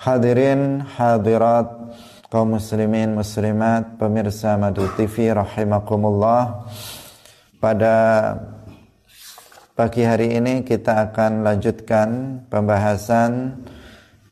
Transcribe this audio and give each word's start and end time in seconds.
Hadirin 0.00 0.80
hadirat 0.80 1.92
kaum 2.32 2.56
muslimin 2.56 3.12
muslimat 3.12 4.00
pemirsa 4.00 4.56
Madu 4.56 4.88
TV 4.96 5.28
rahimakumullah. 5.28 6.64
Pada 7.60 7.96
pagi 9.76 10.00
hari 10.00 10.40
ini 10.40 10.64
kita 10.64 11.12
akan 11.12 11.44
lanjutkan 11.44 12.08
pembahasan 12.48 13.60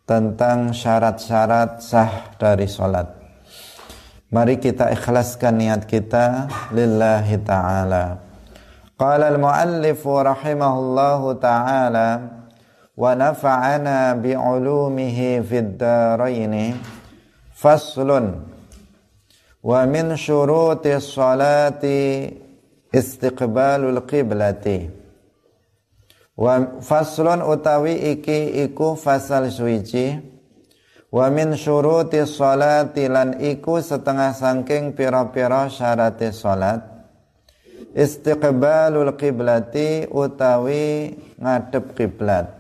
tentang 0.08 0.72
syarat-syarat 0.72 1.85
sah 1.85 2.32
dari 2.41 2.64
salat. 2.64 3.12
Mari 4.32 4.57
kita 4.64 4.89
ikhlaskan 4.89 5.69
niat 5.69 5.85
kita 5.85 6.48
lillahi 6.73 7.45
taala. 7.45 8.16
Qala 8.96 9.29
al-muallif 9.29 10.00
rahimahullahu 10.00 11.37
taala 11.37 12.38
ونفعنا 12.97 14.13
بعلومه 14.13 15.20
في 15.41 15.57
الدارين 15.59 16.55
فصل 17.55 18.10
ومن 19.64 20.05
شروط 20.15 20.86
الصلاة 20.87 21.83
استقبال 22.96 23.82
القبلة 23.93 24.65
وفصل 26.37 27.28
utawi 27.46 27.93
iki 28.14 28.61
iku 28.65 28.97
fasal 28.97 29.50
suci 29.50 30.18
wa 31.14 31.29
min 31.29 31.54
syuruti 31.54 32.25
sholati 32.25 33.05
lan 33.05 33.38
iku 33.38 33.78
setengah 33.78 34.33
sangking 34.33 34.97
pira-pira 34.97 35.69
syarate 35.69 36.33
salat 36.33 36.81
istiqbalul 37.94 39.14
qiblati 39.14 40.09
utawi 40.09 41.14
ngadep 41.38 41.94
kiblat 41.94 42.56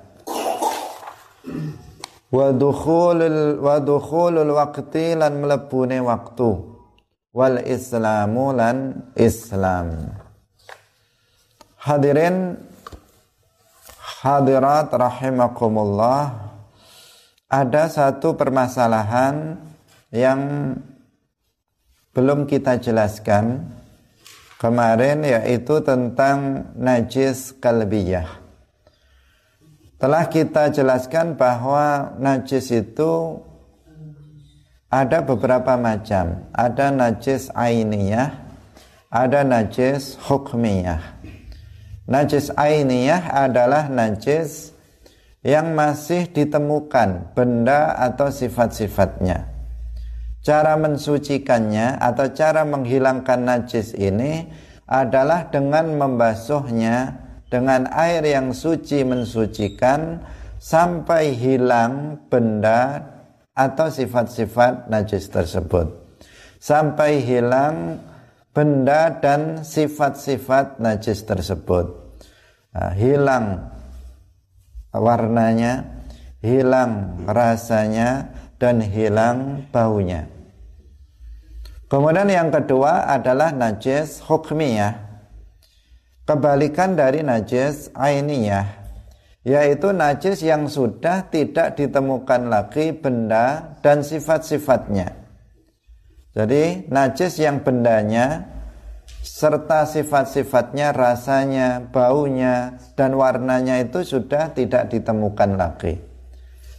wa 2.28 2.52
dukhulul 2.52 3.60
wa 3.60 3.76
dukhulul 3.80 4.52
waqti 4.56 5.16
lan 5.16 5.40
mlebune 5.40 6.00
waktu. 6.04 6.50
Wal 7.32 7.62
islamu 7.68 8.56
lan 8.56 9.08
islam. 9.14 10.10
Hadirin 11.78 12.58
hadirat 14.24 14.90
rahimakumullah 14.90 16.50
ada 17.46 17.84
satu 17.86 18.34
permasalahan 18.34 19.56
yang 20.10 20.74
belum 22.16 22.50
kita 22.50 22.82
jelaskan 22.82 23.70
kemarin 24.58 25.22
yaitu 25.22 25.78
tentang 25.86 26.66
najis 26.74 27.54
kalbiyah 27.62 28.37
telah 29.98 30.30
kita 30.30 30.70
jelaskan 30.70 31.34
bahwa 31.34 32.14
najis 32.22 32.70
itu 32.70 33.42
ada 34.88 35.20
beberapa 35.20 35.76
macam. 35.76 36.48
Ada 36.54 36.94
najis 36.94 37.52
ainiyah, 37.52 38.30
ada 39.10 39.44
najis 39.44 40.16
hukmiyah. 40.24 41.02
Najis 42.08 42.48
ainiyah 42.56 43.36
adalah 43.36 43.92
najis 43.92 44.72
yang 45.44 45.76
masih 45.76 46.30
ditemukan 46.30 47.36
benda 47.36 47.92
atau 47.98 48.32
sifat-sifatnya. 48.32 49.50
Cara 50.40 50.78
mensucikannya 50.80 52.00
atau 52.00 52.32
cara 52.32 52.64
menghilangkan 52.64 53.44
najis 53.44 53.92
ini 53.92 54.48
adalah 54.88 55.52
dengan 55.52 55.92
membasuhnya 56.00 57.27
dengan 57.48 57.88
air 57.92 58.24
yang 58.24 58.52
suci 58.52 59.04
mensucikan 59.04 60.20
sampai 60.60 61.32
hilang 61.32 62.24
benda 62.28 63.00
atau 63.56 63.88
sifat-sifat 63.88 64.92
najis 64.92 65.32
tersebut. 65.32 65.88
Sampai 66.60 67.24
hilang 67.24 67.98
benda 68.52 69.14
dan 69.18 69.64
sifat-sifat 69.64 70.78
najis 70.78 71.24
tersebut. 71.24 71.86
Nah, 72.74 72.92
hilang 72.94 73.72
warnanya, 74.92 76.04
hilang 76.42 77.24
rasanya, 77.26 78.34
dan 78.58 78.82
hilang 78.82 79.70
baunya. 79.70 80.26
Kemudian 81.88 82.28
yang 82.28 82.50
kedua 82.52 83.08
adalah 83.08 83.54
najis 83.54 84.20
hukmiyah 84.20 85.07
kebalikan 86.28 86.92
dari 86.92 87.24
najis 87.24 87.88
ainiyah 87.96 88.78
yaitu 89.48 89.96
najis 89.96 90.44
yang 90.44 90.68
sudah 90.68 91.24
tidak 91.32 91.80
ditemukan 91.80 92.52
lagi 92.52 92.92
benda 92.92 93.80
dan 93.80 94.04
sifat-sifatnya. 94.04 95.16
Jadi 96.36 96.84
najis 96.92 97.40
yang 97.40 97.64
bendanya 97.64 98.44
serta 99.24 99.88
sifat-sifatnya, 99.88 100.92
rasanya, 100.92 101.88
baunya, 101.88 102.76
dan 102.92 103.16
warnanya 103.16 103.80
itu 103.80 104.04
sudah 104.04 104.52
tidak 104.52 104.92
ditemukan 104.92 105.56
lagi. 105.56 105.96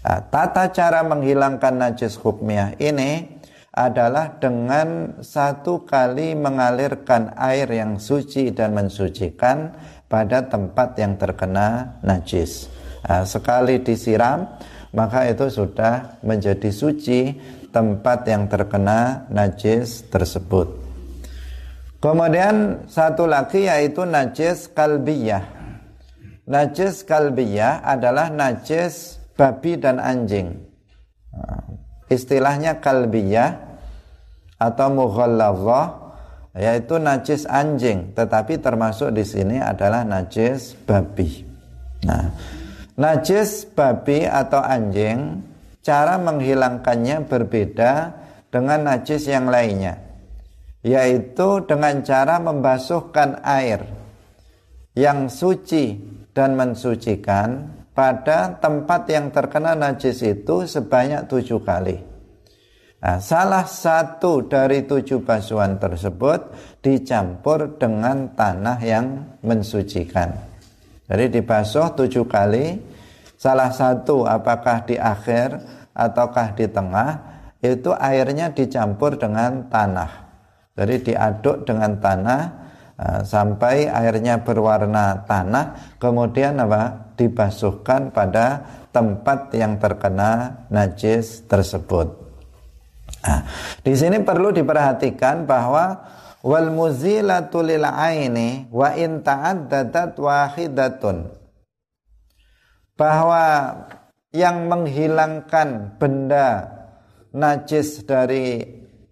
Nah, 0.06 0.30
tata 0.30 0.70
cara 0.72 1.02
menghilangkan 1.04 1.76
najis 1.76 2.22
hukmiyah 2.22 2.78
ini 2.80 3.39
adalah 3.80 4.36
dengan 4.36 5.24
satu 5.24 5.88
kali 5.88 6.36
mengalirkan 6.36 7.32
air 7.40 7.72
yang 7.72 7.96
suci 7.96 8.52
dan 8.52 8.76
mensucikan 8.76 9.72
pada 10.12 10.44
tempat 10.52 11.00
yang 11.00 11.16
terkena 11.16 11.96
najis. 12.04 12.68
Nah, 13.08 13.24
sekali 13.24 13.80
disiram, 13.80 14.60
maka 14.92 15.32
itu 15.32 15.48
sudah 15.48 16.20
menjadi 16.28 16.68
suci 16.76 17.32
tempat 17.72 18.28
yang 18.28 18.52
terkena 18.52 19.32
najis 19.32 20.12
tersebut. 20.12 20.76
Kemudian 22.04 22.84
satu 22.84 23.32
lagi 23.32 23.72
yaitu 23.72 24.04
najis 24.04 24.68
kalbiyah. 24.76 25.56
Najis 26.52 27.08
kalbiyah 27.08 27.80
adalah 27.88 28.28
najis 28.28 29.24
babi 29.40 29.80
dan 29.80 30.04
anjing. 30.04 30.68
Nah, 31.32 31.64
istilahnya 32.12 32.84
kalbiyah 32.84 33.69
atau 34.60 34.88
mughalladzah 34.92 36.12
yaitu 36.60 37.00
najis 37.00 37.48
anjing 37.48 38.12
tetapi 38.12 38.60
termasuk 38.60 39.16
di 39.16 39.24
sini 39.24 39.58
adalah 39.64 40.04
najis 40.04 40.76
babi. 40.84 41.48
Nah, 42.04 42.36
najis 43.00 43.64
babi 43.72 44.28
atau 44.28 44.60
anjing 44.60 45.40
cara 45.80 46.20
menghilangkannya 46.20 47.24
berbeda 47.26 47.92
dengan 48.52 48.92
najis 48.92 49.32
yang 49.32 49.48
lainnya 49.48 50.10
yaitu 50.84 51.64
dengan 51.68 52.04
cara 52.04 52.40
membasuhkan 52.40 53.44
air 53.44 53.84
yang 54.96 55.28
suci 55.28 56.00
dan 56.32 56.56
mensucikan 56.56 57.80
pada 57.92 58.56
tempat 58.64 59.12
yang 59.12 59.28
terkena 59.28 59.76
najis 59.76 60.24
itu 60.24 60.64
sebanyak 60.64 61.28
tujuh 61.28 61.60
kali. 61.68 62.09
Nah, 63.00 63.16
salah 63.24 63.64
satu 63.64 64.44
dari 64.44 64.84
tujuh 64.84 65.24
basuhan 65.24 65.80
tersebut 65.80 66.52
dicampur 66.84 67.80
dengan 67.80 68.36
tanah 68.36 68.80
yang 68.84 69.40
mensucikan. 69.40 70.36
Jadi 71.08 71.40
dibasuh 71.40 71.96
tujuh 71.96 72.28
kali, 72.28 72.76
salah 73.40 73.72
satu 73.72 74.28
apakah 74.28 74.84
di 74.84 75.00
akhir 75.00 75.64
ataukah 75.96 76.52
di 76.60 76.68
tengah, 76.68 77.10
itu 77.64 77.96
airnya 77.96 78.52
dicampur 78.52 79.16
dengan 79.16 79.72
tanah. 79.72 80.12
Jadi 80.76 81.12
diaduk 81.12 81.64
dengan 81.64 82.04
tanah 82.04 82.42
uh, 83.00 83.22
sampai 83.24 83.88
airnya 83.88 84.44
berwarna 84.44 85.24
tanah, 85.24 85.96
kemudian 86.04 86.60
apa? 86.60 87.16
dibasuhkan 87.20 88.16
pada 88.16 88.64
tempat 88.96 89.52
yang 89.52 89.76
terkena 89.76 90.64
najis 90.72 91.44
tersebut. 91.52 92.19
Nah, 93.20 93.44
di 93.84 93.94
sini 93.96 94.24
perlu 94.24 94.56
diperhatikan 94.56 95.44
bahwa 95.44 96.00
wal 96.40 96.72
muzilatu 96.72 97.60
lil 97.60 97.84
aini 97.84 98.72
wa 98.72 98.96
in 98.96 99.20
ta'addadat 99.20 100.16
wahidatun 100.16 101.28
bahwa 102.96 103.76
yang 104.36 104.68
menghilangkan 104.68 106.00
benda 106.00 106.68
najis 107.32 108.04
dari 108.04 108.62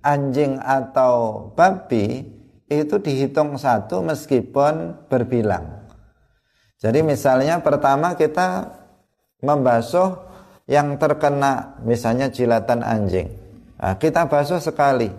anjing 0.04 0.60
atau 0.60 1.48
babi 1.56 2.24
itu 2.68 2.96
dihitung 3.00 3.56
satu 3.56 4.04
meskipun 4.04 5.08
berbilang. 5.08 5.88
Jadi 6.78 7.00
misalnya 7.02 7.64
pertama 7.64 8.14
kita 8.14 8.76
membasuh 9.42 10.28
yang 10.68 11.00
terkena 11.00 11.80
misalnya 11.82 12.28
jilatan 12.28 12.84
anjing. 12.84 13.47
Nah, 13.78 13.96
kita 13.98 14.26
basuh 14.26 14.58
sekali. 14.58 15.14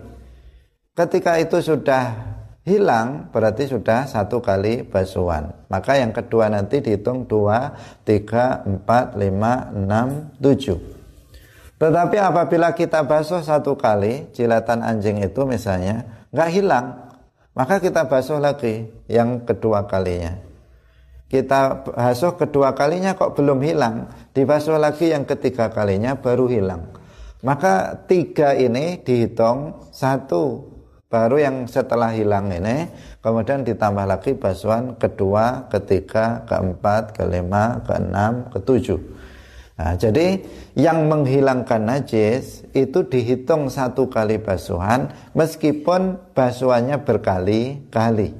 Ketika 0.91 1.39
itu 1.39 1.63
sudah 1.63 2.35
hilang 2.67 3.31
berarti 3.31 3.65
sudah 3.65 4.05
satu 4.05 4.43
kali 4.43 4.83
basuhan. 4.85 5.49
Maka 5.71 5.97
yang 5.97 6.11
kedua 6.11 6.51
nanti 6.51 6.83
dihitung 6.83 7.25
dua, 7.25 7.73
tiga, 8.05 8.61
empat, 8.67 9.15
lima, 9.15 9.73
enam, 9.73 10.29
tujuh. 10.37 10.77
Tetapi 11.79 12.19
apabila 12.19 12.75
kita 12.75 13.07
basuh 13.07 13.39
satu 13.39 13.79
kali 13.79 14.27
jilatan 14.35 14.83
anjing 14.83 15.23
itu 15.23 15.47
misalnya 15.47 16.27
nggak 16.35 16.49
hilang, 16.51 17.15
maka 17.55 17.79
kita 17.79 18.05
basuh 18.11 18.37
lagi 18.37 18.91
yang 19.07 19.47
kedua 19.47 19.87
kalinya. 19.87 20.35
Kita 21.31 21.87
basuh 21.95 22.35
kedua 22.35 22.75
kalinya 22.75 23.15
kok 23.15 23.39
belum 23.39 23.63
hilang, 23.63 24.11
dibasuh 24.35 24.75
lagi 24.75 25.15
yang 25.15 25.23
ketiga 25.23 25.71
kalinya 25.71 26.19
baru 26.19 26.51
hilang. 26.51 26.98
Maka 27.39 27.95
tiga 28.03 28.51
ini 28.51 28.99
dihitung 28.99 29.87
satu 29.95 30.67
baru 31.07 31.39
yang 31.39 31.55
setelah 31.71 32.11
hilang 32.11 32.51
ini 32.51 32.91
kemudian 33.23 33.63
ditambah 33.63 34.05
lagi 34.05 34.35
basuhan 34.35 34.99
kedua, 34.99 35.71
ketiga, 35.71 36.43
keempat, 36.43 37.15
kelima, 37.15 37.79
keenam, 37.87 38.51
ketujuh. 38.51 38.99
Nah, 39.79 39.95
jadi 39.95 40.43
yang 40.75 41.07
menghilangkan 41.07 41.79
najis 41.79 42.67
itu 42.75 43.07
dihitung 43.07 43.71
satu 43.71 44.11
kali 44.11 44.35
basuhan 44.43 45.07
meskipun 45.31 46.19
basuhannya 46.35 46.99
berkali-kali. 47.07 48.35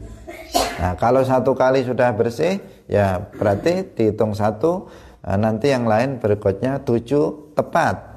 Nah, 0.75 0.99
kalau 0.99 1.23
satu 1.23 1.55
kali 1.55 1.87
sudah 1.87 2.11
bersih 2.11 2.59
ya 2.91 3.31
berarti 3.31 3.95
dihitung 3.95 4.35
satu 4.35 4.91
nah, 5.23 5.39
nanti 5.39 5.71
yang 5.71 5.87
lain 5.87 6.19
berikutnya 6.19 6.83
tujuh 6.83 7.55
tepat. 7.55 8.08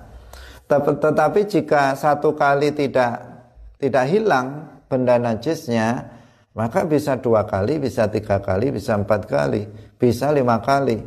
Tetapi 0.80 1.40
jika 1.44 1.92
satu 1.92 2.32
kali 2.32 2.72
tidak 2.72 3.20
tidak 3.82 4.06
hilang 4.08 4.78
benda 4.86 5.18
najisnya, 5.18 6.08
maka 6.54 6.86
bisa 6.86 7.18
dua 7.18 7.44
kali, 7.44 7.82
bisa 7.82 8.06
tiga 8.08 8.38
kali, 8.38 8.70
bisa 8.70 8.94
empat 8.94 9.26
kali, 9.26 9.66
bisa 9.98 10.30
lima 10.30 10.62
kali. 10.62 11.02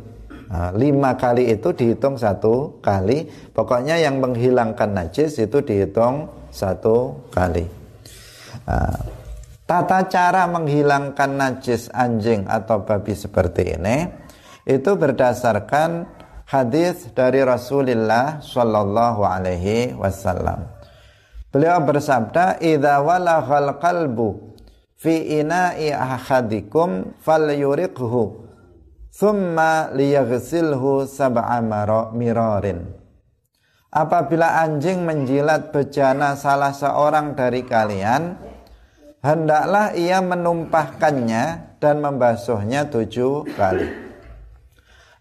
Nah, 0.46 0.70
lima 0.70 1.18
kali 1.18 1.50
itu 1.50 1.74
dihitung 1.74 2.14
satu 2.14 2.78
kali. 2.78 3.26
Pokoknya 3.50 3.98
yang 3.98 4.22
menghilangkan 4.22 4.94
najis 4.94 5.42
itu 5.42 5.58
dihitung 5.62 6.30
satu 6.54 7.26
kali. 7.34 7.66
Nah, 8.66 8.98
tata 9.66 10.06
cara 10.06 10.46
menghilangkan 10.46 11.30
najis 11.34 11.90
anjing 11.90 12.46
atau 12.46 12.86
babi 12.86 13.14
seperti 13.18 13.74
ini 13.74 14.06
itu 14.66 14.98
berdasarkan 14.98 16.15
hadis 16.46 17.10
dari 17.10 17.42
Rasulullah 17.42 18.38
Shallallahu 18.38 19.26
Alaihi 19.26 19.98
Wasallam. 19.98 20.70
Beliau 21.50 21.82
bersabda, 21.82 22.62
"Idza 22.62 23.02
walaghal 23.02 23.82
qalbu 23.82 24.54
fi 24.94 25.42
ina'i 25.42 25.90
ahadikum 25.90 27.18
falyuriqhu 27.18 28.46
thumma 29.10 29.90
liyaghsilhu 29.90 31.10
sab'a 31.10 31.58
mirarin." 32.14 32.94
Apabila 33.90 34.62
anjing 34.62 35.02
menjilat 35.02 35.72
bejana 35.72 36.36
salah 36.36 36.70
seorang 36.70 37.32
dari 37.32 37.64
kalian, 37.64 38.36
hendaklah 39.24 39.96
ia 39.96 40.20
menumpahkannya 40.20 41.74
dan 41.80 42.04
membasuhnya 42.04 42.92
tujuh 42.92 43.48
kali. 43.56 44.05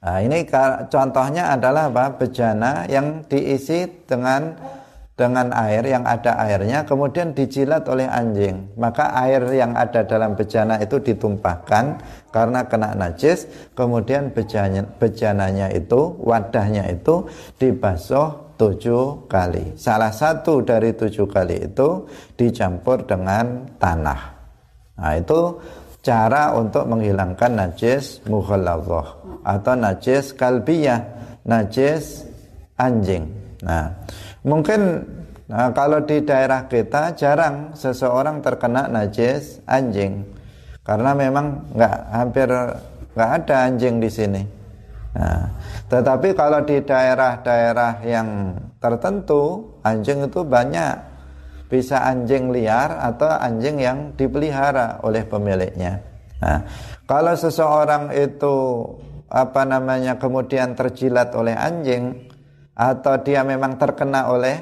Nah, 0.05 0.21
ini 0.21 0.45
contohnya 0.85 1.57
adalah 1.57 1.89
apa? 1.89 2.13
Bejana 2.21 2.85
yang 2.85 3.25
diisi 3.25 3.89
dengan 4.05 4.53
dengan 5.15 5.55
air 5.55 5.87
yang 5.87 6.03
ada 6.03 6.35
airnya 6.43 6.83
kemudian 6.83 7.31
dijilat 7.31 7.87
oleh 7.87 8.05
anjing. 8.05 8.69
Maka 8.75 9.15
air 9.25 9.41
yang 9.55 9.73
ada 9.73 10.03
dalam 10.05 10.35
bejana 10.35 10.77
itu 10.77 10.99
ditumpahkan 10.99 12.03
karena 12.29 12.67
kena 12.67 12.93
najis 12.93 13.47
kemudian 13.73 14.35
bejana, 14.35 14.83
bejananya 14.99 15.71
itu 15.71 16.19
wadahnya 16.19 16.91
itu 16.91 17.25
dibasuh 17.57 18.59
tujuh 18.59 19.25
kali. 19.31 19.73
Salah 19.79 20.11
satu 20.11 20.61
dari 20.61 20.91
tujuh 20.93 21.25
kali 21.31 21.71
itu 21.71 22.05
dicampur 22.35 23.07
dengan 23.07 23.71
tanah. 23.79 24.21
Nah 24.99 25.13
itu 25.15 25.59
cara 26.05 26.53
untuk 26.53 26.85
menghilangkan 26.85 27.57
najis 27.57 28.21
mughalladhah 28.29 29.41
atau 29.41 29.73
najis 29.73 30.37
kalbiyah 30.37 31.01
najis 31.41 32.29
anjing. 32.77 33.25
Nah 33.65 33.89
Mungkin 34.45 35.01
nah, 35.49 35.73
kalau 35.73 36.05
di 36.05 36.21
daerah 36.21 36.69
kita 36.69 37.17
jarang 37.17 37.73
seseorang 37.73 38.45
terkena 38.45 38.85
najis 38.85 39.59
anjing. 39.65 40.21
Karena 40.85 41.17
memang 41.17 41.65
nggak 41.73 41.95
hampir 42.13 42.47
nggak 43.17 43.29
ada 43.41 43.55
anjing 43.65 43.97
di 43.97 44.05
sini. 44.05 44.43
Nah, 45.17 45.49
tetapi 45.89 46.37
kalau 46.37 46.61
di 46.61 46.77
daerah-daerah 46.77 48.05
yang 48.05 48.53
tertentu 48.77 49.65
anjing 49.81 50.29
itu 50.29 50.45
banyak 50.45 50.93
bisa 51.65 52.05
anjing 52.05 52.53
liar 52.53 53.01
atau 53.01 53.29
anjing 53.29 53.81
yang 53.81 53.97
dipelihara 54.13 55.01
oleh 55.01 55.25
pemiliknya. 55.25 56.01
Nah, 56.41 56.61
kalau 57.09 57.33
seseorang 57.33 58.13
itu 58.13 58.55
apa 59.29 59.65
namanya 59.65 60.21
kemudian 60.21 60.77
terjilat 60.77 61.33
oleh 61.33 61.57
anjing 61.57 62.29
atau 62.75 63.17
dia 63.23 63.41
memang 63.41 63.79
terkena 63.79 64.29
oleh 64.29 64.61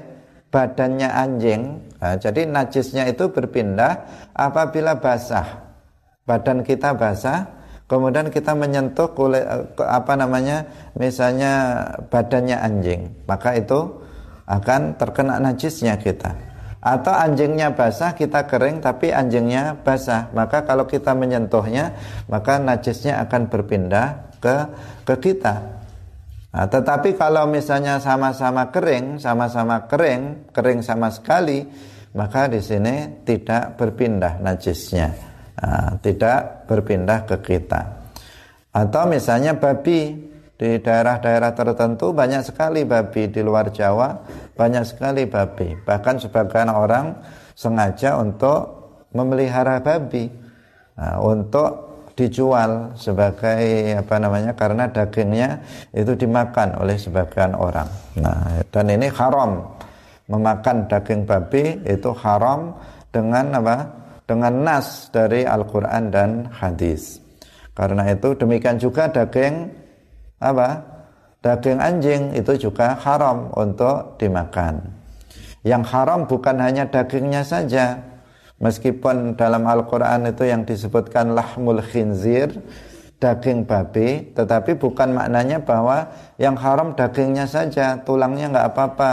badannya 0.53 1.09
anjing 1.09 1.61
nah, 1.97 2.15
jadi 2.15 2.45
najisnya 2.45 3.09
itu 3.09 3.33
berpindah 3.33 4.05
apabila 4.37 5.01
basah 5.01 5.65
badan 6.23 6.61
kita 6.61 6.93
basah 6.93 7.49
kemudian 7.89 8.29
kita 8.29 8.53
menyentuh 8.53 9.11
kulit 9.17 9.43
apa 9.81 10.13
namanya 10.13 10.63
misalnya 10.93 11.83
badannya 12.07 12.57
anjing 12.61 13.01
maka 13.25 13.57
itu 13.57 13.97
akan 14.45 14.95
terkena 14.95 15.41
najisnya 15.41 15.97
kita 15.97 16.52
atau 16.83 17.15
anjingnya 17.15 17.71
basah 17.71 18.11
kita 18.11 18.43
kering 18.43 18.83
tapi 18.83 19.15
anjingnya 19.15 19.79
basah. 19.79 20.27
Maka 20.35 20.67
kalau 20.67 20.83
kita 20.83 21.15
menyentuhnya 21.15 21.95
maka 22.27 22.59
najisnya 22.59 23.23
akan 23.23 23.47
berpindah 23.47 24.35
ke 24.43 24.55
ke 25.07 25.15
kita. 25.23 25.79
Nah, 26.53 26.69
tetapi 26.69 27.17
kalau 27.17 27.49
misalnya 27.49 27.97
sama-sama 27.97 28.69
kering, 28.69 29.17
sama-sama 29.17 29.89
kering, 29.89 30.53
kering 30.53 30.85
sama 30.85 31.09
sekali, 31.09 31.65
maka 32.13 32.45
di 32.45 32.61
sini 32.61 33.25
tidak 33.25 33.73
berpindah 33.73 34.37
najisnya, 34.37 35.09
nah, 35.57 35.97
tidak 35.97 36.69
berpindah 36.69 37.25
ke 37.25 37.41
kita. 37.41 37.81
Atau 38.69 39.09
misalnya 39.09 39.57
babi 39.57 40.13
di 40.53 40.77
daerah-daerah 40.77 41.51
tertentu 41.57 42.13
banyak 42.13 42.45
sekali 42.45 42.85
babi 42.85 43.27
di 43.27 43.41
luar 43.41 43.73
Jawa, 43.73 44.13
banyak 44.53 44.83
sekali 44.85 45.25
babi. 45.25 45.73
Bahkan 45.81 46.21
sebagian 46.21 46.69
orang 46.69 47.17
sengaja 47.57 48.21
untuk 48.21 48.83
memelihara 49.13 49.81
babi, 49.81 50.29
nah, 50.97 51.17
untuk 51.21 51.93
dijual 52.13 52.93
sebagai 52.93 53.97
apa 53.97 54.15
namanya 54.21 54.53
karena 54.53 54.85
dagingnya 54.85 55.65
itu 55.89 56.13
dimakan 56.13 56.77
oleh 56.77 56.97
sebagian 56.97 57.57
orang. 57.57 57.89
Nah, 58.21 58.61
dan 58.69 58.89
ini 58.89 59.09
haram. 59.09 59.73
Memakan 60.23 60.87
daging 60.87 61.27
babi 61.27 61.83
itu 61.83 62.15
haram 62.15 62.79
dengan 63.11 63.59
apa? 63.59 63.77
Dengan 64.23 64.63
nas 64.63 65.11
dari 65.11 65.43
Al-Qur'an 65.43 66.07
dan 66.15 66.47
hadis. 66.47 67.19
Karena 67.75 68.07
itu 68.07 68.31
demikian 68.31 68.79
juga 68.79 69.11
daging 69.11 69.82
apa? 70.43 70.83
Daging 71.39 71.79
anjing 71.79 72.21
itu 72.35 72.69
juga 72.69 72.95
haram 72.99 73.51
untuk 73.55 74.15
dimakan. 74.19 74.79
Yang 75.63 75.83
haram 75.91 76.27
bukan 76.27 76.59
hanya 76.59 76.87
dagingnya 76.87 77.43
saja, 77.43 78.13
Meskipun 78.63 79.35
dalam 79.35 79.67
Al-Quran 79.67 80.31
itu 80.31 80.47
yang 80.47 80.63
disebutkan 80.63 81.35
lahmul 81.35 81.83
khinzir, 81.83 82.63
daging 83.19 83.67
babi, 83.67 84.31
tetapi 84.31 84.79
bukan 84.79 85.11
maknanya 85.11 85.59
bahwa 85.59 86.07
yang 86.39 86.55
haram 86.55 86.95
dagingnya 86.95 87.43
saja, 87.43 87.99
tulangnya 88.07 88.47
nggak 88.55 88.67
apa-apa 88.71 89.11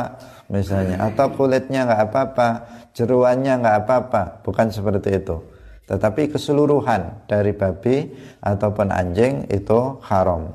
misalnya, 0.54 1.02
atau 1.02 1.34
kulitnya 1.34 1.82
nggak 1.82 2.02
apa-apa, 2.14 2.48
jeruannya 2.94 3.58
nggak 3.58 3.76
apa-apa, 3.82 4.22
bukan 4.46 4.70
seperti 4.70 5.18
itu. 5.18 5.42
Tetapi 5.90 6.30
keseluruhan 6.30 7.26
dari 7.26 7.50
babi 7.50 8.06
ataupun 8.46 8.94
anjing 8.94 9.50
itu 9.50 9.98
haram. 10.06 10.46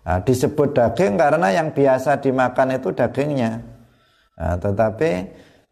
Nah, 0.00 0.18
disebut 0.24 0.72
daging 0.72 1.20
karena 1.20 1.48
yang 1.52 1.76
biasa 1.76 2.18
dimakan 2.24 2.80
itu 2.80 2.88
dagingnya. 2.96 3.60
Nah, 4.40 4.56
tetapi 4.56 5.12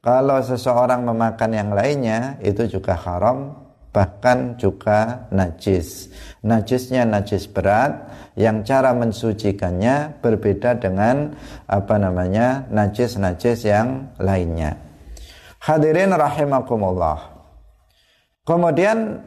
kalau 0.04 0.38
seseorang 0.44 1.02
memakan 1.02 1.50
yang 1.56 1.70
lainnya 1.72 2.36
itu 2.44 2.68
juga 2.68 2.94
haram 2.94 3.68
bahkan 3.88 4.54
juga 4.60 5.26
najis. 5.32 6.12
Najisnya 6.44 7.08
najis 7.08 7.48
berat 7.48 8.06
yang 8.36 8.62
cara 8.62 8.92
mensucikannya 8.94 10.20
berbeda 10.20 10.78
dengan 10.78 11.34
apa 11.66 11.96
namanya 11.96 12.68
najis-najis 12.70 13.64
yang 13.66 14.12
lainnya. 14.20 14.76
Hadirin 15.58 16.14
rahimakumullah. 16.14 17.34
Kemudian 18.46 19.18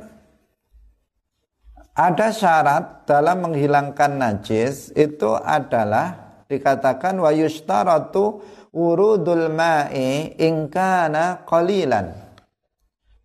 ada 1.91 2.31
syarat 2.31 3.03
dalam 3.03 3.51
menghilangkan 3.51 4.15
najis 4.15 4.95
itu 4.95 5.35
adalah 5.35 6.39
dikatakan 6.47 7.19
wa 7.19 7.31
yustaratu 7.31 8.43
urudul 8.71 9.51
ma'i 9.51 10.35
ingkana 10.39 11.43
qalilan 11.43 12.31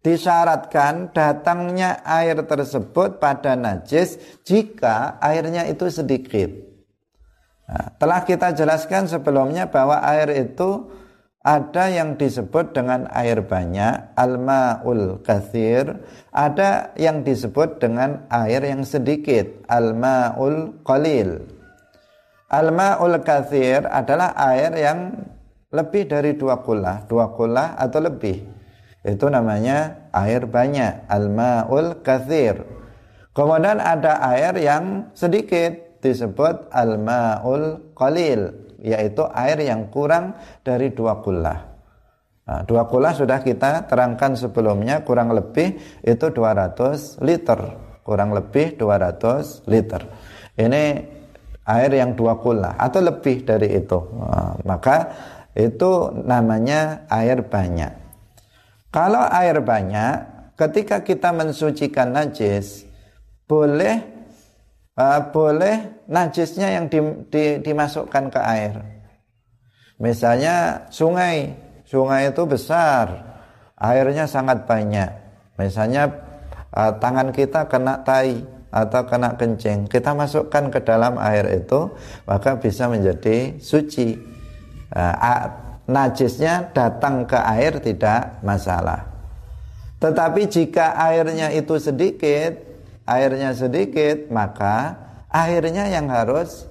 disyaratkan 0.07 1.11
datangnya 1.11 1.99
air 2.07 2.39
tersebut 2.47 3.19
pada 3.19 3.59
najis 3.59 4.23
jika 4.47 5.19
airnya 5.19 5.67
itu 5.67 5.91
sedikit. 5.91 6.47
Nah, 7.67 7.91
telah 7.99 8.23
kita 8.23 8.55
jelaskan 8.55 9.11
sebelumnya 9.11 9.67
bahwa 9.67 9.99
air 10.07 10.31
itu 10.31 10.87
ada 11.47 11.87
yang 11.87 12.19
disebut 12.19 12.75
dengan 12.75 13.07
air 13.15 13.39
banyak, 13.39 14.19
al-ma'ul 14.19 15.23
kathir, 15.23 16.03
ada 16.35 16.91
yang 16.99 17.23
disebut 17.23 17.79
dengan 17.79 18.27
air 18.35 18.67
yang 18.67 18.83
sedikit, 18.83 19.63
al-ma'ul 19.71 20.83
qalil. 20.83 21.47
Al-ma'ul 22.51 23.23
kathir 23.23 23.87
adalah 23.87 24.35
air 24.35 24.75
yang 24.75 25.23
lebih 25.71 26.11
dari 26.11 26.35
dua 26.35 26.67
kula, 26.67 27.07
dua 27.07 27.31
kula 27.31 27.79
atau 27.79 28.03
lebih. 28.03 28.43
Itu 29.07 29.31
namanya 29.31 30.11
air 30.11 30.51
banyak 30.51 31.07
al-ma'ul 31.07 32.03
kathir. 32.03 32.59
Kemudian 33.31 33.79
ada 33.79 34.19
air 34.35 34.59
yang 34.59 35.15
sedikit 35.15 36.03
disebut 36.03 36.75
al-ma'ul 36.75 37.95
qalil 37.95 38.66
yaitu 38.87 39.27
air 39.35 39.59
yang 39.67 39.91
kurang 39.91 40.39
dari 40.63 40.95
dua 40.95 41.19
kullah 41.19 41.59
nah, 42.47 42.63
dua 42.63 42.87
kullah 42.87 43.11
sudah 43.19 43.43
kita 43.43 43.91
terangkan 43.91 44.39
sebelumnya 44.39 45.03
kurang 45.03 45.35
lebih 45.35 45.75
itu 46.07 46.27
200 46.31 47.19
liter. 47.27 47.61
Kurang 48.07 48.31
lebih 48.39 48.79
200 48.79 49.67
liter. 49.67 50.07
Ini 50.55 50.83
air 51.67 51.91
yang 51.91 52.15
dua 52.15 52.39
kullah 52.39 52.79
atau 52.79 53.03
lebih 53.03 53.43
dari 53.43 53.75
itu. 53.75 53.99
Nah, 54.15 54.55
maka 54.63 54.97
itu 55.59 56.15
namanya 56.23 57.11
air 57.11 57.43
banyak. 57.43 57.93
Kalau 58.95 59.27
air 59.27 59.59
banyak, 59.59 60.15
ketika 60.55 61.03
kita 61.03 61.35
mensucikan 61.35 62.15
najis, 62.15 62.87
boleh 63.51 64.01
uh, 64.95 65.21
boleh 65.35 65.96
najisnya 66.07 66.79
yang 66.79 66.87
di, 66.87 66.99
di, 67.31 67.45
dimasukkan 67.63 68.25
ke 68.31 68.41
air. 68.41 68.75
Misalnya 69.97 70.87
sungai, 70.93 71.57
sungai 71.89 72.31
itu 72.31 72.43
besar, 72.45 73.27
airnya 73.79 74.29
sangat 74.29 74.69
banyak. 74.69 75.11
Misalnya 75.57 76.11
uh, 76.75 76.93
tangan 77.01 77.33
kita 77.33 77.65
kena 77.67 78.05
tai 78.05 78.45
atau 78.69 79.03
kena 79.09 79.33
kencing, 79.41 79.89
kita 79.89 80.13
masukkan 80.13 80.69
ke 80.69 80.85
dalam 80.85 81.17
air 81.17 81.49
itu, 81.65 81.89
maka 82.29 82.61
bisa 82.61 82.93
menjadi 82.93 83.57
suci. 83.57 84.21
Uh, 84.93 85.65
najisnya 85.87 86.75
datang 86.75 87.25
ke 87.25 87.39
air 87.39 87.79
tidak 87.79 88.43
masalah. 88.43 89.07
Tetapi 90.03 90.45
jika 90.51 90.93
airnya 90.99 91.49
itu 91.55 91.79
sedikit, 91.81 92.53
airnya 93.09 93.57
sedikit, 93.57 94.29
maka 94.29 95.06
airnya 95.37 95.93
yang 95.93 96.09
harus 96.09 96.65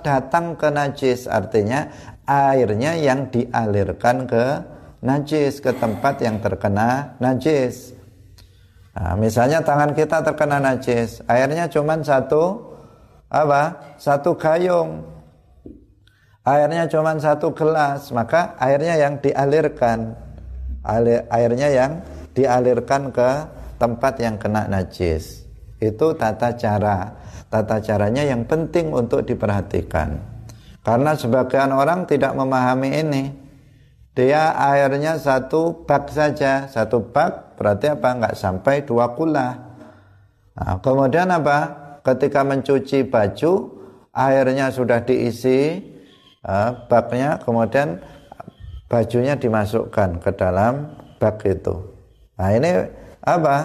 datang 0.00 0.56
ke 0.56 0.72
najis. 0.72 1.28
Artinya 1.28 1.92
airnya 2.24 2.96
yang 2.96 3.28
dialirkan 3.28 4.24
ke 4.24 4.44
najis, 5.04 5.60
ke 5.60 5.76
tempat 5.76 6.24
yang 6.24 6.40
terkena 6.40 7.20
najis. 7.20 7.92
Nah, 8.96 9.14
misalnya 9.20 9.60
tangan 9.60 9.92
kita 9.92 10.24
terkena 10.24 10.56
najis, 10.56 11.20
airnya 11.28 11.68
cuma 11.68 12.00
satu 12.00 12.72
apa? 13.28 13.94
Satu 14.00 14.34
gayung 14.34 15.20
airnya 16.44 16.88
cuma 16.88 17.12
satu 17.20 17.52
gelas 17.52 18.08
maka 18.16 18.56
airnya 18.56 18.96
yang 18.96 19.20
dialirkan 19.20 20.16
airnya 21.28 21.68
yang 21.68 21.92
dialirkan 22.32 23.12
ke 23.12 23.30
tempat 23.76 24.14
yang 24.24 24.40
kena 24.40 24.64
najis 24.64 25.44
itu 25.78 26.06
tata 26.16 26.56
cara 26.56 27.12
tata 27.50 27.82
caranya 27.82 28.22
yang 28.22 28.46
penting 28.46 28.94
untuk 28.94 29.26
diperhatikan 29.26 30.22
karena 30.86 31.12
sebagian 31.18 31.74
orang 31.74 32.06
tidak 32.06 32.32
memahami 32.32 32.90
ini 32.94 33.24
dia 34.14 34.54
airnya 34.54 35.18
satu 35.18 35.84
bak 35.84 36.08
saja 36.14 36.70
satu 36.70 37.10
bak 37.10 37.58
berarti 37.58 37.92
apa 37.92 38.08
nggak 38.16 38.34
sampai 38.38 38.86
dua 38.86 39.12
kula 39.12 39.48
nah, 40.56 40.78
kemudian 40.80 41.28
apa 41.28 41.58
ketika 42.06 42.46
mencuci 42.46 43.04
baju 43.04 43.52
airnya 44.14 44.72
sudah 44.72 45.02
diisi 45.04 45.82
uh, 46.46 46.86
baknya 46.88 47.42
kemudian 47.42 48.00
bajunya 48.90 49.38
dimasukkan 49.38 50.18
ke 50.18 50.30
dalam 50.34 50.98
bak 51.22 51.46
itu. 51.46 51.78
Nah 52.34 52.50
ini 52.50 52.70
apa? 53.22 53.56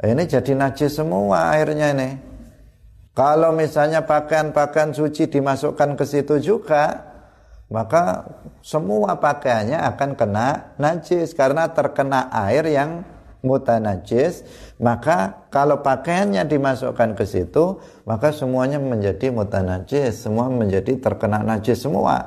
Ini 0.00 0.22
jadi 0.24 0.56
najis 0.56 0.96
semua 0.96 1.52
airnya 1.52 1.92
ini. 1.92 2.16
Kalau 3.16 3.56
misalnya 3.56 4.04
pakaian-pakaian 4.04 4.92
suci 4.92 5.24
dimasukkan 5.32 5.96
ke 5.96 6.04
situ 6.04 6.36
juga, 6.36 7.00
maka 7.72 8.28
semua 8.60 9.16
pakaiannya 9.16 9.80
akan 9.96 10.10
kena 10.20 10.76
najis. 10.76 11.32
Karena 11.32 11.72
terkena 11.72 12.28
air 12.28 12.68
yang 12.68 13.16
mutanajis 13.46 14.42
maka 14.82 15.46
kalau 15.54 15.78
pakaiannya 15.78 16.42
dimasukkan 16.50 17.14
ke 17.14 17.22
situ 17.22 17.78
maka 18.02 18.34
semuanya 18.34 18.82
menjadi 18.82 19.30
mutanajis 19.30 20.26
semua 20.26 20.50
menjadi 20.50 20.98
terkena 20.98 21.46
najis 21.46 21.86
semua. 21.86 22.26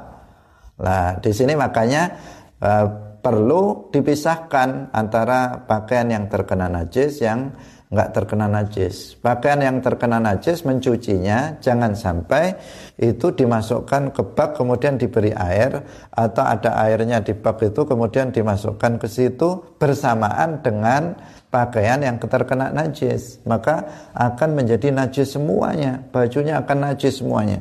Lah 0.80 1.20
di 1.20 1.36
sini 1.36 1.60
makanya 1.60 2.16
uh, 2.64 2.88
perlu 3.20 3.92
dipisahkan 3.92 4.96
antara 4.96 5.68
pakaian 5.68 6.08
yang 6.08 6.26
terkena 6.32 6.72
najis 6.72 7.20
yang 7.20 7.52
nggak 7.90 8.10
terkena 8.14 8.46
najis. 8.46 9.18
Pakaian 9.18 9.66
yang 9.66 9.82
terkena 9.82 10.22
najis 10.22 10.62
mencucinya 10.62 11.58
jangan 11.58 11.98
sampai 11.98 12.54
itu 13.02 13.34
dimasukkan 13.34 14.14
ke 14.14 14.22
bak 14.38 14.54
kemudian 14.62 15.02
diberi 15.02 15.34
air 15.34 15.82
atau 16.14 16.46
ada 16.46 16.78
airnya 16.86 17.18
di 17.26 17.34
bak 17.34 17.66
itu 17.66 17.90
kemudian 17.90 18.30
dimasukkan 18.30 19.02
ke 19.02 19.10
situ 19.10 19.74
bersamaan 19.82 20.62
dengan 20.62 21.18
pakaian 21.50 21.98
yang 22.06 22.22
terkena 22.22 22.70
najis. 22.70 23.42
Maka 23.50 23.90
akan 24.14 24.50
menjadi 24.54 24.94
najis 24.94 25.34
semuanya. 25.34 26.06
Bajunya 26.14 26.62
akan 26.62 26.94
najis 26.94 27.26
semuanya. 27.26 27.58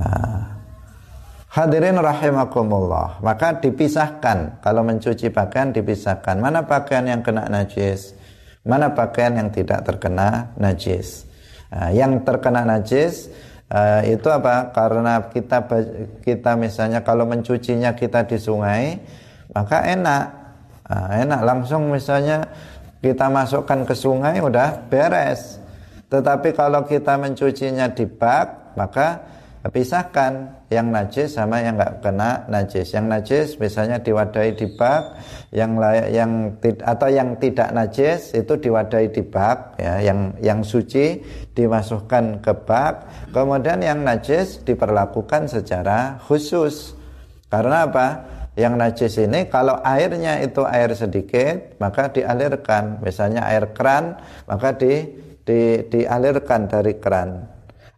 Nah, 0.00 0.64
hadirin 1.52 2.00
rahimakumullah 2.00 3.20
maka 3.20 3.52
dipisahkan. 3.60 4.64
Kalau 4.64 4.80
mencuci 4.80 5.28
pakaian 5.28 5.76
dipisahkan. 5.76 6.40
Mana 6.40 6.64
pakaian 6.64 7.04
yang 7.04 7.20
kena 7.20 7.52
najis 7.52 8.23
mana 8.64 8.96
pakaian 8.96 9.36
yang 9.36 9.52
tidak 9.52 9.84
terkena 9.84 10.56
najis. 10.56 11.28
Nah, 11.68 11.92
yang 11.92 12.24
terkena 12.24 12.64
najis 12.64 13.28
uh, 13.68 14.00
itu 14.08 14.28
apa? 14.32 14.72
Karena 14.72 15.28
kita 15.28 15.68
kita 16.24 16.56
misalnya 16.56 17.04
kalau 17.04 17.28
mencucinya 17.28 17.92
kita 17.92 18.24
di 18.24 18.40
sungai, 18.40 18.98
maka 19.52 19.84
enak, 19.84 20.24
uh, 20.88 21.08
enak 21.12 21.40
langsung 21.44 21.92
misalnya 21.92 22.48
kita 23.04 23.28
masukkan 23.28 23.84
ke 23.84 23.92
sungai 23.92 24.40
udah 24.40 24.88
beres. 24.88 25.60
Tetapi 26.08 26.56
kalau 26.56 26.88
kita 26.88 27.20
mencucinya 27.20 27.92
di 27.92 28.08
bak, 28.08 28.76
maka 28.80 29.33
pisahkan 29.72 30.60
yang 30.68 30.92
najis 30.92 31.40
sama 31.40 31.64
yang 31.64 31.80
nggak 31.80 32.04
kena 32.04 32.44
najis. 32.52 32.92
Yang 32.92 33.06
najis 33.08 33.46
misalnya 33.56 33.96
diwadahi 33.96 34.52
di 34.60 34.68
bak, 34.76 35.02
yang 35.56 35.80
layak 35.80 36.08
yang 36.12 36.32
atau 36.84 37.08
yang 37.08 37.40
tidak 37.40 37.72
najis 37.72 38.36
itu 38.36 38.60
diwadahi 38.60 39.08
di 39.08 39.24
bak, 39.24 39.80
ya, 39.80 40.04
yang 40.04 40.36
yang 40.44 40.60
suci 40.60 41.16
dimasukkan 41.56 42.44
ke 42.44 42.52
bak. 42.68 43.08
Kemudian 43.32 43.80
yang 43.80 44.04
najis 44.04 44.60
diperlakukan 44.68 45.48
secara 45.48 46.20
khusus. 46.20 46.92
Karena 47.48 47.88
apa? 47.88 48.08
Yang 48.60 48.74
najis 48.76 49.12
ini 49.18 49.48
kalau 49.48 49.80
airnya 49.80 50.44
itu 50.44 50.60
air 50.68 50.92
sedikit 50.92 51.80
maka 51.80 52.12
dialirkan. 52.12 53.00
Misalnya 53.00 53.48
air 53.48 53.72
keran 53.72 54.20
maka 54.44 54.76
di, 54.76 55.08
di 55.42 55.88
dialirkan 55.88 56.68
dari 56.68 57.00
keran 57.00 57.53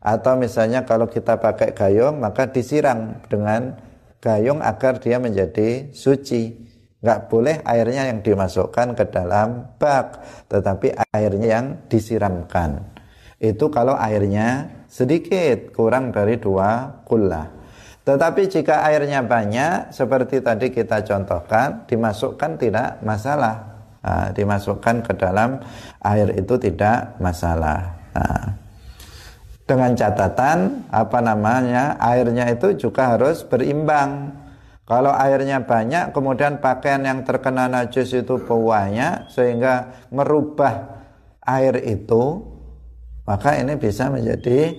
atau 0.07 0.39
misalnya 0.39 0.87
kalau 0.87 1.11
kita 1.11 1.43
pakai 1.43 1.75
gayung 1.75 2.23
maka 2.23 2.47
disiram 2.47 3.19
dengan 3.27 3.75
gayung 4.23 4.63
agar 4.63 5.03
dia 5.03 5.19
menjadi 5.19 5.91
suci. 5.91 6.63
Nggak 7.03 7.29
boleh 7.29 7.57
airnya 7.67 8.09
yang 8.09 8.23
dimasukkan 8.23 8.95
ke 8.95 9.05
dalam 9.11 9.75
bak 9.83 10.23
tetapi 10.47 10.95
airnya 11.11 11.49
yang 11.59 11.67
disiramkan. 11.91 12.87
Itu 13.43 13.69
kalau 13.75 13.99
airnya 13.99 14.71
sedikit 14.87 15.75
kurang 15.75 16.15
dari 16.15 16.39
dua 16.39 17.03
kula 17.05 17.57
tetapi 18.07 18.47
jika 18.47 18.87
airnya 18.87 19.27
banyak 19.27 19.91
seperti 19.91 20.39
tadi 20.39 20.71
kita 20.71 21.03
contohkan 21.03 21.91
dimasukkan 21.91 22.55
tidak 22.55 23.03
masalah. 23.03 23.83
Nah, 24.07 24.31
dimasukkan 24.31 25.03
ke 25.03 25.13
dalam 25.19 25.59
air 25.99 26.31
itu 26.39 26.55
tidak 26.55 27.19
masalah. 27.19 27.99
Nah, 28.15 28.55
dengan 29.67 29.99
catatan 29.99 30.87
apa 30.95 31.19
namanya 31.19 31.99
airnya 31.99 32.47
itu 32.55 32.89
juga 32.89 33.19
harus 33.19 33.43
berimbang 33.43 34.33
Kalau 34.87 35.11
airnya 35.11 35.67
banyak, 35.67 36.15
kemudian 36.15 36.63
pakaian 36.63 37.03
yang 37.03 37.27
terkena 37.27 37.67
najis 37.67 38.23
itu 38.23 38.39
banyak 38.39 39.27
sehingga 39.35 40.07
merubah 40.15 41.03
air 41.43 41.75
itu, 41.83 42.47
maka 43.27 43.59
ini 43.59 43.75
bisa 43.75 44.07
menjadi 44.07 44.79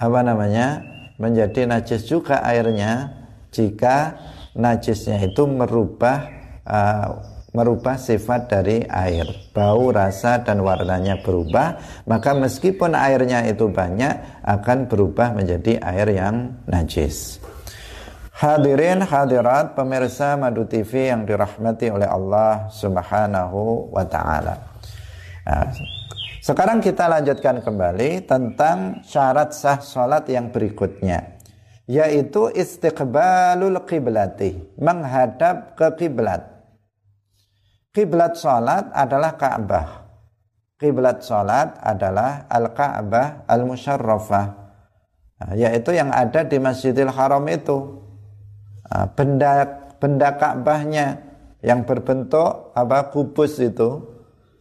apa 0.00 0.24
namanya? 0.24 0.88
menjadi 1.20 1.68
najis 1.68 2.08
juga 2.08 2.40
airnya 2.42 3.12
jika 3.52 4.16
najisnya 4.56 5.22
itu 5.22 5.44
merubah 5.46 6.26
uh, 6.66 7.22
merubah 7.52 8.00
sifat 8.00 8.48
dari 8.48 8.80
air 8.88 9.28
bau 9.52 9.92
rasa 9.92 10.40
dan 10.40 10.64
warnanya 10.64 11.20
berubah 11.20 11.78
maka 12.08 12.32
meskipun 12.32 12.96
airnya 12.96 13.44
itu 13.48 13.68
banyak 13.68 14.44
akan 14.44 14.88
berubah 14.88 15.36
menjadi 15.36 15.80
air 15.84 16.08
yang 16.12 16.64
najis 16.64 17.40
Hadirin 18.32 19.06
hadirat 19.06 19.78
pemirsa 19.78 20.34
Madu 20.34 20.66
TV 20.66 21.14
yang 21.14 21.22
dirahmati 21.22 21.94
oleh 21.94 22.10
Allah 22.10 22.66
Subhanahu 22.74 23.92
wa 23.94 24.02
taala. 24.02 24.58
Nah, 25.46 25.70
sekarang 26.42 26.82
kita 26.82 27.06
lanjutkan 27.06 27.62
kembali 27.62 28.26
tentang 28.26 29.04
syarat 29.06 29.54
sah 29.54 29.78
salat 29.78 30.26
yang 30.26 30.50
berikutnya 30.50 31.38
yaitu 31.86 32.50
istiqbalul 32.50 33.78
qiblati, 33.86 34.74
menghadap 34.78 35.78
ke 35.78 36.02
kiblat. 36.02 36.51
Kiblat 37.92 38.40
salat 38.40 38.88
adalah 38.96 39.36
Ka'bah. 39.36 39.88
Kiblat 40.80 41.20
salat 41.20 41.76
adalah 41.78 42.48
Al-Ka'bah 42.48 43.44
Al-Musyarrafah. 43.44 44.46
Nah, 45.42 45.52
yaitu 45.52 45.92
yang 45.92 46.08
ada 46.08 46.40
di 46.42 46.56
Masjidil 46.56 47.12
Haram 47.12 47.44
itu. 47.52 48.00
Ah, 48.88 49.06
benda 49.12 49.82
benda 50.00 50.34
Ka'bahnya 50.34 51.32
yang 51.62 51.86
berbentuk 51.86 52.74
apa 52.74 53.08
kubus 53.14 53.56
itu 53.62 54.02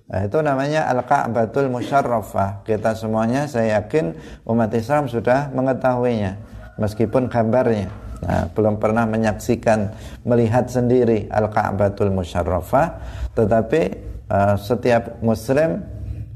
nah, 0.05 0.21
itu 0.21 0.38
namanya 0.39 0.85
Al-Ka'batul 0.93 1.67
Musyarrafah 1.73 2.61
kita 2.61 2.93
semuanya 2.93 3.50
saya 3.50 3.81
yakin 3.81 4.13
umat 4.45 4.69
Islam 4.77 5.09
sudah 5.09 5.50
mengetahuinya 5.50 6.38
meskipun 6.77 7.25
gambarnya 7.25 7.89
nah, 8.23 8.47
belum 8.53 8.77
pernah 8.77 9.05
menyaksikan 9.09 9.91
melihat 10.23 10.69
sendiri 10.69 11.27
Al-Ka'batul 11.29 12.13
Musyarrafah 12.13 12.87
tetapi 13.33 13.81
uh, 14.31 14.55
setiap 14.55 15.19
muslim 15.19 15.83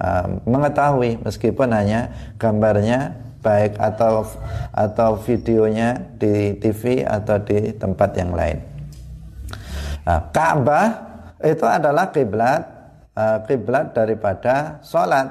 uh, 0.01 0.27
mengetahui 0.43 1.21
meskipun 1.23 1.71
hanya 1.71 2.33
gambarnya 2.35 3.15
baik 3.45 3.77
atau 3.77 4.25
atau 4.73 5.21
videonya 5.21 6.17
di 6.17 6.57
TV 6.57 7.05
atau 7.05 7.37
di 7.37 7.77
tempat 7.77 8.09
yang 8.17 8.33
lain. 8.33 8.57
Nah, 10.01 10.33
Ka'bah 10.33 10.87
itu 11.45 11.61
adalah 11.61 12.09
kiblat 12.09 12.61
uh, 13.13 13.39
kiblat 13.45 13.93
daripada 13.93 14.81
sholat. 14.81 15.29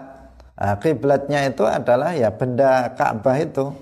Nah, 0.55 0.79
kiblatnya 0.79 1.51
itu 1.51 1.67
adalah 1.67 2.15
ya 2.15 2.31
benda 2.31 2.95
Ka'bah 2.95 3.37
itu. 3.43 3.75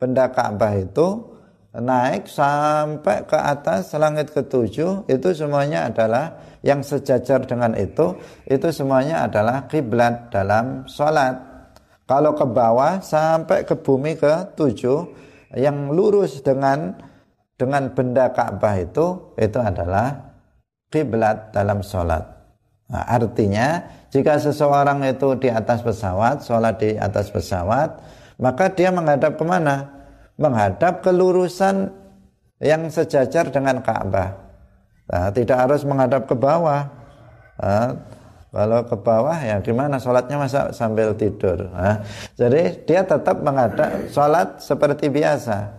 Benda 0.00 0.26
Ka'bah 0.32 0.74
itu 0.74 1.38
naik 1.70 2.26
sampai 2.26 3.22
ke 3.22 3.38
atas 3.38 3.94
langit 3.94 4.34
ketujuh 4.34 5.06
itu 5.06 5.28
semuanya 5.30 5.86
adalah 5.86 6.34
yang 6.66 6.82
sejajar 6.82 7.46
dengan 7.46 7.78
itu 7.78 8.18
itu 8.50 8.68
semuanya 8.74 9.30
adalah 9.30 9.70
kiblat 9.70 10.34
dalam 10.34 10.82
sholat 10.90 11.38
kalau 12.10 12.34
ke 12.34 12.42
bawah 12.42 12.98
sampai 12.98 13.62
ke 13.62 13.78
bumi 13.78 14.18
ke 14.18 14.58
tujuh 14.58 15.14
yang 15.54 15.94
lurus 15.94 16.42
dengan 16.42 16.98
dengan 17.54 17.92
benda 17.94 18.34
Ka'bah 18.34 18.82
itu 18.82 19.36
itu 19.38 19.58
adalah 19.62 20.34
kiblat 20.90 21.54
dalam 21.54 21.86
sholat. 21.86 22.24
Nah, 22.90 23.06
artinya 23.06 23.78
jika 24.10 24.42
seseorang 24.42 25.06
itu 25.06 25.38
di 25.38 25.46
atas 25.52 25.86
pesawat, 25.86 26.42
sholat 26.42 26.82
di 26.82 26.98
atas 26.98 27.30
pesawat, 27.30 28.02
maka 28.42 28.72
dia 28.74 28.90
menghadap 28.90 29.38
ke 29.38 29.44
mana? 29.46 29.99
Menghadap 30.40 31.04
kelurusan 31.04 31.92
yang 32.64 32.88
sejajar 32.88 33.52
dengan 33.52 33.84
Ka'bah. 33.84 34.40
Nah, 35.10 35.28
tidak 35.36 35.68
harus 35.68 35.84
menghadap 35.84 36.24
ke 36.24 36.32
bawah. 36.32 36.88
Nah, 37.60 37.92
kalau 38.50 38.82
ke 38.82 38.96
bawah 38.98 39.36
ya 39.36 39.60
gimana 39.60 40.00
sholatnya 40.00 40.40
masa 40.40 40.72
sambil 40.72 41.12
tidur. 41.14 41.70
Nah, 41.70 42.02
jadi 42.40 42.72
dia 42.88 43.04
tetap 43.04 43.44
menghadap 43.44 44.08
sholat 44.08 44.58
seperti 44.64 45.12
biasa. 45.12 45.70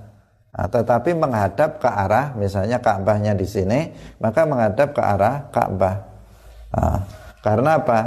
Nah, 0.52 0.68
tetapi 0.68 1.16
menghadap 1.16 1.80
ke 1.80 1.90
arah 1.90 2.36
misalnya 2.36 2.78
Ka'bahnya 2.84 3.34
di 3.34 3.48
sini, 3.48 3.92
maka 4.20 4.44
menghadap 4.44 4.92
ke 4.92 5.02
arah 5.02 5.48
Ka'bah. 5.50 5.96
Nah, 6.76 6.98
karena 7.42 7.80
apa? 7.80 8.00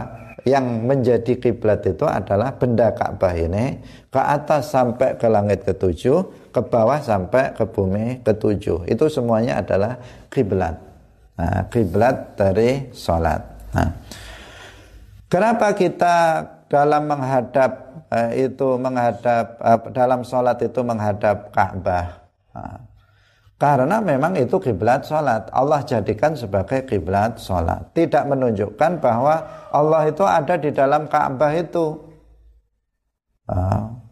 Yang 0.44 0.66
menjadi 0.84 1.32
kiblat 1.40 1.80
itu 1.88 2.04
adalah 2.04 2.52
benda 2.52 2.92
Ka'bah 2.92 3.32
ini 3.32 3.80
ke 4.12 4.20
atas 4.20 4.68
sampai 4.76 5.16
ke 5.16 5.24
langit 5.24 5.64
ketujuh, 5.64 6.43
ke 6.54 6.62
bawah 6.62 7.02
sampai 7.02 7.50
ke 7.58 7.66
bumi 7.66 8.22
ketujuh. 8.22 8.86
Itu 8.86 9.10
semuanya 9.10 9.58
adalah 9.58 9.98
kiblat. 10.30 10.78
Nah, 11.34 11.66
kiblat 11.66 12.38
dari 12.38 12.94
sholat. 12.94 13.42
Nah, 13.74 13.90
Kenapa 15.34 15.74
kita 15.74 16.46
dalam 16.70 17.10
menghadap 17.10 17.70
eh, 18.14 18.46
itu 18.46 18.78
menghadap 18.78 19.58
eh, 19.58 19.80
dalam 19.90 20.22
sholat 20.22 20.62
itu 20.62 20.78
menghadap 20.86 21.50
Ka'bah? 21.50 22.22
Nah, 22.54 22.78
karena 23.58 23.98
memang 23.98 24.38
itu 24.38 24.62
kiblat 24.62 25.02
sholat. 25.02 25.50
Allah 25.50 25.82
jadikan 25.82 26.38
sebagai 26.38 26.86
kiblat 26.86 27.42
sholat. 27.42 27.90
Tidak 27.98 28.30
menunjukkan 28.30 29.02
bahwa 29.02 29.42
Allah 29.74 30.06
itu 30.06 30.22
ada 30.22 30.54
di 30.54 30.70
dalam 30.70 31.10
Ka'bah 31.10 31.50
itu. 31.50 31.98
Nah, 33.50 34.03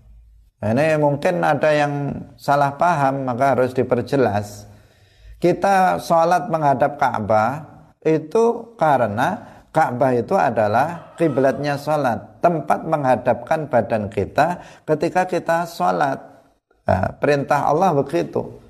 ini 0.62 0.94
mungkin 0.94 1.42
ada 1.42 1.74
yang 1.74 2.22
salah 2.38 2.78
paham 2.78 3.26
maka 3.26 3.58
harus 3.58 3.74
diperjelas. 3.74 4.70
Kita 5.42 5.98
sholat 5.98 6.46
menghadap 6.46 7.02
Ka'bah 7.02 7.66
itu 8.06 8.78
karena 8.78 9.42
Ka'bah 9.74 10.14
itu 10.14 10.38
adalah 10.38 11.18
kiblatnya 11.18 11.74
sholat, 11.74 12.38
tempat 12.38 12.86
menghadapkan 12.86 13.66
badan 13.66 14.06
kita 14.06 14.62
ketika 14.86 15.26
kita 15.26 15.66
sholat. 15.66 16.22
Nah, 16.86 17.10
perintah 17.18 17.66
Allah 17.66 17.90
begitu. 17.98 18.62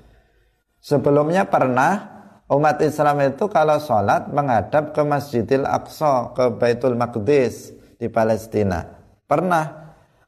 Sebelumnya 0.81 1.45
pernah 1.45 2.09
umat 2.49 2.81
Islam 2.81 3.21
itu 3.21 3.45
kalau 3.53 3.77
sholat 3.77 4.33
menghadap 4.33 4.97
ke 4.97 5.01
Masjidil 5.05 5.69
Aqsa, 5.69 6.33
ke 6.33 6.57
Baitul 6.57 6.97
Maqdis 6.97 7.69
di 8.01 8.09
Palestina. 8.09 8.97
Pernah. 9.29 9.82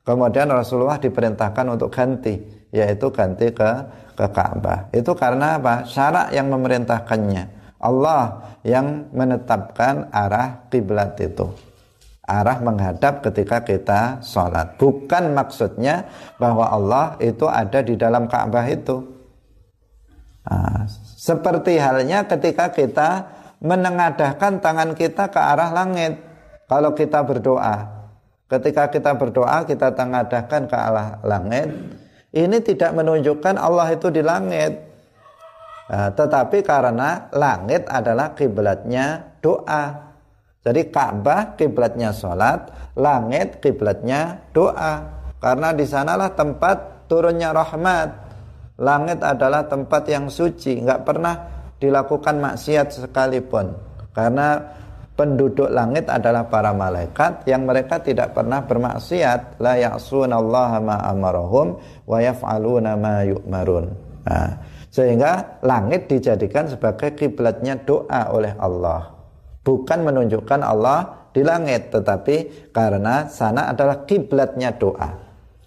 Kemudian 0.05 0.53
Rasulullah 0.53 1.01
diperintahkan 1.01 1.65
untuk 1.65 1.89
ganti, 1.89 2.37
yaitu 2.69 3.09
ganti 3.09 3.49
ke 3.49 3.69
ke 4.15 4.25
Ka'bah. 4.31 4.87
Itu 4.93 5.17
karena 5.17 5.57
apa? 5.57 5.83
Syarak 5.83 6.31
yang 6.31 6.47
memerintahkannya. 6.53 7.75
Allah 7.81 8.55
yang 8.61 9.11
menetapkan 9.11 10.09
arah 10.09 10.65
kiblat 10.71 11.19
itu. 11.19 11.51
Arah 12.25 12.57
menghadap 12.57 13.21
ketika 13.21 13.61
kita 13.61 14.01
sholat. 14.25 14.77
Bukan 14.81 15.33
maksudnya 15.37 16.09
bahwa 16.41 16.69
Allah 16.69 17.17
itu 17.21 17.45
ada 17.45 17.85
di 17.85 17.93
dalam 17.93 18.25
Ka'bah 18.25 18.65
itu. 18.65 19.05
Nah, 20.45 20.85
seperti 21.17 21.81
halnya 21.81 22.25
ketika 22.25 22.69
kita 22.73 23.09
menengadahkan 23.61 24.61
tangan 24.61 24.93
kita 24.97 25.29
ke 25.29 25.37
arah 25.37 25.69
langit. 25.73 26.17
Kalau 26.65 26.97
kita 26.97 27.21
berdoa. 27.21 27.94
Ketika 28.45 28.93
kita 28.93 29.17
berdoa, 29.17 29.65
kita 29.65 29.93
tengadahkan 29.97 30.69
ke 30.69 30.77
arah 30.77 31.17
langit. 31.25 31.73
Ini 32.36 32.62
tidak 32.62 32.93
menunjukkan 32.93 33.58
Allah 33.58 33.95
itu 33.95 34.12
di 34.12 34.21
langit 34.21 34.95
Nah, 35.86 36.10
tetapi 36.10 36.65
karena 36.65 37.29
langit 37.29 37.86
adalah 37.86 38.34
kiblatnya 38.34 39.38
doa. 39.38 40.17
Jadi 40.65 40.89
Ka'bah 40.89 41.53
kiblatnya 41.53 42.10
sholat, 42.10 42.73
langit 42.97 43.62
kiblatnya 43.62 44.49
doa. 44.49 45.13
Karena 45.38 45.69
di 45.77 45.86
sanalah 45.86 46.34
tempat 46.34 47.05
turunnya 47.05 47.53
rahmat. 47.53 48.25
Langit 48.81 49.21
adalah 49.21 49.69
tempat 49.69 50.10
yang 50.10 50.25
suci, 50.27 50.81
nggak 50.81 51.05
pernah 51.05 51.36
dilakukan 51.77 52.41
maksiat 52.41 53.05
sekalipun. 53.05 53.77
Karena 54.10 54.58
penduduk 55.15 55.71
langit 55.71 56.12
adalah 56.12 56.45
para 56.45 56.75
malaikat 56.75 57.47
yang 57.47 57.63
mereka 57.63 58.04
tidak 58.04 58.36
pernah 58.36 58.62
bermaksiat. 58.62 59.58
La 59.63 59.80
ya'sunallaha 59.80 60.78
ma 60.84 60.99
amarahum 61.08 61.80
wa 62.06 62.19
yaf'aluna 62.19 62.99
ma 62.99 63.23
yu'marun. 63.23 63.86
Nah, 64.28 64.51
sehingga 64.91 65.60
langit 65.63 66.12
dijadikan 66.12 66.67
sebagai 66.67 67.15
kiblatnya 67.15 67.80
doa 67.84 68.32
oleh 68.32 68.54
Allah. 68.60 69.12
Bukan 69.65 70.06
menunjukkan 70.06 70.62
Allah 70.62 71.28
di 71.34 71.41
langit, 71.41 71.89
tetapi 71.89 72.69
karena 72.71 73.28
sana 73.28 73.73
adalah 73.73 74.06
kiblatnya 74.06 74.71
doa. 74.78 75.10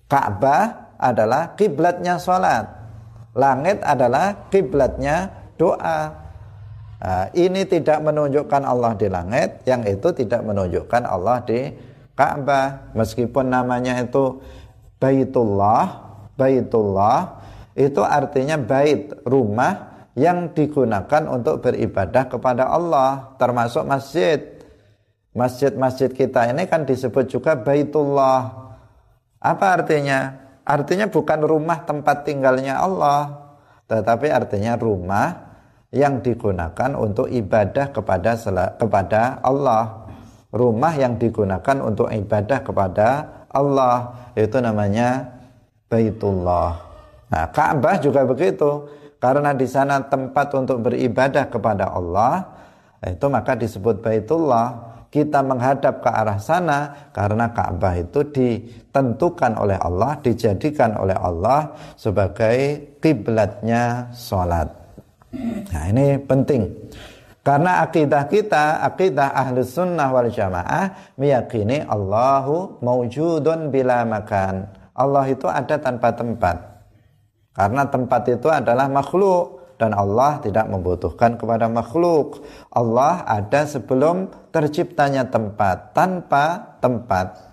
Ka'bah 0.09 0.97
adalah 0.97 1.53
kiblatnya 1.59 2.17
sholat. 2.17 2.65
Langit 3.37 3.85
adalah 3.85 4.49
kiblatnya 4.49 5.29
doa. 5.61 6.28
Nah, 6.99 7.31
ini 7.31 7.63
tidak 7.63 8.03
menunjukkan 8.03 8.63
Allah 8.67 8.99
di 8.99 9.07
langit, 9.07 9.63
yang 9.71 9.87
itu 9.87 10.11
tidak 10.11 10.43
menunjukkan 10.43 11.07
Allah 11.07 11.39
di 11.47 11.71
Ka'bah. 12.19 12.91
Meskipun 12.99 13.55
namanya 13.55 14.03
itu 14.03 14.43
Baitullah, 14.99 16.11
Baitullah 16.35 17.39
itu 17.79 18.03
artinya 18.03 18.59
bait, 18.59 19.15
rumah 19.23 20.03
yang 20.19 20.51
digunakan 20.51 21.31
untuk 21.31 21.63
beribadah 21.63 22.27
kepada 22.27 22.67
Allah, 22.67 23.39
termasuk 23.39 23.87
masjid. 23.87 24.59
Masjid-masjid 25.39 26.11
kita 26.11 26.51
ini 26.51 26.67
kan 26.67 26.83
disebut 26.83 27.31
juga 27.31 27.55
Baitullah. 27.55 28.75
Apa 29.39 29.79
artinya? 29.79 30.35
Artinya 30.67 31.07
bukan 31.07 31.47
rumah 31.47 31.87
tempat 31.87 32.27
tinggalnya 32.27 32.83
Allah, 32.83 33.55
tetapi 33.87 34.29
artinya 34.35 34.75
rumah 34.75 35.48
yang 35.89 36.21
digunakan 36.21 36.93
untuk 36.97 37.33
ibadah 37.33 37.93
kepada 37.93 38.37
kepada 38.77 39.41
Allah. 39.41 40.09
Rumah 40.49 40.95
yang 40.97 41.21
digunakan 41.21 41.77
untuk 41.85 42.09
ibadah 42.09 42.65
kepada 42.65 43.09
Allah 43.53 44.17
itu 44.33 44.57
namanya 44.61 45.29
Baitullah. 45.89 46.73
Nah, 47.29 47.45
Ka'bah 47.53 48.01
juga 48.01 48.25
begitu. 48.25 48.89
Karena 49.19 49.51
di 49.53 49.67
sana 49.67 49.99
tempat 50.09 50.55
untuk 50.55 50.89
beribadah 50.89 51.51
kepada 51.51 51.91
Allah, 51.91 52.47
itu 53.03 53.27
maka 53.27 53.59
disebut 53.59 54.01
Baitullah. 54.01 54.89
Kita 55.09 55.41
menghadap 55.41 56.05
ke 56.05 56.11
arah 56.13 56.37
sana 56.37 57.09
karena 57.17 57.49
Ka'bah 57.53 57.97
itu 57.97 58.29
ditentukan 58.29 59.57
oleh 59.57 59.81
Allah, 59.81 60.21
dijadikan 60.21 61.01
oleh 61.01 61.17
Allah 61.17 61.73
sebagai 61.97 62.57
kiblatnya 63.01 64.13
sholat. 64.13 64.78
Nah 65.35 65.85
ini 65.93 66.17
penting. 66.23 66.69
Karena 67.45 67.81
akidah 67.81 68.29
kita, 68.29 68.85
akidah 68.85 69.33
ahli 69.33 69.65
sunnah 69.65 70.13
wal 70.13 70.29
jamaah 70.29 71.17
meyakini 71.17 71.81
Allahu 71.81 72.81
maujudun 72.85 73.73
bila 73.73 74.05
makan. 74.05 74.69
Allah 74.93 75.25
itu 75.31 75.49
ada 75.49 75.81
tanpa 75.81 76.13
tempat. 76.13 76.61
Karena 77.57 77.89
tempat 77.89 78.23
itu 78.29 78.53
adalah 78.53 78.87
makhluk 78.93 79.59
dan 79.79 79.95
Allah 79.95 80.43
tidak 80.43 80.67
membutuhkan 80.69 81.39
kepada 81.39 81.71
makhluk. 81.71 82.43
Allah 82.69 83.25
ada 83.25 83.65
sebelum 83.65 84.29
terciptanya 84.51 85.31
tempat, 85.31 85.95
tanpa 85.95 86.77
tempat. 86.83 87.49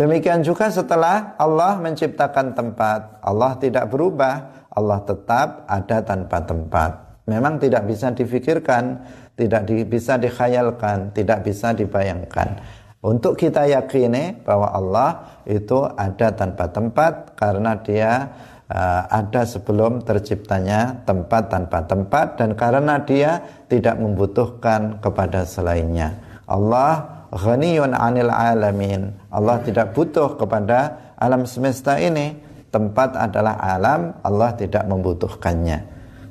Demikian 0.00 0.40
juga 0.40 0.72
setelah 0.72 1.36
Allah 1.36 1.76
menciptakan 1.78 2.56
tempat, 2.56 3.20
Allah 3.20 3.54
tidak 3.60 3.92
berubah, 3.92 4.61
Allah 4.72 5.04
tetap 5.04 5.68
ada 5.68 6.00
tanpa 6.00 6.40
tempat. 6.44 6.90
Memang 7.28 7.60
tidak 7.60 7.86
bisa 7.86 8.10
difikirkan, 8.10 9.04
tidak 9.36 9.62
di, 9.68 9.84
bisa 9.86 10.18
dikhayalkan, 10.18 11.12
tidak 11.14 11.44
bisa 11.46 11.76
dibayangkan. 11.76 12.58
Untuk 13.02 13.34
kita 13.34 13.66
yakini 13.66 14.42
bahwa 14.46 14.70
Allah 14.70 15.42
itu 15.46 15.82
ada 15.98 16.30
tanpa 16.34 16.70
tempat 16.70 17.34
karena 17.34 17.74
dia 17.82 18.30
uh, 18.70 19.02
ada 19.10 19.42
sebelum 19.42 20.06
terciptanya 20.06 21.02
tempat 21.02 21.50
tanpa 21.50 21.82
tempat 21.82 22.38
dan 22.38 22.54
karena 22.54 23.02
dia 23.02 23.42
tidak 23.66 23.98
membutuhkan 23.98 25.02
kepada 25.02 25.42
selainnya. 25.42 26.14
Allah 26.46 27.26
ghaniyun 27.34 27.90
'anil 27.90 28.30
alamin. 28.30 29.10
Allah 29.34 29.58
tidak 29.66 29.98
butuh 29.98 30.38
kepada 30.38 31.12
alam 31.18 31.42
semesta 31.42 31.98
ini 31.98 32.51
tempat 32.72 33.14
adalah 33.14 33.60
alam, 33.60 34.16
Allah 34.24 34.56
tidak 34.56 34.88
membutuhkannya. 34.88 35.78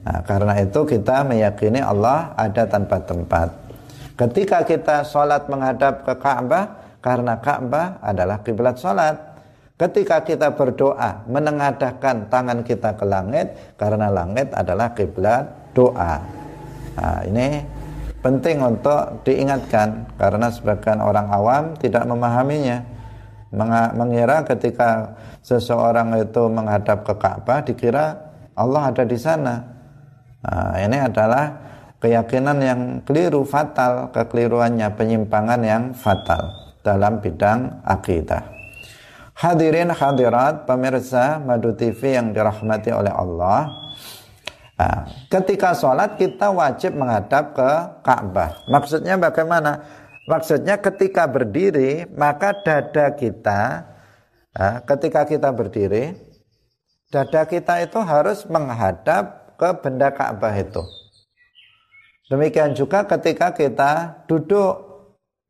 Nah, 0.01 0.19
karena 0.25 0.57
itu 0.57 0.81
kita 0.81 1.21
meyakini 1.21 1.77
Allah 1.77 2.33
ada 2.33 2.65
tanpa 2.65 2.97
tempat. 3.05 3.53
Ketika 4.17 4.65
kita 4.65 5.05
sholat 5.05 5.45
menghadap 5.45 6.01
ke 6.01 6.17
Ka'bah, 6.17 6.97
karena 6.99 7.37
Ka'bah 7.37 8.01
adalah 8.01 8.41
kiblat 8.41 8.81
sholat. 8.81 9.17
Ketika 9.77 10.21
kita 10.21 10.53
berdoa, 10.53 11.25
menengadahkan 11.25 12.29
tangan 12.29 12.65
kita 12.65 12.97
ke 12.97 13.05
langit, 13.05 13.53
karena 13.77 14.09
langit 14.09 14.49
adalah 14.53 14.93
kiblat 14.97 15.73
doa. 15.73 16.21
Nah, 16.97 17.21
ini 17.25 17.65
penting 18.21 18.61
untuk 18.61 19.25
diingatkan, 19.25 20.17
karena 20.17 20.53
sebagian 20.53 21.01
orang 21.01 21.29
awam 21.29 21.63
tidak 21.77 22.05
memahaminya 22.05 22.90
mengira 23.51 24.47
ketika 24.47 25.15
seseorang 25.43 26.15
itu 26.23 26.47
menghadap 26.47 27.03
ke 27.03 27.13
Ka'bah 27.19 27.59
dikira 27.67 28.15
Allah 28.55 28.91
ada 28.91 29.03
di 29.03 29.17
sana. 29.19 29.59
Nah, 30.41 30.73
ini 30.79 30.97
adalah 30.97 31.53
keyakinan 32.01 32.57
yang 32.63 32.81
keliru 33.05 33.45
fatal, 33.45 34.09
kekeliruannya 34.09 34.89
penyimpangan 34.97 35.61
yang 35.61 35.83
fatal 35.93 36.49
dalam 36.81 37.21
bidang 37.21 37.85
akidah. 37.85 38.41
Hadirin 39.37 39.89
hadirat 39.93 40.69
pemirsa 40.69 41.41
Madu 41.41 41.73
TV 41.73 42.17
yang 42.17 42.33
dirahmati 42.33 42.93
oleh 42.93 43.09
Allah. 43.09 43.69
Nah, 44.81 45.05
ketika 45.29 45.77
sholat 45.77 46.17
kita 46.17 46.49
wajib 46.49 46.97
menghadap 46.97 47.53
ke 47.53 47.69
Ka'bah. 48.01 48.65
Maksudnya 48.65 49.17
bagaimana? 49.21 50.00
Maksudnya 50.31 50.79
ketika 50.79 51.27
berdiri 51.27 52.07
maka 52.15 52.55
dada 52.55 53.11
kita 53.11 53.83
ketika 54.87 55.27
kita 55.27 55.51
berdiri 55.51 56.15
dada 57.11 57.43
kita 57.43 57.83
itu 57.83 57.99
harus 57.99 58.47
menghadap 58.47 59.59
ke 59.59 59.69
benda 59.83 60.07
Ka'bah 60.15 60.55
itu. 60.55 60.79
Demikian 62.31 62.71
juga 62.71 63.03
ketika 63.03 63.51
kita 63.51 64.23
duduk 64.31 64.87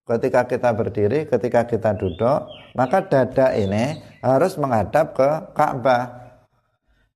ketika 0.10 0.50
kita 0.50 0.74
berdiri, 0.74 1.30
ketika 1.30 1.62
kita 1.70 1.94
duduk, 1.94 2.50
maka 2.74 3.06
dada 3.06 3.54
ini 3.54 4.02
harus 4.20 4.58
menghadap 4.58 5.14
ke 5.14 5.30
Ka'bah. 5.54 6.34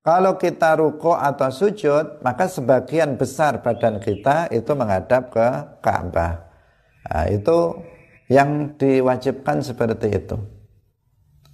Kalau 0.06 0.38
kita 0.38 0.78
ruko 0.78 1.18
atau 1.18 1.50
sujud, 1.50 2.22
maka 2.22 2.46
sebagian 2.46 3.18
besar 3.18 3.58
badan 3.58 3.98
kita 3.98 4.46
itu 4.54 4.70
menghadap 4.78 5.34
ke 5.34 5.46
Ka'bah. 5.82 6.45
Nah, 7.06 7.30
itu 7.30 7.58
yang 8.26 8.74
diwajibkan 8.74 9.62
seperti 9.62 10.10
itu. 10.10 10.36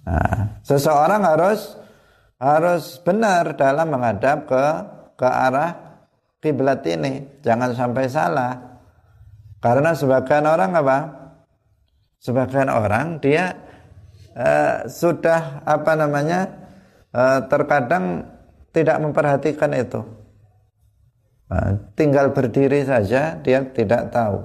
Nah, 0.03 0.59
seseorang 0.65 1.21
harus 1.21 1.77
harus 2.41 2.97
benar 3.05 3.55
dalam 3.55 3.87
menghadap 3.93 4.49
ke 4.49 4.65
ke 5.15 5.27
arah 5.29 5.71
kiblat 6.41 6.81
ini, 6.89 7.39
jangan 7.45 7.71
sampai 7.71 8.09
salah. 8.09 8.81
Karena 9.63 9.95
sebagian 9.95 10.43
orang 10.43 10.75
apa? 10.75 10.97
Sebagian 12.19 12.67
orang 12.67 13.21
dia 13.23 13.55
uh, 14.35 14.89
sudah 14.91 15.63
apa 15.63 15.91
namanya 15.95 16.51
uh, 17.15 17.47
terkadang 17.47 18.27
tidak 18.75 18.97
memperhatikan 18.99 19.71
itu. 19.71 20.01
Uh, 21.47 21.79
tinggal 21.95 22.33
berdiri 22.35 22.83
saja 22.83 23.39
dia 23.39 23.63
tidak 23.71 24.11
tahu. 24.11 24.43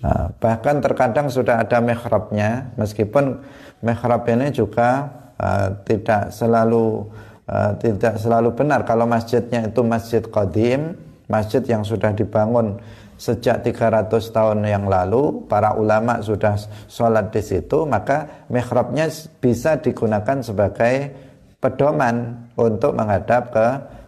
Nah, 0.00 0.32
bahkan 0.40 0.80
terkadang 0.80 1.28
sudah 1.28 1.60
ada 1.60 1.76
mihrabnya, 1.84 2.72
meskipun 2.80 3.36
mihrab 3.84 4.24
ini 4.32 4.48
juga 4.48 5.12
uh, 5.36 5.68
tidak 5.84 6.32
selalu 6.32 7.04
uh, 7.44 7.72
tidak 7.76 8.16
selalu 8.16 8.56
benar. 8.56 8.88
Kalau 8.88 9.04
masjidnya 9.04 9.68
itu 9.68 9.84
masjid 9.84 10.24
qadim, 10.24 10.96
masjid 11.28 11.60
yang 11.68 11.84
sudah 11.84 12.16
dibangun 12.16 12.80
sejak 13.20 13.60
300 13.60 14.08
tahun 14.32 14.64
yang 14.64 14.88
lalu, 14.88 15.44
para 15.44 15.76
ulama 15.76 16.24
sudah 16.24 16.56
sholat 16.88 17.28
di 17.28 17.44
situ, 17.44 17.84
maka 17.84 18.48
mihrabnya 18.48 19.12
bisa 19.44 19.76
digunakan 19.76 20.40
sebagai 20.40 21.12
pedoman 21.60 22.48
untuk 22.56 22.96
menghadap 22.96 23.52
ke 23.52 23.66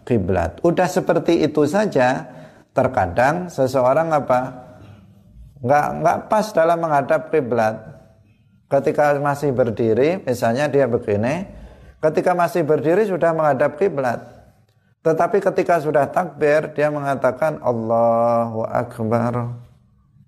kiblat. 0.09 0.57
Udah 0.65 0.89
seperti 0.89 1.45
itu 1.45 1.69
saja, 1.69 2.25
terkadang 2.73 3.53
seseorang 3.53 4.09
apa? 4.17 4.72
Nggak 5.63 5.87
nggak 6.03 6.19
pas 6.27 6.47
dalam 6.51 6.79
menghadap 6.83 7.31
kiblat. 7.31 7.79
Ketika 8.67 9.15
masih 9.21 9.53
berdiri, 9.55 10.25
misalnya 10.25 10.67
dia 10.67 10.89
begini, 10.89 11.47
ketika 12.03 12.33
masih 12.35 12.67
berdiri 12.67 13.07
sudah 13.07 13.31
menghadap 13.31 13.79
kiblat. 13.79 14.21
Tetapi 15.03 15.43
ketika 15.43 15.83
sudah 15.83 16.09
takbir, 16.09 16.73
dia 16.73 16.89
mengatakan 16.89 17.59
Allahu 17.61 18.65
Akbar. 18.65 19.61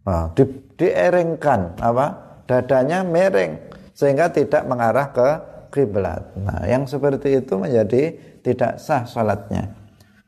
Nah, 0.04 0.28
di, 0.36 0.44
dieringkan 0.76 1.78
apa? 1.80 2.06
Dadanya 2.44 3.00
miring 3.00 3.56
sehingga 3.96 4.28
tidak 4.28 4.68
mengarah 4.68 5.08
ke 5.14 5.28
kiblat. 5.72 6.36
Nah, 6.36 6.68
yang 6.68 6.84
seperti 6.84 7.40
itu 7.40 7.56
menjadi 7.56 8.12
tidak 8.44 8.76
sah 8.76 9.08
salatnya. 9.08 9.72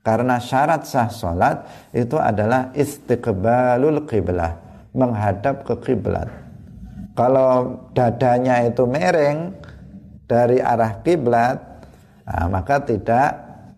Karena 0.00 0.40
syarat 0.40 0.88
sah 0.88 1.12
salat 1.12 1.68
itu 1.92 2.16
adalah 2.16 2.72
istiqbalul 2.72 4.08
kiblah 4.08 4.65
menghadap 4.96 5.62
ke 5.62 5.74
kiblat. 5.84 6.26
Kalau 7.12 7.84
dadanya 7.92 8.64
itu 8.64 8.84
miring 8.88 9.52
dari 10.24 10.60
arah 10.60 11.00
kiblat, 11.04 11.56
nah, 12.24 12.48
maka 12.48 12.82
tidak 12.84 13.28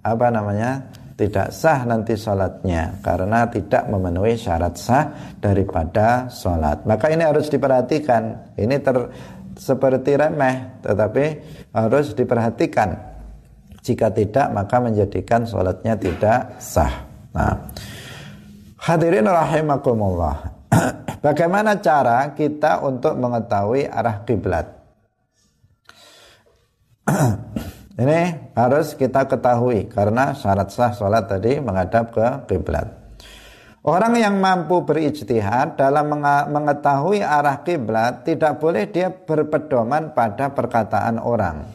apa 0.02 0.26
namanya 0.31 0.88
tidak 1.18 1.50
sah 1.50 1.83
nanti 1.83 2.14
sholatnya 2.14 3.02
karena 3.02 3.50
tidak 3.50 3.90
memenuhi 3.90 4.38
syarat 4.38 4.78
sah 4.78 5.35
daripada 5.42 6.31
sholat. 6.31 6.87
Maka 6.87 7.11
ini 7.11 7.26
harus 7.26 7.50
diperhatikan. 7.50 8.54
Ini 8.54 8.78
ter, 8.78 8.96
seperti 9.59 10.14
remeh, 10.14 10.78
tetapi 10.87 11.24
harus 11.74 12.14
diperhatikan. 12.14 12.94
Jika 13.83 14.14
tidak, 14.14 14.46
maka 14.54 14.78
menjadikan 14.78 15.42
sholatnya 15.42 15.98
tidak 15.98 16.62
sah. 16.62 17.07
Nah, 17.35 17.66
hadirin 18.78 19.26
rahimakumullah. 19.26 20.37
Bagaimana 21.18 21.83
cara 21.83 22.31
kita 22.31 22.78
untuk 22.87 23.18
mengetahui 23.18 23.90
arah 23.90 24.22
kiblat? 24.22 24.70
Ini 27.98 28.54
harus 28.54 28.94
kita 28.94 29.26
ketahui 29.26 29.90
karena 29.90 30.31
syarat 30.31 30.70
sah 30.70 30.94
sholat 30.94 31.26
tadi 31.26 31.59
menghadap 31.59 32.14
ke 32.14 32.26
kiblat. 32.46 32.87
Orang 33.83 34.14
yang 34.14 34.38
mampu 34.38 34.87
berijtihad 34.87 35.74
dalam 35.74 36.22
mengetahui 36.54 37.26
arah 37.26 37.66
kiblat 37.66 38.22
tidak 38.22 38.62
boleh 38.62 38.87
dia 38.87 39.11
berpedoman 39.11 40.14
pada 40.14 40.54
perkataan 40.54 41.18
orang. 41.18 41.66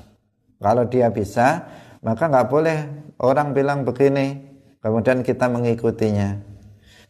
Kalau 0.64 0.88
dia 0.88 1.12
bisa, 1.12 1.68
maka 2.00 2.32
nggak 2.32 2.48
boleh 2.48 2.78
orang 3.20 3.52
bilang 3.52 3.84
begini, 3.84 4.40
kemudian 4.80 5.20
kita 5.20 5.52
mengikutinya. 5.52 6.40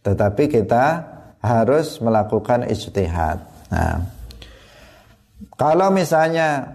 Tetapi 0.01 0.43
kita 0.49 1.12
harus 1.43 1.99
melakukan 1.99 2.63
ijtihad. 2.71 3.43
Nah, 3.67 3.99
kalau 5.59 5.91
misalnya 5.91 6.71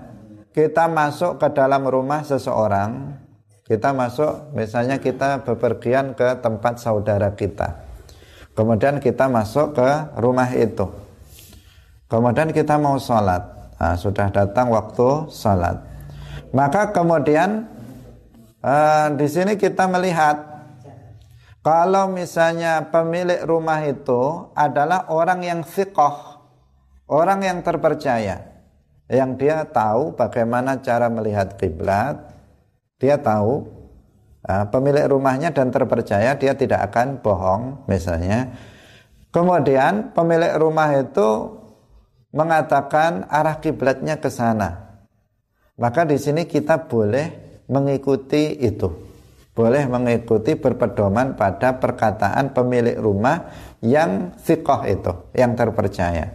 kita 0.52 0.86
masuk 0.92 1.40
ke 1.40 1.48
dalam 1.56 1.88
rumah 1.88 2.20
seseorang, 2.20 3.16
kita 3.64 3.96
masuk 3.96 4.52
misalnya 4.52 5.00
kita 5.00 5.40
bepergian 5.40 6.12
ke 6.12 6.36
tempat 6.44 6.84
saudara 6.84 7.32
kita. 7.32 7.80
Kemudian 8.52 9.00
kita 9.00 9.30
masuk 9.30 9.72
ke 9.78 9.88
rumah 10.20 10.50
itu. 10.52 10.84
Kemudian 12.10 12.52
kita 12.52 12.76
mau 12.76 13.00
sholat. 13.00 13.72
Nah, 13.78 13.94
sudah 13.94 14.28
datang 14.34 14.74
waktu 14.74 15.30
sholat. 15.30 15.78
Maka 16.50 16.90
kemudian 16.90 17.68
uh, 18.64 19.14
di 19.14 19.26
sini 19.30 19.54
kita 19.54 19.86
melihat 19.86 20.57
kalau 21.62 22.08
misalnya 22.10 22.88
pemilik 22.88 23.42
rumah 23.44 23.82
itu 23.84 24.52
adalah 24.54 25.10
orang 25.10 25.42
yang 25.42 25.60
sikoh, 25.66 26.38
orang 27.10 27.42
yang 27.44 27.58
terpercaya 27.66 28.48
yang 29.08 29.40
dia 29.40 29.64
tahu 29.64 30.12
bagaimana 30.12 30.84
cara 30.84 31.08
melihat 31.08 31.56
kiblat, 31.56 32.28
dia 33.00 33.16
tahu 33.16 33.64
uh, 34.44 34.68
pemilik 34.68 35.08
rumahnya 35.08 35.48
dan 35.48 35.72
terpercaya 35.72 36.36
dia 36.36 36.52
tidak 36.52 36.92
akan 36.92 37.24
bohong 37.24 37.88
misalnya. 37.88 38.52
Kemudian 39.32 40.12
pemilik 40.12 40.56
rumah 40.60 40.92
itu 40.92 41.56
mengatakan 42.32 43.24
arah 43.32 43.56
kiblatnya 43.60 44.20
ke 44.20 44.28
sana. 44.28 45.00
Maka 45.80 46.04
di 46.04 46.20
sini 46.20 46.44
kita 46.44 46.88
boleh 46.88 47.32
mengikuti 47.68 48.60
itu. 48.60 49.07
Boleh 49.58 49.90
mengikuti 49.90 50.54
berpedoman 50.54 51.34
pada 51.34 51.82
perkataan 51.82 52.54
pemilik 52.54 52.94
rumah 52.94 53.50
yang 53.82 54.30
sikoh 54.38 54.86
itu, 54.86 55.10
yang 55.34 55.58
terpercaya. 55.58 56.30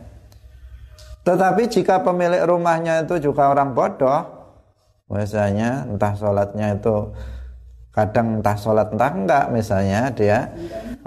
Tetapi 1.23 1.71
jika 1.71 2.03
pemilik 2.03 2.43
rumahnya 2.43 3.07
itu 3.07 3.31
juga 3.31 3.47
orang 3.47 3.71
bodoh, 3.71 4.27
misalnya 5.07 5.87
entah 5.87 6.11
sholatnya 6.19 6.75
itu 6.75 7.15
kadang 7.95 8.43
entah 8.43 8.59
sholat 8.59 8.91
entah 8.91 9.11
enggak 9.15 9.45
misalnya 9.55 10.11
dia, 10.11 10.51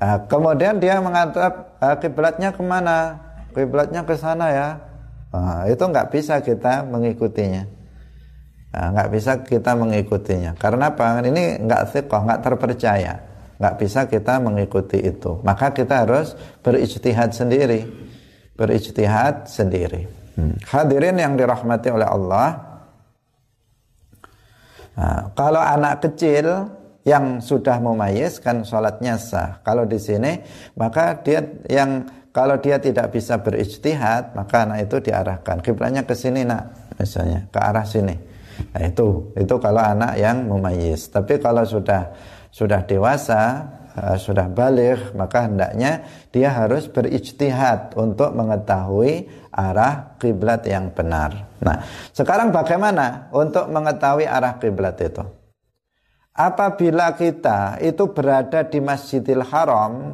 uh, 0.00 0.16
kemudian 0.24 0.80
dia 0.80 0.96
mengatakan 1.04 1.68
uh, 1.84 1.96
kiblatnya 2.00 2.48
ke 2.48 2.64
mana? 2.64 3.20
Kiblatnya 3.52 4.08
ke 4.08 4.16
sana 4.16 4.46
ya. 4.56 4.68
Uh, 5.36 5.68
itu 5.68 5.84
enggak 5.84 6.08
bisa 6.08 6.40
kita 6.40 6.80
mengikutinya. 6.88 7.75
Uh, 8.76 8.92
enggak 8.92 9.08
bisa 9.08 9.32
kita 9.40 9.72
mengikutinya. 9.72 10.52
Karena 10.60 10.92
apa? 10.92 11.24
Ini 11.24 11.64
enggak 11.64 11.96
sikoh, 11.96 12.28
enggak 12.28 12.44
terpercaya. 12.44 13.14
Enggak 13.56 13.74
bisa 13.80 14.00
kita 14.04 14.36
mengikuti 14.36 15.00
itu. 15.00 15.40
Maka 15.40 15.72
kita 15.72 16.04
harus 16.04 16.36
berijtihad 16.60 17.32
sendiri 17.32 18.06
berijtihad 18.56 19.46
sendiri. 19.46 20.08
Hmm. 20.34 20.56
Hadirin 20.64 21.16
yang 21.20 21.36
dirahmati 21.36 21.88
oleh 21.92 22.08
Allah, 22.08 22.48
nah, 24.96 25.32
kalau 25.36 25.60
anak 25.60 26.08
kecil 26.08 26.72
yang 27.06 27.38
sudah 27.38 27.78
memayis 27.78 28.42
kan 28.42 28.66
sholatnya 28.66 29.20
sah. 29.20 29.62
Kalau 29.62 29.86
di 29.86 30.00
sini 30.00 30.42
maka 30.74 31.22
dia 31.22 31.44
yang 31.70 32.08
kalau 32.34 32.58
dia 32.58 32.82
tidak 32.82 33.14
bisa 33.14 33.38
berijtihad 33.38 34.34
maka 34.34 34.66
anak 34.66 34.90
itu 34.90 34.98
diarahkan 35.08 35.62
kiblatnya 35.62 36.02
ke 36.02 36.18
sini 36.18 36.42
nak 36.42 36.92
misalnya 36.98 37.46
ke 37.46 37.58
arah 37.62 37.86
sini. 37.86 38.16
Nah, 38.72 38.82
itu 38.84 39.32
itu 39.36 39.54
kalau 39.60 39.82
anak 39.82 40.16
yang 40.20 40.48
memayis. 40.48 41.08
Tapi 41.12 41.40
kalau 41.40 41.64
sudah 41.64 42.12
sudah 42.52 42.84
dewasa 42.88 43.42
uh, 43.96 44.16
sudah 44.16 44.48
balik 44.48 45.12
maka 45.16 45.48
hendaknya 45.48 46.04
dia 46.32 46.52
harus 46.52 46.88
berijtihad 46.88 47.96
untuk 47.96 48.32
mengetahui 48.32 49.28
arah 49.52 50.16
kiblat 50.20 50.64
yang 50.68 50.92
benar. 50.92 51.48
Nah, 51.60 51.80
sekarang 52.12 52.52
bagaimana 52.52 53.32
untuk 53.32 53.68
mengetahui 53.72 54.28
arah 54.28 54.60
kiblat 54.60 55.00
itu? 55.00 55.24
Apabila 56.36 57.16
kita 57.16 57.80
itu 57.80 58.12
berada 58.12 58.60
di 58.60 58.76
Masjidil 58.76 59.40
Haram, 59.40 60.12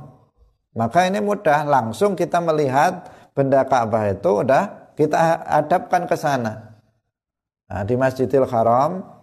maka 0.79 1.11
ini 1.11 1.19
mudah 1.19 1.67
langsung 1.67 2.15
kita 2.15 2.39
melihat 2.39 3.11
benda 3.35 3.67
Ka'bah 3.67 4.15
itu 4.15 4.47
udah 4.47 4.95
kita 4.95 5.43
hadapkan 5.43 6.07
ke 6.07 6.15
sana. 6.15 6.72
Nah, 7.73 7.89
di 7.89 7.97
Masjidil 7.97 8.45
Haram 8.45 9.23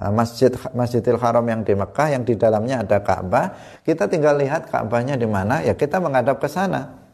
Ah, 0.00 0.08
masjid 0.08 0.48
Masjidil 0.72 1.20
Haram 1.20 1.44
yang 1.44 1.60
di 1.60 1.76
Mekah 1.76 2.16
yang 2.16 2.24
di 2.24 2.32
dalamnya 2.32 2.80
ada 2.80 3.04
Ka'bah, 3.04 3.52
kita 3.84 4.08
tinggal 4.08 4.40
lihat 4.40 4.72
Ka'bahnya 4.72 5.20
di 5.20 5.28
mana, 5.28 5.60
ya 5.60 5.76
kita 5.76 6.00
menghadap 6.00 6.40
ke 6.40 6.48
sana. 6.48 7.04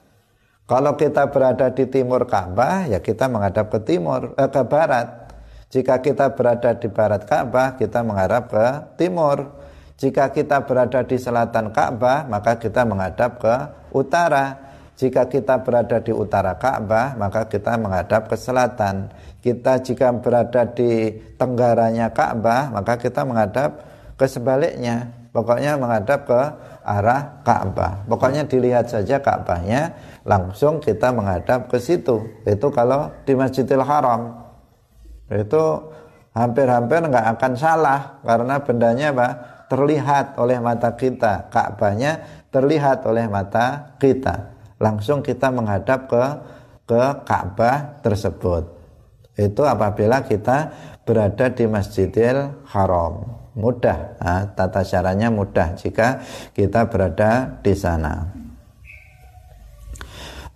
Kalau 0.70 0.94
kita 0.94 1.27
berada 1.35 1.75
di 1.75 1.83
timur 1.90 2.31
Ka'bah, 2.31 2.87
ya 2.87 3.03
kita 3.03 3.27
menghadap 3.27 3.75
ke 3.75 3.83
timur 3.83 4.38
eh, 4.38 4.46
ke 4.46 4.62
barat. 4.62 5.35
Jika 5.66 5.99
kita 5.99 6.38
berada 6.38 6.79
di 6.79 6.87
barat 6.87 7.27
Ka'bah, 7.27 7.75
kita 7.75 8.07
menghadap 8.07 8.55
ke 8.55 8.66
timur. 8.94 9.51
Jika 9.99 10.31
kita 10.31 10.62
berada 10.62 11.03
di 11.03 11.18
selatan 11.18 11.75
Ka'bah, 11.75 12.31
maka 12.31 12.55
kita 12.55 12.87
menghadap 12.87 13.42
ke 13.42 13.55
utara. 13.99 14.62
Jika 14.96 15.28
kita 15.28 15.61
berada 15.61 16.00
di 16.00 16.09
utara 16.09 16.56
Ka'bah, 16.56 17.20
maka 17.20 17.44
kita 17.44 17.76
menghadap 17.76 18.32
ke 18.32 18.37
selatan. 18.40 19.12
Kita 19.44 19.76
jika 19.85 20.09
berada 20.16 20.64
di 20.72 21.12
tenggaranya 21.37 22.09
Ka'bah 22.16 22.72
maka 22.72 22.96
kita 22.96 23.28
menghadap 23.28 23.85
ke 24.16 24.24
sebaliknya. 24.24 25.12
Pokoknya 25.37 25.76
menghadap 25.76 26.24
ke 26.24 26.40
arah 26.80 27.44
Ka'bah. 27.44 28.09
Pokoknya 28.09 28.48
dilihat 28.48 28.88
saja 28.88 29.20
Ka'bahnya 29.20 29.92
langsung 30.24 30.80
kita 30.80 31.12
menghadap 31.12 31.68
ke 31.68 31.76
situ. 31.76 32.24
Itu 32.48 32.72
kalau 32.72 33.12
di 33.28 33.37
Masjidil 33.37 33.85
Haram. 33.85 34.48
Itu 35.28 35.92
hampir-hampir 36.32 37.04
nggak 37.04 37.37
akan 37.37 37.52
salah 37.52 38.24
karena 38.24 38.64
bendanya 38.64 39.12
apa? 39.12 39.28
Terlihat 39.68 40.40
oleh 40.40 40.56
mata 40.56 40.96
kita. 40.96 41.52
Ka'bahnya 41.52 42.24
terlihat 42.48 43.04
oleh 43.04 43.28
mata 43.28 43.92
kita 44.00 44.56
langsung 44.77 45.25
kita 45.25 45.49
menghadap 45.53 46.09
ke 46.09 46.25
ke 46.87 47.03
Ka'bah 47.27 47.99
tersebut 48.01 48.77
itu 49.37 49.62
apabila 49.69 50.25
kita 50.25 50.73
berada 51.05 51.53
di 51.53 51.69
Masjidil 51.69 52.67
Haram. 52.73 53.45
Mudah, 53.57 54.21
nah, 54.21 54.45
tata 54.53 54.85
caranya 54.85 55.33
mudah 55.33 55.77
jika 55.77 56.21
kita 56.53 56.89
berada 56.93 57.57
di 57.65 57.73
sana. 57.73 58.29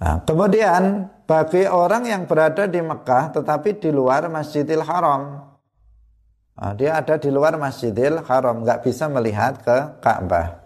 Nah, 0.00 0.20
kemudian 0.24 1.08
bagi 1.24 1.64
orang 1.68 2.08
yang 2.08 2.24
berada 2.24 2.64
di 2.64 2.80
Mekah 2.80 3.36
tetapi 3.36 3.80
di 3.80 3.88
luar 3.92 4.28
Masjidil 4.28 4.84
Haram, 4.84 5.48
nah, 6.56 6.72
dia 6.76 6.96
ada 6.96 7.16
di 7.20 7.28
luar 7.32 7.56
Masjidil 7.56 8.20
Haram, 8.24 8.64
nggak 8.64 8.84
bisa 8.84 9.08
melihat 9.08 9.60
ke 9.60 10.00
Ka'bah. 10.00 10.60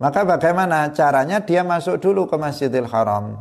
Maka 0.00 0.24
bagaimana 0.24 0.88
caranya? 0.96 1.44
Dia 1.44 1.60
masuk 1.60 2.00
dulu 2.00 2.24
ke 2.24 2.40
Masjidil 2.40 2.88
Haram. 2.88 3.36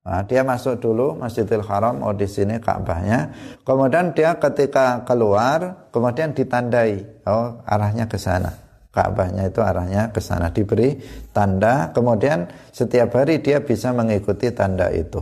Nah, 0.00 0.24
dia 0.28 0.44
masuk 0.44 0.80
dulu 0.80 1.16
Masjidil 1.16 1.64
Haram, 1.64 2.04
oh 2.04 2.12
di 2.12 2.28
sini 2.28 2.60
Ka'bahnya. 2.60 3.32
Kemudian 3.64 4.12
dia 4.12 4.36
ketika 4.36 5.04
keluar, 5.08 5.88
kemudian 5.88 6.36
ditandai, 6.36 7.24
oh 7.24 7.64
arahnya 7.64 8.08
ke 8.08 8.20
sana. 8.20 8.52
Ka'bahnya 8.92 9.48
itu 9.48 9.60
arahnya 9.64 10.12
ke 10.12 10.20
sana, 10.20 10.52
diberi 10.52 11.00
tanda. 11.32 11.92
Kemudian 11.96 12.48
setiap 12.72 13.16
hari 13.16 13.40
dia 13.40 13.64
bisa 13.64 13.92
mengikuti 13.96 14.52
tanda 14.52 14.92
itu. 14.92 15.20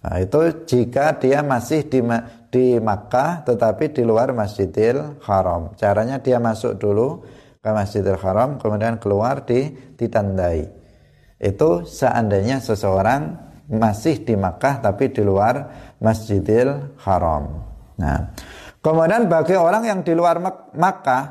Nah, 0.00 0.16
itu 0.16 0.64
jika 0.64 1.20
dia 1.20 1.44
masih 1.44 1.84
di 1.84 2.00
di 2.48 2.80
Makkah 2.80 3.44
tetapi 3.44 3.92
di 3.92 4.02
luar 4.08 4.32
Masjidil 4.32 5.20
Haram. 5.24 5.76
Caranya 5.76 6.16
dia 6.20 6.40
masuk 6.40 6.80
dulu 6.80 7.20
ke 7.60 7.68
Masjidil 7.68 8.16
Haram 8.16 8.56
kemudian 8.56 8.96
keluar 8.96 9.44
di 9.44 9.68
ditandai. 10.00 10.64
Itu 11.40 11.84
seandainya 11.84 12.60
seseorang 12.60 13.36
masih 13.70 14.26
di 14.26 14.34
Makkah 14.34 14.82
tapi 14.82 15.12
di 15.12 15.22
luar 15.22 15.68
Masjidil 16.00 16.96
Haram. 17.04 17.64
Nah, 18.00 18.32
kemudian 18.80 19.28
bagi 19.28 19.54
orang 19.54 19.86
yang 19.86 20.00
di 20.00 20.16
luar 20.16 20.40
Mak 20.40 20.74
Makkah 20.74 21.24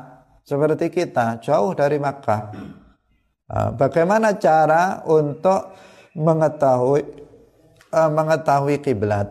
seperti 0.46 0.88
kita 0.88 1.42
jauh 1.44 1.76
dari 1.76 2.00
Makkah, 2.00 2.40
uh, 3.50 3.70
bagaimana 3.76 4.34
cara 4.40 5.04
untuk 5.04 5.76
mengetahui 6.16 7.02
uh, 7.92 8.10
mengetahui 8.10 8.82
kiblat? 8.82 9.28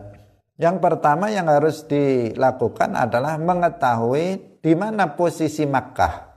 Yang 0.60 0.76
pertama 0.84 1.32
yang 1.32 1.48
harus 1.48 1.88
dilakukan 1.88 2.92
adalah 2.92 3.40
mengetahui 3.40 4.60
di 4.60 4.72
mana 4.76 5.16
posisi 5.16 5.64
Makkah. 5.64 6.29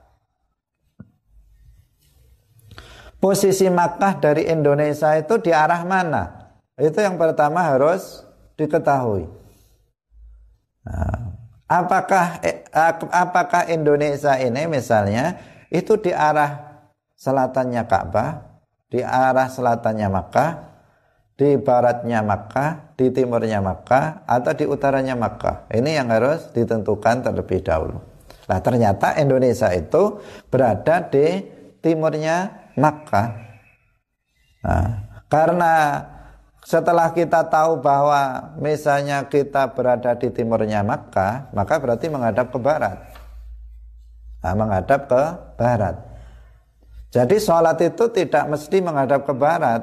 Posisi 3.24 3.72
Makkah 3.72 4.20
dari 4.20 4.52
Indonesia 4.52 5.16
itu 5.16 5.40
di 5.40 5.48
arah 5.48 5.80
mana? 5.88 6.52
Itu 6.76 7.00
yang 7.00 7.16
pertama 7.16 7.64
harus 7.64 8.20
diketahui. 8.60 9.24
Nah, 10.84 11.32
apakah 11.64 12.44
eh, 12.44 12.68
apakah 13.08 13.64
Indonesia 13.72 14.36
ini 14.36 14.68
misalnya 14.68 15.40
itu 15.72 15.96
di 15.96 16.12
arah 16.12 16.84
selatannya 17.16 17.88
Ka'bah, 17.88 18.60
di 18.92 19.00
arah 19.00 19.48
selatannya 19.48 20.08
Makkah, 20.12 20.50
di 21.40 21.56
baratnya 21.56 22.20
Makkah, 22.20 22.92
di 22.92 23.08
timurnya 23.08 23.64
Makkah, 23.64 24.28
atau 24.28 24.52
di 24.52 24.68
utaranya 24.68 25.16
Makkah. 25.16 25.72
Ini 25.72 25.96
yang 25.96 26.12
harus 26.12 26.52
ditentukan 26.52 27.24
terlebih 27.24 27.64
dahulu. 27.64 28.04
Nah 28.52 28.60
ternyata 28.60 29.16
Indonesia 29.16 29.72
itu 29.72 30.20
berada 30.52 31.08
di 31.08 31.40
timurnya 31.80 32.63
Makkah. 32.74 33.28
Nah, 34.64 34.86
karena 35.30 35.74
setelah 36.64 37.12
kita 37.12 37.44
tahu 37.46 37.84
bahwa 37.84 38.54
misalnya 38.56 39.28
kita 39.28 39.70
berada 39.76 40.16
di 40.16 40.32
timurnya 40.32 40.80
Makkah, 40.80 41.52
maka 41.52 41.76
berarti 41.76 42.08
menghadap 42.08 42.48
ke 42.50 42.58
barat. 42.58 42.98
Nah, 44.40 44.54
menghadap 44.56 45.00
ke 45.08 45.22
barat. 45.56 45.96
Jadi 47.14 47.38
sholat 47.38 47.78
itu 47.78 48.10
tidak 48.10 48.44
mesti 48.50 48.82
menghadap 48.82 49.22
ke 49.22 49.32
barat. 49.36 49.82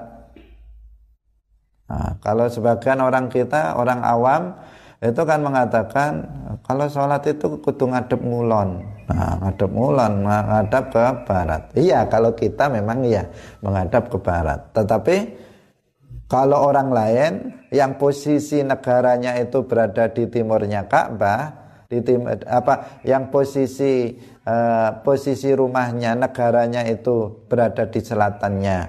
Nah, 1.88 2.20
kalau 2.20 2.52
sebagian 2.52 3.00
orang 3.00 3.32
kita, 3.32 3.80
orang 3.80 4.04
awam, 4.04 4.56
itu 5.02 5.22
kan 5.26 5.42
mengatakan 5.42 6.28
kalau 6.62 6.86
sholat 6.86 7.26
itu 7.26 7.58
kudu 7.64 7.90
ngadep 7.90 8.22
ngulon. 8.22 8.84
Nah, 9.12 9.52
ngulon, 9.52 10.24
menghadap 10.24 10.84
ke 10.88 11.06
barat. 11.28 11.62
Iya, 11.76 12.08
kalau 12.08 12.32
kita 12.32 12.72
memang 12.72 13.04
iya 13.04 13.28
menghadap 13.60 14.08
ke 14.08 14.18
barat. 14.24 14.72
Tetapi 14.72 15.18
kalau 16.32 16.64
orang 16.64 16.96
lain 16.96 17.32
yang 17.76 18.00
posisi 18.00 18.64
negaranya 18.64 19.36
itu 19.36 19.68
berada 19.68 20.08
di 20.08 20.32
timurnya 20.32 20.88
Ka'bah, 20.88 21.52
di 21.92 22.00
tim 22.00 22.24
apa 22.48 23.04
yang 23.04 23.28
posisi 23.28 24.16
uh, 24.48 25.04
posisi 25.04 25.52
rumahnya 25.52 26.16
negaranya 26.16 26.88
itu 26.88 27.44
berada 27.52 27.84
di 27.92 28.00
selatannya 28.00 28.80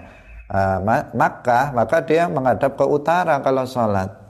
uh, 0.46 0.78
Makkah, 1.10 1.74
maka 1.74 2.06
dia 2.06 2.30
menghadap 2.30 2.78
ke 2.78 2.86
utara 2.86 3.42
kalau 3.42 3.66
sholat. 3.66 4.21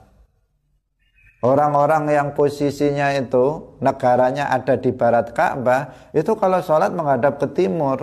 Orang-orang 1.43 2.07
yang 2.07 2.31
posisinya 2.31 3.11
itu 3.19 3.75
negaranya 3.83 4.47
ada 4.47 4.79
di 4.79 4.95
barat 4.95 5.35
Ka'bah, 5.35 5.91
itu 6.15 6.31
kalau 6.39 6.63
sholat 6.63 6.95
menghadap 6.95 7.35
ke 7.35 7.51
timur. 7.51 7.99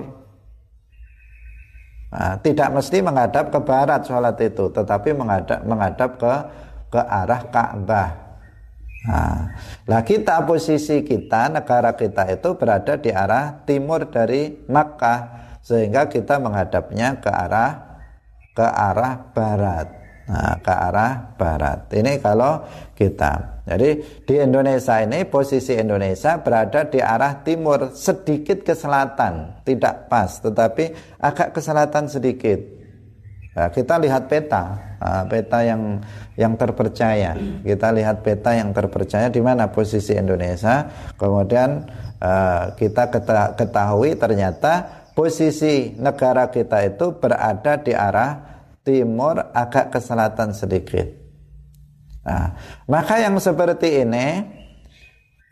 Nah, 2.12 2.36
tidak 2.44 2.68
mesti 2.68 3.00
menghadap 3.00 3.48
ke 3.48 3.58
barat 3.64 4.04
sholat 4.04 4.36
itu, 4.44 4.68
tetapi 4.68 5.16
menghadap 5.16 5.64
menghadap 5.64 6.20
ke 6.20 6.34
ke 6.92 7.00
arah 7.00 7.42
Ka'bah. 7.48 8.10
Nah, 9.08 9.56
lah 9.88 10.04
kita 10.04 10.44
posisi 10.44 11.00
kita 11.00 11.48
negara 11.48 11.96
kita 11.96 12.28
itu 12.28 12.52
berada 12.60 13.00
di 13.00 13.08
arah 13.08 13.64
timur 13.64 14.04
dari 14.12 14.52
Makkah 14.68 15.48
sehingga 15.64 16.12
kita 16.12 16.36
menghadapnya 16.36 17.16
ke 17.24 17.32
arah 17.32 18.04
ke 18.52 18.66
arah 18.68 19.32
barat 19.32 19.99
nah, 20.30 20.54
ke 20.62 20.70
arah 20.70 21.34
barat. 21.34 21.90
Ini 21.90 22.22
kalau 22.22 22.62
kita. 22.94 23.64
Jadi 23.66 24.22
di 24.22 24.34
Indonesia 24.38 25.02
ini 25.02 25.26
posisi 25.26 25.74
Indonesia 25.74 26.38
berada 26.38 26.86
di 26.86 27.02
arah 27.02 27.42
timur 27.42 27.90
sedikit 27.90 28.62
ke 28.62 28.78
selatan, 28.78 29.66
tidak 29.66 30.06
pas, 30.06 30.38
tetapi 30.38 31.18
agak 31.18 31.50
ke 31.50 31.60
selatan 31.60 32.06
sedikit. 32.06 32.60
Nah, 33.50 33.66
kita 33.74 33.98
lihat 33.98 34.30
peta, 34.30 34.78
nah, 35.02 35.26
peta 35.26 35.58
yang 35.66 35.98
yang 36.38 36.54
terpercaya. 36.54 37.34
Kita 37.66 37.90
lihat 37.90 38.22
peta 38.22 38.54
yang 38.54 38.70
terpercaya 38.70 39.26
di 39.26 39.42
mana 39.42 39.74
posisi 39.74 40.14
Indonesia. 40.14 40.86
Kemudian 41.18 41.82
uh, 42.22 42.70
kita 42.78 43.10
ketahui 43.58 44.14
ternyata 44.14 45.02
posisi 45.18 45.98
negara 45.98 46.46
kita 46.48 46.86
itu 46.86 47.18
berada 47.18 47.82
di 47.82 47.90
arah 47.90 48.59
timur 48.84 49.52
agak 49.52 49.92
ke 49.92 49.98
selatan 50.00 50.56
sedikit. 50.56 51.06
Nah, 52.20 52.52
maka 52.84 53.20
yang 53.20 53.40
seperti 53.40 54.04
ini 54.04 54.44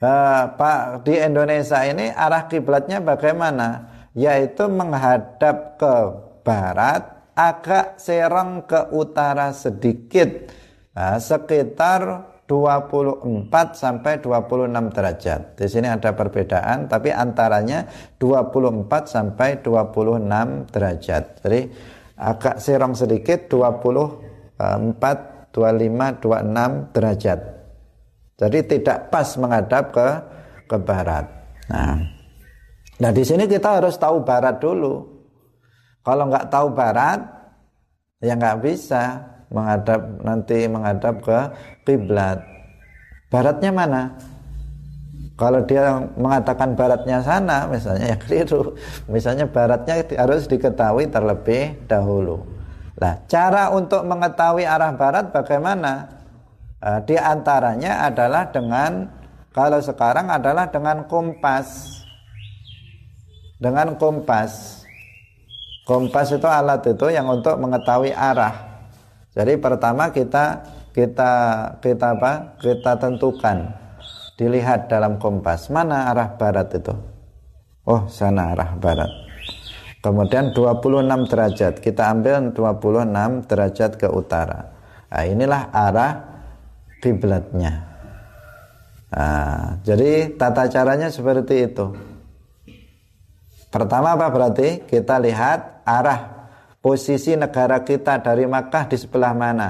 uh, 0.05 0.53
Pak 0.53 1.09
di 1.09 1.17
Indonesia 1.17 1.81
ini 1.85 2.13
arah 2.13 2.45
kiblatnya 2.47 3.01
bagaimana? 3.01 3.97
Yaitu 4.19 4.67
menghadap 4.67 5.79
ke 5.79 5.95
barat, 6.43 7.33
agak 7.39 8.03
serong 8.03 8.67
ke 8.67 8.91
utara 8.91 9.55
sedikit, 9.55 10.51
nah, 10.91 11.23
sekitar 11.23 12.27
24 12.49 13.53
sampai 13.77 14.19
26 14.25 14.97
derajat. 14.97 15.41
Di 15.55 15.67
sini 15.69 15.87
ada 15.87 16.17
perbedaan, 16.17 16.89
tapi 16.89 17.13
antaranya 17.13 17.85
24 18.17 18.89
sampai 19.05 19.61
26 19.61 20.73
derajat. 20.73 21.25
Jadi 21.45 21.61
agak 22.19 22.59
serong 22.59 22.99
sedikit 22.99 23.47
24 23.47 24.59
25 25.55 25.55
26 25.55 26.93
derajat. 26.95 27.41
Jadi 28.39 28.59
tidak 28.67 28.99
pas 29.11 29.29
menghadap 29.39 29.85
ke 29.95 30.09
ke 30.67 30.77
barat. 30.83 31.25
Nah 31.71 31.97
nah 32.99 33.11
di 33.15 33.23
sini 33.23 33.47
kita 33.47 33.79
harus 33.79 33.95
tahu 33.95 34.27
barat 34.27 34.59
dulu. 34.59 35.07
Kalau 36.03 36.27
nggak 36.27 36.51
tahu 36.51 36.75
barat 36.75 37.23
ya 38.19 38.35
nggak 38.35 38.59
bisa 38.67 39.23
menghadap 39.49 40.01
nanti 40.27 40.67
menghadap 40.67 41.23
ke 41.23 41.39
kiblat. 41.87 42.43
Baratnya 43.31 43.71
mana 43.71 44.03
kalau 45.39 45.63
dia 45.63 46.03
mengatakan 46.19 46.75
baratnya 46.75 47.23
sana, 47.23 47.71
misalnya 47.71 48.11
ya 48.11 48.19
keliru. 48.19 48.75
Misalnya 49.07 49.47
baratnya 49.47 50.03
harus 50.19 50.51
diketahui 50.51 51.07
terlebih 51.07 51.79
dahulu. 51.87 52.43
Nah, 52.99 53.23
cara 53.31 53.71
untuk 53.71 54.03
mengetahui 54.03 54.67
arah 54.67 54.91
barat 54.99 55.31
bagaimana? 55.31 56.11
Uh, 56.83 56.99
di 57.07 57.15
antaranya 57.15 58.11
adalah 58.11 58.51
dengan 58.51 59.15
kalau 59.55 59.79
sekarang 59.79 60.27
adalah 60.27 60.75
dengan 60.75 61.07
kompas. 61.07 61.87
Dengan 63.63 63.95
kompas. 63.95 64.83
Kompas 65.87 66.35
itu 66.35 66.51
alat 66.51 66.83
itu 66.83 67.15
yang 67.15 67.31
untuk 67.31 67.55
mengetahui 67.63 68.11
arah. 68.11 68.83
Jadi 69.39 69.55
pertama 69.55 70.11
kita 70.11 70.67
kita 70.91 71.31
kita 71.79 72.19
apa? 72.19 72.59
Kita 72.59 72.99
tentukan 72.99 73.87
dilihat 74.39 74.87
dalam 74.87 75.19
kompas 75.19 75.67
mana 75.69 76.15
arah 76.15 76.39
barat 76.39 76.71
itu? 76.79 76.95
Oh 77.83 78.07
sana 78.07 78.55
arah 78.55 78.79
barat. 78.79 79.11
Kemudian 79.99 80.55
26 80.55 81.27
derajat 81.27 81.75
kita 81.83 82.15
ambil 82.15 82.55
26 82.55 83.51
derajat 83.51 83.91
ke 83.99 84.07
utara. 84.07 84.71
Nah, 85.11 85.25
inilah 85.27 85.75
arah 85.75 86.13
kiblatnya. 87.03 87.83
Nah, 89.11 89.83
jadi 89.83 90.39
tata 90.39 90.71
caranya 90.71 91.11
seperti 91.11 91.67
itu. 91.67 91.87
Pertama 93.75 94.15
apa 94.15 94.31
berarti? 94.31 94.87
Kita 94.87 95.19
lihat 95.19 95.83
arah 95.83 96.47
posisi 96.79 97.35
negara 97.35 97.83
kita 97.83 98.23
dari 98.23 98.47
Makkah 98.47 98.87
di 98.87 98.97
sebelah 99.01 99.35
mana. 99.35 99.69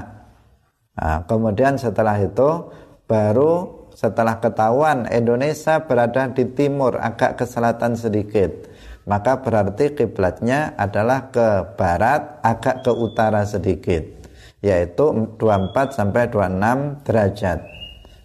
Nah, 0.93 1.25
kemudian 1.25 1.79
setelah 1.79 2.19
itu 2.21 2.69
baru 3.09 3.78
setelah 3.99 4.39
ketahuan 4.39 5.11
Indonesia 5.11 5.83
berada 5.83 6.31
di 6.31 6.47
timur 6.55 6.95
agak 7.03 7.35
ke 7.35 7.43
selatan 7.43 7.99
sedikit. 7.99 8.71
Maka 9.03 9.43
berarti 9.43 9.91
kiblatnya 9.91 10.71
adalah 10.79 11.27
ke 11.27 11.75
barat 11.75 12.39
agak 12.39 12.87
ke 12.87 12.91
utara 12.95 13.43
sedikit. 13.43 14.07
Yaitu 14.63 15.35
24 15.35 15.99
sampai 15.99 16.31
26 16.31 17.03
derajat. 17.03 17.59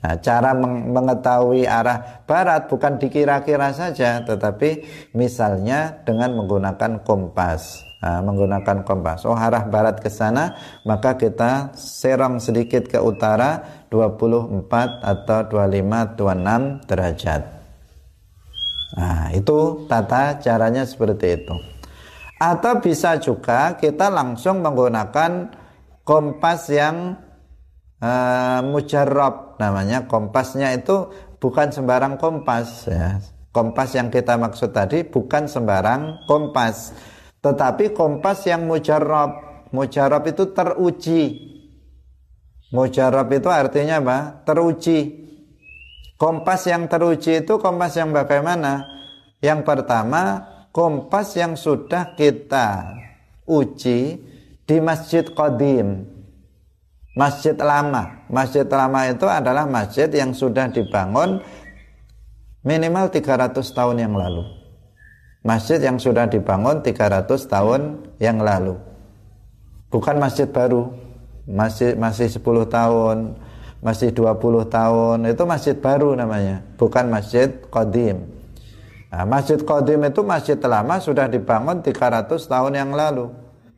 Nah, 0.05 0.14
cara 0.20 0.53
mengetahui 0.95 1.66
arah 1.66 2.22
barat 2.29 2.68
bukan 2.70 3.01
dikira-kira 3.01 3.72
saja, 3.75 4.22
tetapi 4.22 4.85
misalnya 5.16 6.05
dengan 6.07 6.39
menggunakan 6.39 7.03
kompas. 7.03 7.83
Menggunakan 8.05 8.85
kompas. 8.85 9.25
Oh, 9.25 9.33
arah 9.33 9.65
barat 9.65 9.97
ke 10.03 10.13
sana, 10.13 10.57
maka 10.85 11.17
kita 11.17 11.73
serong 11.73 12.37
sedikit 12.37 12.85
ke 12.85 13.01
utara 13.01 13.85
24 13.89 14.69
atau 15.01 15.41
25 15.49 16.19
26 16.19 16.89
derajat. 16.89 17.43
Nah, 18.95 19.33
itu 19.35 19.89
tata 19.91 20.39
caranya 20.39 20.87
seperti 20.87 21.27
itu. 21.43 21.55
Atau 22.39 22.79
bisa 22.83 23.19
juga 23.19 23.75
kita 23.79 24.11
langsung 24.11 24.63
menggunakan 24.63 25.51
kompas 26.05 26.69
yang 26.71 27.17
uh, 28.05 28.61
mujarab 28.63 29.57
namanya 29.57 30.05
kompasnya 30.05 30.77
itu 30.77 31.09
bukan 31.41 31.73
sembarang 31.73 32.21
kompas 32.21 32.91
ya. 32.91 33.19
Kompas 33.55 33.95
yang 33.95 34.11
kita 34.11 34.35
maksud 34.35 34.75
tadi 34.75 35.07
bukan 35.07 35.47
sembarang 35.47 36.27
kompas, 36.27 36.91
tetapi 37.45 37.93
kompas 37.93 38.49
yang 38.49 38.65
mujarab. 38.65 39.45
Mujarab 39.69 40.25
itu 40.25 40.49
teruji. 40.57 41.23
Mujarab 42.73 43.29
itu 43.29 43.53
artinya 43.53 44.01
apa? 44.01 44.19
Teruji. 44.49 45.29
Kompas 46.17 46.65
yang 46.65 46.89
teruji 46.89 47.45
itu 47.45 47.61
kompas 47.61 48.01
yang 48.01 48.17
bagaimana? 48.17 48.89
Yang 49.45 49.61
pertama, 49.69 50.41
kompas 50.73 51.37
yang 51.37 51.53
sudah 51.53 52.17
kita 52.17 52.97
uji 53.45 54.17
di 54.65 54.77
Masjid 54.81 55.29
Qadim 55.29 56.15
Masjid 57.15 57.55
lama. 57.55 58.27
Masjid 58.27 58.67
lama 58.67 59.07
itu 59.07 59.31
adalah 59.31 59.71
masjid 59.71 60.11
yang 60.11 60.35
sudah 60.35 60.67
dibangun 60.67 61.39
minimal 62.67 63.07
300 63.07 63.55
tahun 63.71 64.03
yang 64.03 64.19
lalu. 64.19 64.64
Masjid 65.45 65.77
yang 65.77 66.01
sudah 66.01 66.25
dibangun 66.25 66.81
300 66.81 67.29
tahun 67.45 68.01
yang 68.17 68.41
lalu. 68.41 68.81
Bukan 69.93 70.17
masjid 70.17 70.49
baru. 70.49 70.91
Masih 71.45 71.93
masih 72.01 72.33
10 72.33 72.41
tahun, 72.65 73.37
masih 73.85 74.17
20 74.17 74.65
tahun, 74.65 75.29
itu 75.29 75.45
masjid 75.45 75.77
baru 75.77 76.17
namanya, 76.17 76.65
bukan 76.81 77.13
masjid 77.13 77.53
qadim. 77.69 78.25
Nah, 79.13 79.29
masjid 79.29 79.61
qadim 79.61 80.01
itu 80.09 80.25
masjid 80.25 80.57
lama 80.57 80.97
sudah 81.05 81.29
dibangun 81.29 81.85
300 81.85 82.49
tahun 82.49 82.73
yang 82.81 82.97
lalu 82.97 83.29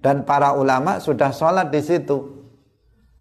dan 0.07 0.23
para 0.23 0.55
ulama 0.55 1.03
sudah 1.03 1.35
sholat 1.35 1.67
di 1.75 1.83
situ 1.83 2.47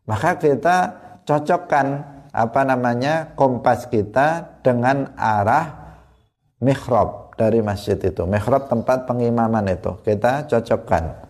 maka 0.06 0.38
kita 0.38 0.94
cocokkan 1.26 2.06
apa 2.30 2.62
namanya 2.62 3.34
kompas 3.34 3.90
kita 3.90 4.62
dengan 4.62 5.18
arah 5.18 5.98
mihrab 6.62 7.25
dari 7.36 7.60
masjid 7.60 8.00
itu. 8.00 8.24
Mihrab 8.24 8.68
tempat 8.72 9.08
pengimaman 9.08 9.68
itu. 9.68 9.96
Kita 10.04 10.48
cocokkan. 10.48 11.28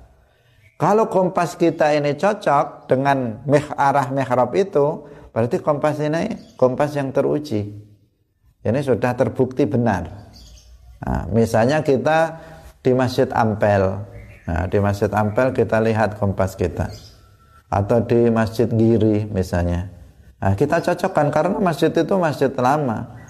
Kalau 0.76 1.08
kompas 1.08 1.56
kita 1.56 1.96
ini 1.96 2.20
cocok 2.20 2.90
dengan 2.92 3.40
arah 3.80 4.12
mihrab 4.12 4.52
itu 4.60 5.08
berarti 5.32 5.64
kompas 5.64 6.00
ini 6.04 6.56
kompas 6.60 6.96
yang 7.00 7.16
teruji. 7.16 7.72
Ini 8.66 8.80
sudah 8.82 9.14
terbukti 9.14 9.64
benar. 9.70 10.34
Nah, 11.06 11.30
misalnya 11.30 11.86
kita 11.86 12.42
di 12.82 12.92
masjid 12.98 13.30
Ampel. 13.30 14.04
Nah, 14.50 14.66
di 14.66 14.78
masjid 14.82 15.08
Ampel 15.14 15.54
kita 15.54 15.78
lihat 15.80 16.18
kompas 16.18 16.58
kita. 16.58 16.90
Atau 17.70 18.06
di 18.06 18.30
Masjid 18.30 18.70
Giri 18.70 19.26
misalnya. 19.30 19.90
Nah, 20.42 20.54
kita 20.54 20.82
cocokkan 20.82 21.34
karena 21.34 21.58
masjid 21.58 21.90
itu 21.90 22.16
masjid 22.18 22.54
lama. 22.54 23.25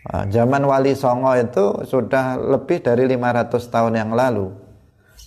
Nah, 0.00 0.24
zaman 0.32 0.64
Wali 0.64 0.96
Songo 0.96 1.36
itu 1.36 1.84
sudah 1.84 2.40
lebih 2.40 2.80
dari 2.80 3.04
500 3.04 3.52
tahun 3.68 3.92
yang 4.00 4.10
lalu. 4.16 4.48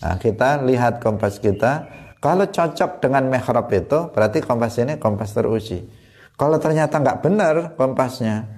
Nah, 0.02 0.18
kita 0.18 0.66
lihat 0.66 0.98
kompas 0.98 1.38
kita, 1.38 1.86
kalau 2.18 2.50
cocok 2.50 2.98
dengan 2.98 3.30
mihrab 3.30 3.70
itu, 3.70 4.10
berarti 4.10 4.42
kompas 4.42 4.82
ini 4.82 4.98
kompas 4.98 5.38
teruji. 5.38 5.86
Kalau 6.34 6.58
ternyata 6.58 6.98
nggak 6.98 7.22
benar 7.22 7.56
kompasnya, 7.78 8.50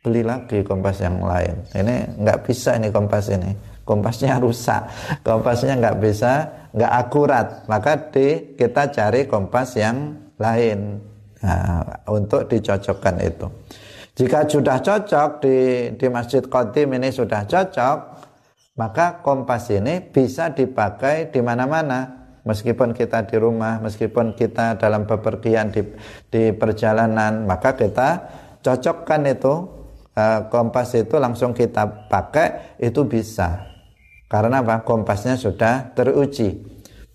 beli 0.00 0.24
lagi 0.24 0.64
kompas 0.64 1.04
yang 1.04 1.20
lain. 1.20 1.68
Ini 1.76 2.24
nggak 2.24 2.38
bisa 2.48 2.80
ini 2.80 2.88
kompas 2.88 3.28
ini 3.28 3.74
kompasnya 3.84 4.40
rusak 4.44 4.88
kompasnya 5.22 5.78
nggak 5.78 5.96
bisa 6.00 6.32
nggak 6.74 6.92
akurat 7.06 7.46
maka 7.70 8.10
di 8.10 8.56
kita 8.56 8.90
cari 8.90 9.28
kompas 9.28 9.78
yang 9.78 10.16
lain 10.40 10.98
nah, 11.44 11.84
untuk 12.10 12.50
dicocokkan 12.50 13.22
itu 13.22 13.46
jika 14.14 14.46
sudah 14.46 14.78
cocok 14.78 15.28
di 15.42 15.56
di 15.98 16.06
masjid 16.06 16.42
Qadim 16.42 16.94
ini 16.94 17.10
sudah 17.10 17.46
cocok 17.46 17.96
maka 18.74 19.22
kompas 19.22 19.70
ini 19.70 20.02
bisa 20.02 20.50
dipakai 20.50 21.30
di 21.30 21.42
mana-mana 21.42 22.26
meskipun 22.42 22.94
kita 22.94 23.26
di 23.26 23.36
rumah 23.38 23.78
meskipun 23.82 24.34
kita 24.34 24.78
dalam 24.78 25.06
bepergian 25.06 25.70
di 25.74 25.82
di 26.30 26.54
perjalanan 26.54 27.46
maka 27.46 27.74
kita 27.74 28.08
cocokkan 28.62 29.26
itu 29.30 29.54
eh, 30.14 30.40
kompas 30.50 30.94
itu 30.94 31.18
langsung 31.18 31.54
kita 31.54 32.10
pakai 32.10 32.78
itu 32.78 33.06
bisa 33.06 33.74
karena 34.34 34.64
apa? 34.66 34.82
Kompasnya 34.82 35.38
sudah 35.38 35.94
teruji. 35.94 36.58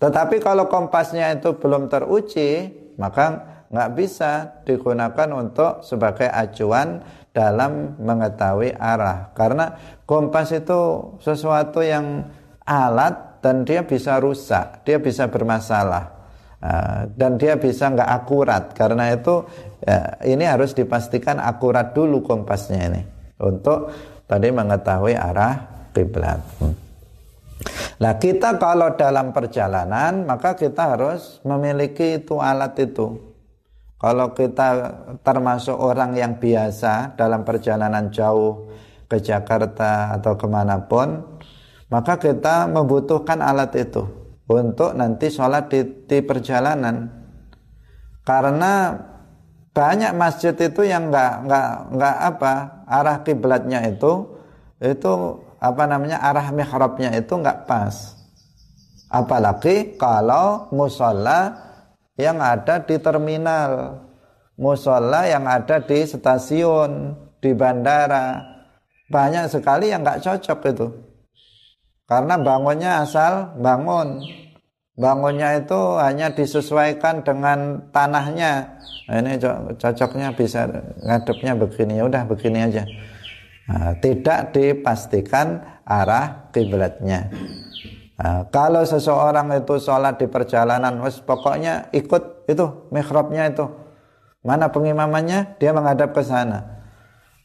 Tetapi 0.00 0.40
kalau 0.40 0.72
kompasnya 0.72 1.36
itu 1.36 1.52
belum 1.60 1.92
teruji, 1.92 2.72
maka 2.96 3.49
nggak 3.70 3.90
bisa 3.94 4.62
digunakan 4.66 5.28
untuk 5.30 5.86
sebagai 5.86 6.26
acuan 6.26 7.00
dalam 7.30 7.94
mengetahui 8.02 8.74
arah. 8.74 9.30
Karena 9.32 9.70
kompas 10.02 10.50
itu 10.50 11.14
sesuatu 11.22 11.78
yang 11.78 12.26
alat 12.66 13.38
dan 13.40 13.62
dia 13.62 13.86
bisa 13.86 14.18
rusak, 14.18 14.82
dia 14.82 14.98
bisa 14.98 15.30
bermasalah. 15.30 16.20
Uh, 16.60 17.08
dan 17.16 17.40
dia 17.40 17.56
bisa 17.56 17.88
nggak 17.88 18.10
akurat 18.20 18.76
karena 18.76 19.16
itu 19.16 19.48
ya, 19.80 20.20
ini 20.28 20.44
harus 20.44 20.76
dipastikan 20.76 21.40
akurat 21.40 21.96
dulu 21.96 22.20
kompasnya 22.20 22.84
ini 22.84 23.00
untuk 23.40 23.88
tadi 24.28 24.52
mengetahui 24.52 25.16
arah 25.16 25.56
kiblat. 25.96 26.36
Nah 27.96 28.12
kita 28.20 28.60
kalau 28.60 28.92
dalam 28.92 29.32
perjalanan 29.32 30.28
maka 30.28 30.52
kita 30.52 31.00
harus 31.00 31.40
memiliki 31.48 32.20
itu 32.20 32.36
alat 32.36 32.76
itu. 32.76 33.29
Kalau 34.00 34.32
kita 34.32 34.68
termasuk 35.20 35.76
orang 35.76 36.16
yang 36.16 36.40
biasa 36.40 37.20
dalam 37.20 37.44
perjalanan 37.44 38.08
jauh 38.08 38.72
ke 39.04 39.20
Jakarta 39.20 40.16
atau 40.16 40.40
ke 40.40 40.48
mana 40.48 40.88
pun, 40.88 41.20
maka 41.92 42.16
kita 42.16 42.64
membutuhkan 42.64 43.44
alat 43.44 43.76
itu 43.76 44.08
untuk 44.48 44.96
nanti 44.96 45.28
sholat 45.28 45.68
di, 45.68 46.08
di 46.08 46.24
perjalanan. 46.24 47.12
Karena 48.24 48.96
banyak 49.76 50.16
masjid 50.16 50.56
itu 50.56 50.80
yang 50.80 51.12
nggak 51.12 51.32
nggak 51.44 51.68
nggak 51.92 52.16
apa 52.24 52.54
arah 52.88 53.16
kiblatnya 53.20 53.84
itu 53.86 54.26
itu 54.80 55.12
apa 55.60 55.84
namanya 55.84 56.24
arah 56.24 56.48
mihrabnya 56.56 57.12
itu 57.20 57.36
nggak 57.36 57.68
pas. 57.68 58.16
Apalagi 59.12 60.00
kalau 60.00 60.72
musola 60.72 61.69
yang 62.20 62.38
ada 62.38 62.84
di 62.84 63.00
terminal, 63.00 63.96
musola 64.60 65.24
yang 65.24 65.48
ada 65.48 65.80
di 65.80 66.04
stasiun, 66.04 67.16
di 67.40 67.56
bandara, 67.56 68.44
banyak 69.08 69.48
sekali 69.48 69.88
yang 69.88 70.04
nggak 70.04 70.20
cocok 70.20 70.58
itu. 70.68 70.86
Karena 72.04 72.36
bangunnya 72.36 73.00
asal 73.00 73.56
bangun, 73.56 74.20
bangunnya 74.98 75.62
itu 75.64 75.80
hanya 75.96 76.28
disesuaikan 76.34 77.24
dengan 77.24 77.88
tanahnya. 77.94 78.76
Nah, 79.08 79.16
ini 79.22 79.40
cocoknya 79.78 80.36
bisa 80.36 80.68
ngadepnya 81.00 81.56
begini, 81.56 81.98
ya 81.98 82.04
udah 82.06 82.22
begini 82.28 82.58
aja. 82.66 82.84
Nah, 83.70 83.94
tidak 84.02 84.52
dipastikan 84.52 85.62
arah 85.86 86.50
kiblatnya. 86.50 87.30
Nah, 88.20 88.44
kalau 88.52 88.84
seseorang 88.84 89.48
itu 89.56 89.80
sholat 89.80 90.20
di 90.20 90.28
perjalanan, 90.28 91.00
wes 91.00 91.24
pokoknya 91.24 91.88
ikut 91.96 92.44
itu 92.52 92.92
mihrabnya 92.92 93.48
itu. 93.48 93.64
Mana 94.44 94.68
pengimamannya? 94.68 95.56
Dia 95.56 95.72
menghadap 95.72 96.12
ke 96.12 96.20
sana. 96.20 96.84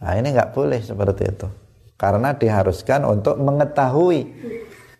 Nah, 0.03 0.13
ini 0.19 0.35
nggak 0.35 0.51
boleh 0.51 0.83
seperti 0.83 1.31
itu. 1.31 1.47
Karena 1.95 2.35
diharuskan 2.35 3.07
untuk 3.07 3.39
mengetahui 3.39 4.19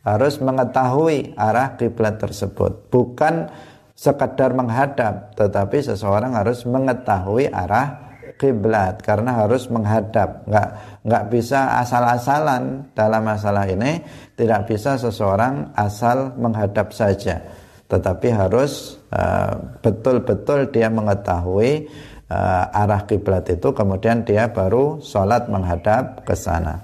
harus 0.08 0.40
mengetahui 0.40 1.36
arah 1.36 1.76
kiblat 1.76 2.24
tersebut, 2.24 2.88
bukan 2.88 3.52
sekadar 3.98 4.56
menghadap, 4.56 5.36
tetapi 5.36 5.84
seseorang 5.84 6.40
harus 6.40 6.64
mengetahui 6.64 7.52
arah 7.52 8.05
kiblat 8.36 9.02
karena 9.02 9.46
harus 9.46 9.68
menghadap 9.72 10.44
nggak 10.48 10.70
nggak 11.08 11.24
bisa 11.32 11.80
asal-asalan 11.82 12.92
dalam 12.92 13.24
masalah 13.24 13.66
ini 13.68 14.04
tidak 14.36 14.68
bisa 14.68 15.00
seseorang 15.00 15.72
asal 15.76 16.36
menghadap 16.36 16.92
saja 16.92 17.40
tetapi 17.86 18.34
harus 18.34 18.98
uh, 19.14 19.54
betul-betul 19.86 20.74
dia 20.74 20.90
mengetahui 20.90 21.86
uh, 22.30 22.82
arah 22.82 23.06
kiblat 23.06 23.46
itu 23.54 23.70
kemudian 23.74 24.26
dia 24.26 24.50
baru 24.50 25.02
sholat 25.02 25.46
menghadap 25.50 26.26
ke 26.26 26.34
sana. 26.34 26.82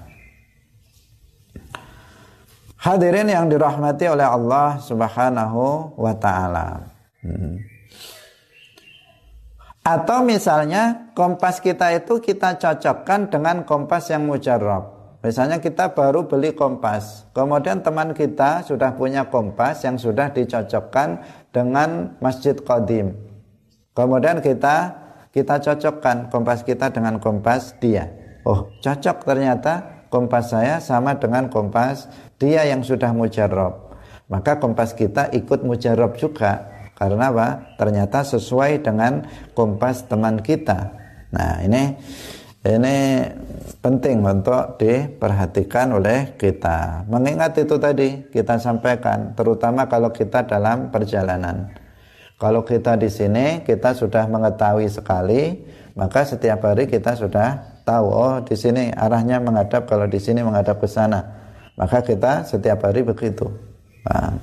Hadirin 2.82 3.30
yang 3.30 3.46
dirahmati 3.46 4.10
oleh 4.10 4.26
Allah 4.26 4.78
Subhanahu 4.82 5.94
wa 5.94 6.14
taala. 6.18 6.82
Hmm. 7.22 7.62
Atau 9.82 10.22
misalnya 10.22 11.10
kompas 11.10 11.58
kita 11.58 11.90
itu 11.90 12.22
kita 12.22 12.54
cocokkan 12.54 13.34
dengan 13.34 13.66
kompas 13.66 14.14
yang 14.14 14.30
mujarab. 14.30 15.02
Misalnya 15.22 15.62
kita 15.62 15.94
baru 15.94 16.26
beli 16.26 16.50
kompas, 16.50 17.30
kemudian 17.30 17.78
teman 17.78 18.10
kita 18.10 18.66
sudah 18.66 18.90
punya 18.98 19.30
kompas 19.30 19.86
yang 19.86 19.94
sudah 19.94 20.34
dicocokkan 20.34 21.22
dengan 21.54 22.18
Masjid 22.18 22.58
Qadim. 22.58 23.14
Kemudian 23.94 24.42
kita 24.42 24.98
kita 25.30 25.62
cocokkan 25.62 26.26
kompas 26.26 26.66
kita 26.66 26.90
dengan 26.90 27.22
kompas 27.22 27.78
dia. 27.78 28.10
Oh, 28.42 28.70
cocok 28.82 29.22
ternyata 29.22 30.06
kompas 30.10 30.50
saya 30.50 30.82
sama 30.82 31.14
dengan 31.14 31.46
kompas 31.46 32.10
dia 32.42 32.66
yang 32.66 32.82
sudah 32.82 33.14
mujarab. 33.14 33.94
Maka 34.26 34.58
kompas 34.58 34.90
kita 34.94 35.30
ikut 35.30 35.62
mujarab 35.62 36.18
juga. 36.18 36.71
Karena 37.02 37.34
apa? 37.34 37.74
Ternyata 37.74 38.22
sesuai 38.22 38.86
dengan 38.86 39.26
kompas 39.58 40.06
teman 40.06 40.38
kita. 40.38 40.94
Nah, 41.34 41.58
ini 41.66 41.98
ini 42.62 43.26
penting 43.82 44.22
untuk 44.22 44.78
diperhatikan 44.78 45.98
oleh 45.98 46.38
kita. 46.38 47.02
Mengingat 47.10 47.58
itu 47.58 47.74
tadi 47.74 48.30
kita 48.30 48.54
sampaikan, 48.62 49.34
terutama 49.34 49.90
kalau 49.90 50.14
kita 50.14 50.46
dalam 50.46 50.94
perjalanan. 50.94 51.74
Kalau 52.38 52.62
kita 52.62 52.94
di 52.94 53.10
sini 53.10 53.66
kita 53.66 53.98
sudah 53.98 54.30
mengetahui 54.30 54.86
sekali, 54.86 55.58
maka 55.98 56.22
setiap 56.22 56.62
hari 56.62 56.86
kita 56.86 57.18
sudah 57.18 57.82
tahu 57.82 58.06
oh 58.14 58.36
di 58.46 58.54
sini 58.54 58.94
arahnya 58.94 59.42
menghadap 59.42 59.90
kalau 59.90 60.06
di 60.06 60.22
sini 60.22 60.46
menghadap 60.46 60.78
ke 60.78 60.86
sana. 60.86 61.18
Maka 61.74 61.98
kita 61.98 62.46
setiap 62.46 62.86
hari 62.86 63.02
begitu. 63.02 63.50
Nah, 64.06 64.38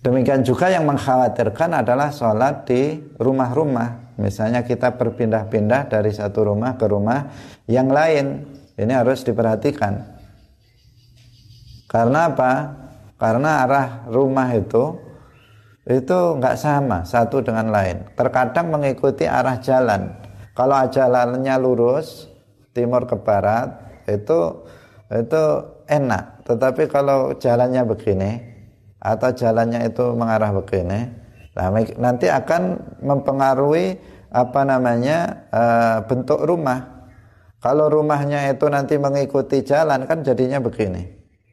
Demikian 0.00 0.40
juga 0.40 0.72
yang 0.72 0.88
mengkhawatirkan 0.88 1.84
adalah 1.84 2.08
sholat 2.08 2.64
di 2.64 2.96
rumah-rumah. 3.20 4.16
Misalnya 4.16 4.64
kita 4.64 4.96
berpindah-pindah 4.96 5.92
dari 5.92 6.08
satu 6.08 6.48
rumah 6.48 6.80
ke 6.80 6.88
rumah 6.88 7.28
yang 7.68 7.92
lain. 7.92 8.48
Ini 8.80 8.92
harus 8.96 9.20
diperhatikan. 9.28 10.00
Karena 11.84 12.32
apa? 12.32 12.52
Karena 13.20 13.68
arah 13.68 14.08
rumah 14.08 14.48
itu 14.56 14.96
itu 15.84 16.18
nggak 16.40 16.56
sama 16.56 17.04
satu 17.04 17.44
dengan 17.44 17.68
lain. 17.68 18.08
Terkadang 18.16 18.72
mengikuti 18.72 19.28
arah 19.28 19.60
jalan. 19.60 20.16
Kalau 20.56 20.80
jalannya 20.88 21.56
lurus 21.60 22.24
timur 22.72 23.04
ke 23.04 23.20
barat 23.20 23.68
itu 24.08 24.64
itu 25.12 25.44
enak. 25.84 26.48
Tetapi 26.48 26.88
kalau 26.88 27.36
jalannya 27.36 27.84
begini 27.84 28.49
atau 29.00 29.32
jalannya 29.32 29.88
itu 29.88 30.12
mengarah 30.12 30.52
begini. 30.52 31.08
Nah, 31.56 31.68
nanti 31.98 32.30
akan 32.30 32.78
mempengaruhi 33.02 33.98
apa 34.30 34.60
namanya 34.62 35.48
uh, 35.50 35.98
bentuk 36.06 36.38
rumah. 36.46 37.08
Kalau 37.60 37.92
rumahnya 37.92 38.48
itu 38.48 38.70
nanti 38.70 38.96
mengikuti 38.96 39.60
jalan 39.66 40.06
kan 40.08 40.24
jadinya 40.24 40.62
begini. 40.62 41.04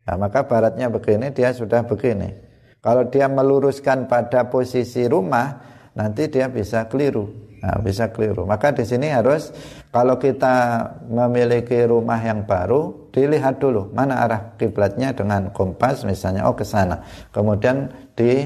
Nah, 0.07 0.15
maka 0.15 0.47
baratnya 0.47 0.87
begini 0.87 1.33
dia 1.35 1.51
sudah 1.51 1.83
begini. 1.83 2.31
Kalau 2.79 3.09
dia 3.11 3.27
meluruskan 3.27 4.07
pada 4.07 4.47
posisi 4.47 5.03
rumah 5.09 5.59
nanti 5.97 6.31
dia 6.31 6.47
bisa 6.47 6.87
keliru. 6.87 7.27
Nah, 7.59 7.81
bisa 7.81 8.13
keliru. 8.13 8.45
Maka 8.45 8.71
di 8.71 8.85
sini 8.85 9.09
harus 9.09 9.49
kalau 9.89 10.15
kita 10.21 10.85
memiliki 11.09 11.83
rumah 11.89 12.21
yang 12.21 12.45
baru, 12.45 13.06
dilihat 13.17 13.57
dulu 13.57 13.89
mana 13.97 14.21
arah 14.21 14.53
kiblatnya 14.61 15.09
dengan 15.17 15.49
kompas 15.49 16.05
misalnya 16.05 16.45
oh 16.45 16.53
ke 16.53 16.61
sana. 16.61 17.01
Kemudian 17.33 17.89
di 18.13 18.45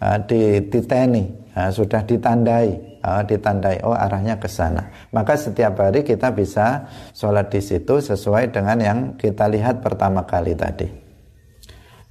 uh, 0.00 0.16
di 0.24 0.64
diteni, 0.72 1.28
uh, 1.52 1.68
sudah 1.68 2.00
ditandai, 2.08 3.00
uh, 3.04 3.20
ditandai 3.28 3.84
oh 3.84 3.92
arahnya 3.92 4.40
ke 4.40 4.48
sana. 4.48 4.88
Maka 5.12 5.36
setiap 5.36 5.76
hari 5.76 6.00
kita 6.00 6.32
bisa 6.32 6.88
sholat 7.12 7.52
di 7.52 7.60
situ 7.60 8.00
sesuai 8.00 8.56
dengan 8.56 8.80
yang 8.80 8.98
kita 9.20 9.44
lihat 9.52 9.84
pertama 9.84 10.24
kali 10.24 10.56
tadi. 10.56 10.88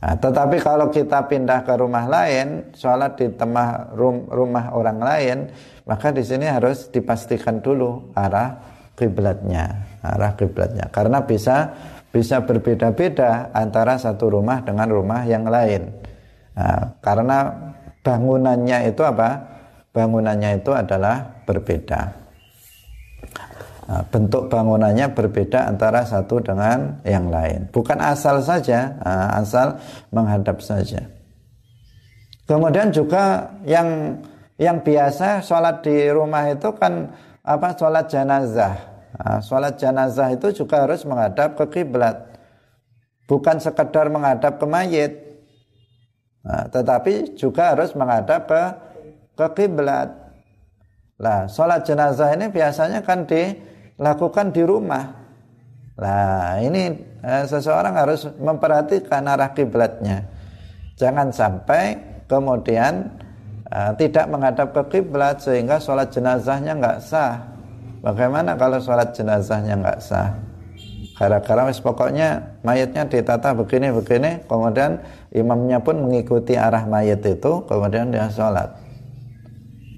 Nah, 0.05 0.13
tetapi 0.21 0.61
kalau 0.61 0.93
kita 0.93 1.25
pindah 1.25 1.65
ke 1.65 1.73
rumah 1.81 2.05
lain, 2.05 2.69
sholat 2.77 3.17
di 3.17 3.25
tengah 3.33 3.89
rumah 4.29 4.69
orang 4.77 5.01
lain, 5.01 5.37
maka 5.89 6.13
di 6.13 6.21
sini 6.21 6.45
harus 6.45 6.93
dipastikan 6.93 7.57
dulu 7.57 8.13
arah 8.13 8.53
kiblatnya, 8.93 9.97
arah 10.05 10.37
kiblatnya. 10.37 10.93
Karena 10.93 11.25
bisa 11.25 11.73
bisa 12.15 12.47
berbeda-beda 12.47 13.51
antara 13.51 13.99
satu 13.99 14.31
rumah 14.31 14.63
dengan 14.63 14.87
rumah 14.87 15.27
yang 15.27 15.43
lain. 15.43 15.91
Nah, 16.55 16.95
karena 17.03 17.51
bangunannya 17.99 18.87
itu 18.87 19.03
apa? 19.03 19.43
Bangunannya 19.91 20.63
itu 20.63 20.71
adalah 20.71 21.43
berbeda. 21.43 22.01
Nah, 23.91 24.01
bentuk 24.07 24.47
bangunannya 24.47 25.11
berbeda 25.11 25.67
antara 25.67 26.07
satu 26.07 26.39
dengan 26.39 27.03
yang 27.03 27.27
lain. 27.27 27.67
Bukan 27.75 27.99
asal 27.99 28.39
saja, 28.39 28.95
nah, 29.03 29.35
asal 29.35 29.75
menghadap 30.15 30.63
saja. 30.63 31.03
Kemudian 32.47 32.95
juga 32.95 33.51
yang 33.67 34.23
yang 34.55 34.79
biasa 34.79 35.43
sholat 35.43 35.83
di 35.83 36.07
rumah 36.07 36.47
itu 36.47 36.71
kan 36.79 37.11
apa 37.43 37.75
sholat 37.75 38.07
jenazah. 38.07 38.94
Nah, 39.15 39.39
sholat 39.39 39.79
jenazah 39.79 40.35
itu 40.35 40.51
juga 40.51 40.83
harus 40.83 41.07
menghadap 41.07 41.55
ke 41.55 41.65
kiblat, 41.71 42.35
bukan 43.31 43.63
sekedar 43.63 44.11
menghadap 44.11 44.59
ke 44.59 44.65
mayit, 44.67 45.13
nah, 46.43 46.67
tetapi 46.67 47.39
juga 47.39 47.71
harus 47.71 47.95
menghadap 47.95 48.43
ke 48.43 48.63
ke 49.39 49.47
kiblat. 49.55 50.11
Lah, 51.15 51.47
sholat 51.47 51.87
jenazah 51.87 52.35
ini 52.35 52.51
biasanya 52.51 52.99
kan 53.07 53.23
di 53.23 53.55
lakukan 53.95 54.51
di 54.51 54.67
rumah. 54.67 55.15
Nah, 55.95 56.59
ini 56.59 56.91
eh, 57.23 57.43
seseorang 57.47 57.95
harus 57.95 58.27
memperhatikan 58.35 59.23
arah 59.31 59.55
kiblatnya. 59.55 60.27
Jangan 60.99 61.31
sampai 61.31 61.95
kemudian 62.27 63.15
eh, 63.71 63.91
tidak 63.95 64.27
menghadap 64.27 64.75
ke 64.75 64.99
kiblat 64.99 65.39
sehingga 65.39 65.79
sholat 65.79 66.11
jenazahnya 66.11 66.75
nggak 66.75 66.99
sah. 66.99 67.54
Bagaimana 68.05 68.53
kalau 68.53 68.77
sholat 68.77 69.17
jenazahnya 69.17 69.81
nggak 69.81 69.97
sah? 69.97 70.37
Gara-gara 71.17 71.65
pokoknya 71.73 72.61
mayatnya 72.61 73.01
ditata 73.09 73.57
begini-begini, 73.57 74.45
kemudian 74.45 75.01
imamnya 75.33 75.81
pun 75.81 76.05
mengikuti 76.05 76.53
arah 76.53 76.85
mayat 76.85 77.25
itu, 77.25 77.65
kemudian 77.65 78.13
dia 78.13 78.29
sholat. 78.29 78.77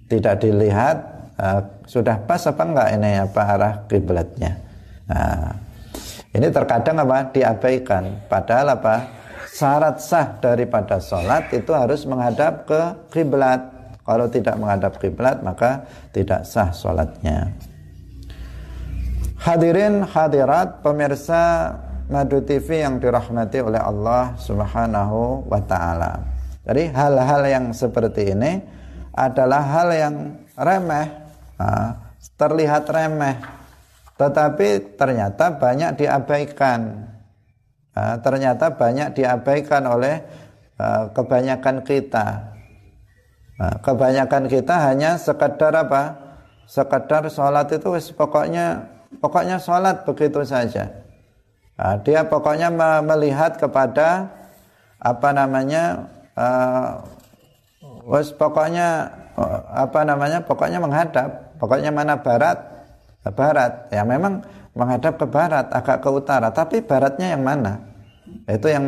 Tidak 0.07 0.39
dilihat 0.39 0.97
uh, 1.35 1.59
sudah 1.83 2.15
pas 2.23 2.39
apa 2.47 2.63
enggak 2.63 2.89
ini 2.95 3.11
apa 3.19 3.41
arah 3.43 3.73
kiblatnya. 3.91 4.55
Nah, 5.11 5.51
ini 6.31 6.47
terkadang 6.47 7.03
apa 7.03 7.27
diabaikan. 7.35 8.23
Padahal 8.31 8.79
apa 8.79 8.95
syarat 9.51 9.99
sah 9.99 10.39
daripada 10.39 11.03
sholat 11.03 11.51
itu 11.51 11.75
harus 11.75 12.07
menghadap 12.07 12.63
ke 12.63 12.81
kiblat. 13.11 13.67
Kalau 14.07 14.31
tidak 14.31 14.55
menghadap 14.55 14.95
kiblat 14.95 15.43
maka 15.43 15.83
tidak 16.15 16.47
sah 16.47 16.71
sholatnya. 16.71 17.51
Hadirin 19.47 20.03
hadirat 20.03 20.83
pemirsa 20.83 21.71
Madu 22.11 22.43
TV 22.43 22.83
yang 22.83 22.99
dirahmati 22.99 23.63
oleh 23.63 23.79
Allah 23.79 24.35
Subhanahu 24.35 25.47
wa 25.47 25.63
taala. 25.63 26.19
Jadi 26.67 26.91
hal-hal 26.91 27.47
yang 27.47 27.65
seperti 27.71 28.35
ini 28.35 28.59
adalah 29.15 29.63
hal 29.63 29.95
yang 29.95 30.15
remeh. 30.51 31.07
Nah, 31.63 32.11
terlihat 32.35 32.91
remeh. 32.91 33.39
Tetapi 34.19 34.99
ternyata 34.99 35.55
banyak 35.55 35.95
diabaikan. 35.95 37.07
Nah, 37.95 38.19
ternyata 38.19 38.75
banyak 38.75 39.15
diabaikan 39.15 39.87
oleh 39.87 40.27
uh, 40.75 41.07
kebanyakan 41.15 41.87
kita. 41.87 42.51
Kebanyakan 43.79 44.51
kita 44.51 44.75
hanya 44.91 45.15
sekedar 45.15 45.71
apa? 45.71 46.19
Sekedar 46.67 47.31
sholat 47.31 47.71
itu 47.71 47.95
pokoknya 48.11 48.96
pokoknya 49.19 49.57
sholat 49.61 50.03
begitu 50.05 50.41
saja. 50.47 50.89
Nah, 51.77 52.01
dia 52.01 52.25
pokoknya 52.25 52.73
melihat 53.05 53.61
kepada 53.61 54.33
apa 54.97 55.29
namanya 55.29 56.09
uh, 56.33 57.05
pokoknya 58.33 59.13
apa 59.69 60.01
namanya 60.01 60.41
pokoknya 60.41 60.81
menghadap 60.81 61.53
pokoknya 61.61 61.93
mana 61.93 62.17
barat 62.17 62.57
barat. 63.29 63.91
Ya 63.93 64.01
memang 64.07 64.41
menghadap 64.73 65.21
ke 65.21 65.25
barat 65.29 65.69
agak 65.69 66.01
ke 66.01 66.09
utara. 66.09 66.49
Tapi 66.49 66.81
baratnya 66.81 67.37
yang 67.37 67.43
mana? 67.45 67.77
Itu 68.47 68.67
yang 68.67 68.87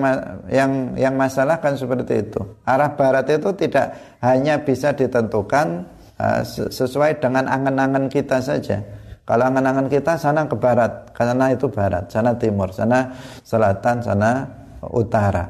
yang 0.51 0.71
yang 0.95 1.13
masalah 1.15 1.59
kan 1.59 1.75
seperti 1.75 2.27
itu. 2.27 2.41
Arah 2.67 2.95
barat 2.95 3.27
itu 3.29 3.51
tidak 3.55 3.95
hanya 4.23 4.59
bisa 4.63 4.91
ditentukan 4.95 5.87
uh, 6.19 6.41
sesuai 6.47 7.19
dengan 7.21 7.47
angan-angan 7.47 8.11
kita 8.11 8.39
saja. 8.43 8.83
Kalau 9.29 9.45
angan-angan 9.45 9.93
kita 9.93 10.17
sana 10.17 10.49
ke 10.49 10.57
barat, 10.57 11.13
karena 11.13 11.53
itu 11.53 11.69
barat, 11.69 12.09
sana 12.09 12.33
timur, 12.33 12.73
sana 12.73 13.13
selatan, 13.45 14.01
sana 14.01 14.41
utara. 14.89 15.45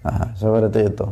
Nah, 0.00 0.32
seperti 0.32 0.88
itu. 0.88 1.04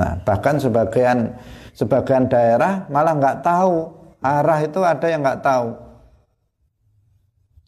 Nah, 0.00 0.16
bahkan 0.24 0.56
sebagian 0.56 1.36
sebagian 1.76 2.24
daerah 2.24 2.88
malah 2.88 3.12
nggak 3.20 3.44
tahu 3.44 3.92
arah 4.24 4.64
itu 4.64 4.80
ada 4.80 5.06
yang 5.12 5.20
nggak 5.20 5.44
tahu. 5.44 5.76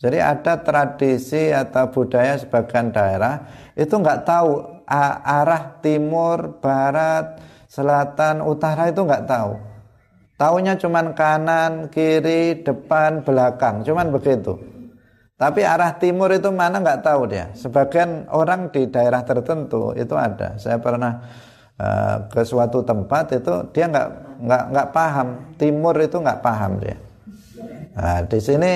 Jadi 0.00 0.16
ada 0.16 0.56
tradisi 0.64 1.52
atau 1.52 1.92
budaya 1.92 2.40
sebagian 2.40 2.88
daerah 2.88 3.44
itu 3.76 3.92
nggak 3.92 4.24
tahu 4.24 4.80
arah 5.28 5.76
timur, 5.84 6.56
barat, 6.56 7.36
selatan, 7.68 8.40
utara 8.40 8.88
itu 8.88 9.04
nggak 9.04 9.28
tahu. 9.28 9.69
Taunya 10.40 10.72
cuman 10.80 11.12
kanan, 11.12 11.92
kiri, 11.92 12.64
depan, 12.64 13.20
belakang, 13.20 13.84
cuman 13.84 14.08
begitu. 14.08 14.56
Tapi 15.36 15.60
arah 15.68 16.00
timur 16.00 16.32
itu 16.32 16.48
mana 16.48 16.80
nggak 16.80 17.04
tahu 17.04 17.28
dia. 17.28 17.52
Sebagian 17.52 18.24
orang 18.32 18.72
di 18.72 18.88
daerah 18.88 19.20
tertentu 19.20 19.92
itu 19.92 20.16
ada. 20.16 20.56
Saya 20.56 20.80
pernah 20.80 21.20
uh, 21.76 22.24
ke 22.32 22.40
suatu 22.40 22.80
tempat 22.80 23.36
itu 23.36 23.52
dia 23.72 23.88
nggak 23.88 24.08
nggak 24.40 24.64
nggak 24.72 24.88
paham 24.96 25.28
timur 25.60 25.92
itu 26.00 26.16
nggak 26.16 26.40
paham 26.40 26.80
dia. 26.80 26.96
Nah, 28.00 28.24
di 28.24 28.40
sini 28.40 28.72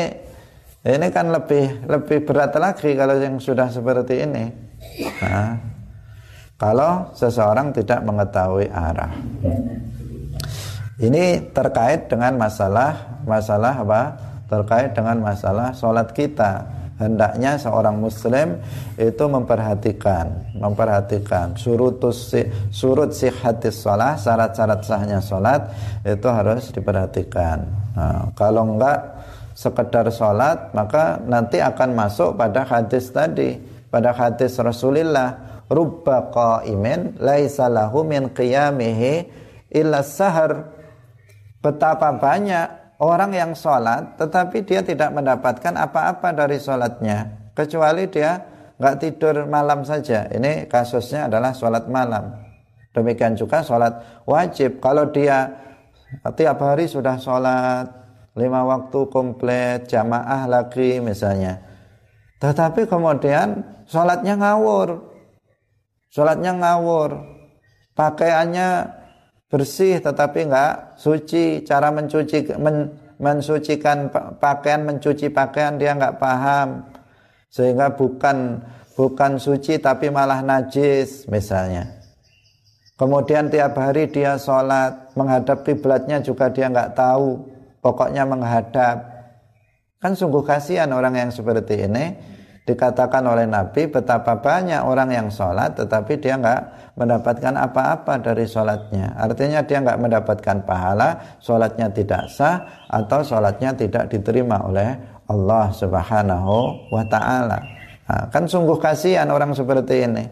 ini 0.85 1.07
kan 1.09 1.33
lebih 1.33 1.89
lebih 1.89 2.29
berat 2.29 2.53
lagi 2.61 2.93
kalau 2.93 3.17
yang 3.17 3.41
sudah 3.41 3.73
seperti 3.73 4.21
ini. 4.21 4.45
Nah, 5.21 5.53
kalau 6.61 7.09
seseorang 7.17 7.73
tidak 7.73 8.05
mengetahui 8.05 8.69
arah. 8.69 9.17
Ini 10.95 11.51
terkait 11.51 12.07
dengan 12.07 12.39
masalah 12.39 13.23
masalah 13.27 13.83
apa? 13.83 14.03
Terkait 14.47 14.95
dengan 14.95 15.19
masalah 15.19 15.75
sholat 15.75 16.15
kita. 16.15 16.63
Hendaknya 16.95 17.59
seorang 17.59 17.99
muslim 17.99 18.63
itu 18.95 19.25
memperhatikan, 19.27 20.55
memperhatikan 20.55 21.59
surut 21.59 21.99
surut 22.71 23.11
sihatis 23.11 23.83
sholat, 23.83 24.15
syarat-syarat 24.23 24.81
sahnya 24.87 25.19
sholat 25.19 25.75
itu 26.07 26.29
harus 26.31 26.71
diperhatikan. 26.71 27.67
Nah, 27.99 28.31
kalau 28.39 28.79
enggak 28.79 29.11
sekedar 29.59 30.07
sholat 30.15 30.71
maka 30.71 31.19
nanti 31.27 31.59
akan 31.59 31.99
masuk 31.99 32.39
pada 32.39 32.63
hadis 32.63 33.11
tadi, 33.11 33.59
pada 33.91 34.15
hadis 34.15 34.55
Rasulullah 34.63 35.35
rubba 35.67 36.31
qaimin 36.31 37.19
laisa 37.19 37.67
lahu 37.67 38.07
min 38.07 38.31
qiyamihi 38.31 39.43
illa 39.75 40.07
sahar 40.07 40.74
Betapa 41.65 42.13
banyak 42.13 43.01
orang 43.01 43.33
yang 43.33 43.57
sholat 43.57 44.21
tetapi 44.21 44.69
dia 44.69 44.85
tidak 44.85 45.17
mendapatkan 45.17 45.73
apa-apa 45.73 46.37
dari 46.37 46.61
sholatnya 46.61 47.49
kecuali 47.57 48.05
dia 48.13 48.37
nggak 48.77 48.97
tidur 49.01 49.49
malam 49.49 49.81
saja. 49.81 50.29
Ini 50.29 50.69
kasusnya 50.69 51.33
adalah 51.33 51.57
sholat 51.57 51.89
malam. 51.89 52.37
Demikian 52.93 53.33
juga 53.33 53.65
sholat 53.65 54.23
wajib. 54.29 54.79
Kalau 54.85 55.09
dia 55.09 55.51
tiap 56.37 56.61
hari 56.61 56.85
sudah 56.85 57.17
sholat 57.17 57.89
lima 58.37 58.61
waktu 58.67 59.01
komplit 59.09 59.87
jamaah 59.89 60.47
lagi 60.47 60.99
misalnya, 60.99 61.63
tetapi 62.43 62.87
kemudian 62.87 63.63
sholatnya 63.87 64.35
ngawur, 64.39 65.01
sholatnya 66.11 66.55
ngawur, 66.59 67.15
pakaiannya 67.95 68.69
bersih 69.55 70.03
tetapi 70.03 70.51
enggak 70.51 70.99
suci. 70.99 71.63
Cara 71.63 71.95
mencuci 71.95 72.59
men, 72.59 72.91
mensucikan 73.23 74.11
pakaian 74.43 74.83
mencuci 74.83 75.31
pakaian 75.31 75.79
dia 75.79 75.95
enggak 75.95 76.19
paham. 76.19 76.83
Sehingga 77.55 77.95
bukan 77.95 78.59
bukan 78.99 79.39
suci 79.39 79.79
tapi 79.79 80.11
malah 80.11 80.43
najis 80.43 81.31
misalnya. 81.31 81.87
Kemudian 82.99 83.47
tiap 83.47 83.79
hari 83.79 84.11
dia 84.11 84.35
sholat 84.35 85.15
menghadap 85.15 85.63
kiblatnya 85.63 86.19
juga 86.19 86.51
dia 86.51 86.67
enggak 86.67 86.99
tahu. 86.99 87.47
Pokoknya 87.79 88.27
menghadap. 88.27 89.15
Kan 90.03 90.19
sungguh 90.19 90.43
kasihan 90.43 90.91
orang 90.91 91.15
yang 91.15 91.31
seperti 91.31 91.87
ini 91.87 92.34
dikatakan 92.65 93.21
oleh 93.29 93.45
Nabi 93.45 93.93
betapa 93.93 94.41
banyak 94.41 94.81
orang 94.81 95.13
yang 95.13 95.29
sholat 95.29 95.77
tetapi 95.77 96.17
dia 96.17 96.41
nggak 96.41 96.97
mendapatkan 96.97 97.55
apa-apa 97.61 98.25
dari 98.25 98.49
sholatnya. 98.49 99.21
Artinya 99.21 99.61
dia 99.61 99.85
nggak 99.85 100.01
mendapatkan 100.01 100.65
pahala 100.65 101.39
sholatnya 101.45 101.93
tidak 101.93 102.33
sah 102.33 102.89
atau 102.89 103.21
sholatnya 103.21 103.77
tidak 103.77 104.09
diterima 104.09 104.65
oleh 104.65 104.97
Allah 105.29 105.73
subhanahu 105.77 106.89
wa 106.89 107.05
ta'ala. 107.05 107.59
Nah, 108.05 108.25
kan 108.33 108.45
sungguh 108.49 108.77
kasihan 108.81 109.29
orang 109.29 109.53
seperti 109.57 110.05
ini. 110.05 110.25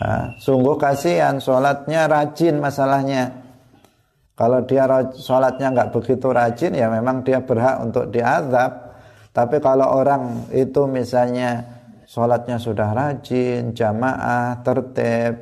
Nah, 0.00 0.36
sungguh 0.40 0.76
kasihan 0.76 1.40
sholatnya 1.40 2.08
rajin 2.08 2.60
masalahnya. 2.60 3.32
Kalau 4.36 4.64
dia 4.64 4.88
sholatnya 5.16 5.72
nggak 5.72 5.90
begitu 5.92 6.32
rajin 6.32 6.72
ya 6.72 6.88
memang 6.88 7.20
dia 7.20 7.44
berhak 7.44 7.80
untuk 7.84 8.08
diazab 8.08 8.89
tapi 9.30 9.62
kalau 9.62 10.02
orang 10.02 10.50
itu 10.50 10.90
misalnya 10.90 11.62
sholatnya 12.02 12.58
sudah 12.58 12.90
rajin, 12.90 13.70
jamaah, 13.70 14.58
tertib, 14.66 15.38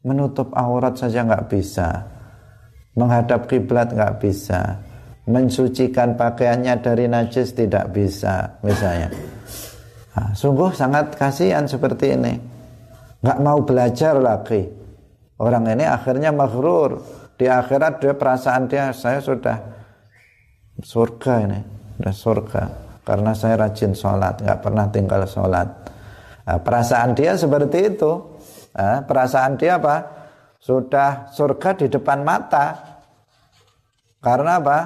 menutup 0.00 0.48
aurat 0.56 0.96
saja 0.96 1.20
nggak 1.20 1.44
bisa, 1.52 2.08
menghadap 2.96 3.44
kiblat 3.44 3.92
nggak 3.92 4.16
bisa, 4.16 4.80
mensucikan 5.28 6.16
pakaiannya 6.16 6.80
dari 6.80 7.04
najis 7.04 7.52
tidak 7.52 7.92
bisa, 7.92 8.56
misalnya. 8.64 9.12
Nah, 10.16 10.32
sungguh 10.32 10.72
sangat 10.72 11.12
kasihan 11.16 11.68
seperti 11.68 12.16
ini. 12.16 12.34
Nggak 13.20 13.38
mau 13.44 13.60
belajar 13.64 14.16
lagi. 14.16 14.60
Orang 15.36 15.68
ini 15.68 15.84
akhirnya 15.84 16.32
maghrur. 16.32 17.00
Di 17.36 17.48
akhirat 17.48 18.00
dia 18.00 18.12
perasaan 18.12 18.68
dia 18.68 18.92
saya 18.92 19.24
sudah 19.24 19.56
surga 20.84 21.32
ini, 21.48 21.60
sudah 21.96 22.14
surga 22.14 22.81
karena 23.02 23.34
saya 23.34 23.58
rajin 23.58 23.98
sholat, 23.98 24.38
nggak 24.38 24.60
pernah 24.62 24.86
tinggal 24.90 25.26
sholat. 25.26 25.66
Nah, 26.42 26.58
perasaan 26.62 27.14
dia 27.18 27.34
seperti 27.34 27.94
itu. 27.94 28.12
Nah, 28.74 29.02
perasaan 29.02 29.58
dia 29.58 29.78
apa? 29.78 30.06
Sudah 30.62 31.30
surga 31.34 31.74
di 31.74 31.86
depan 31.90 32.22
mata. 32.22 32.98
Karena 34.22 34.62
apa? 34.62 34.78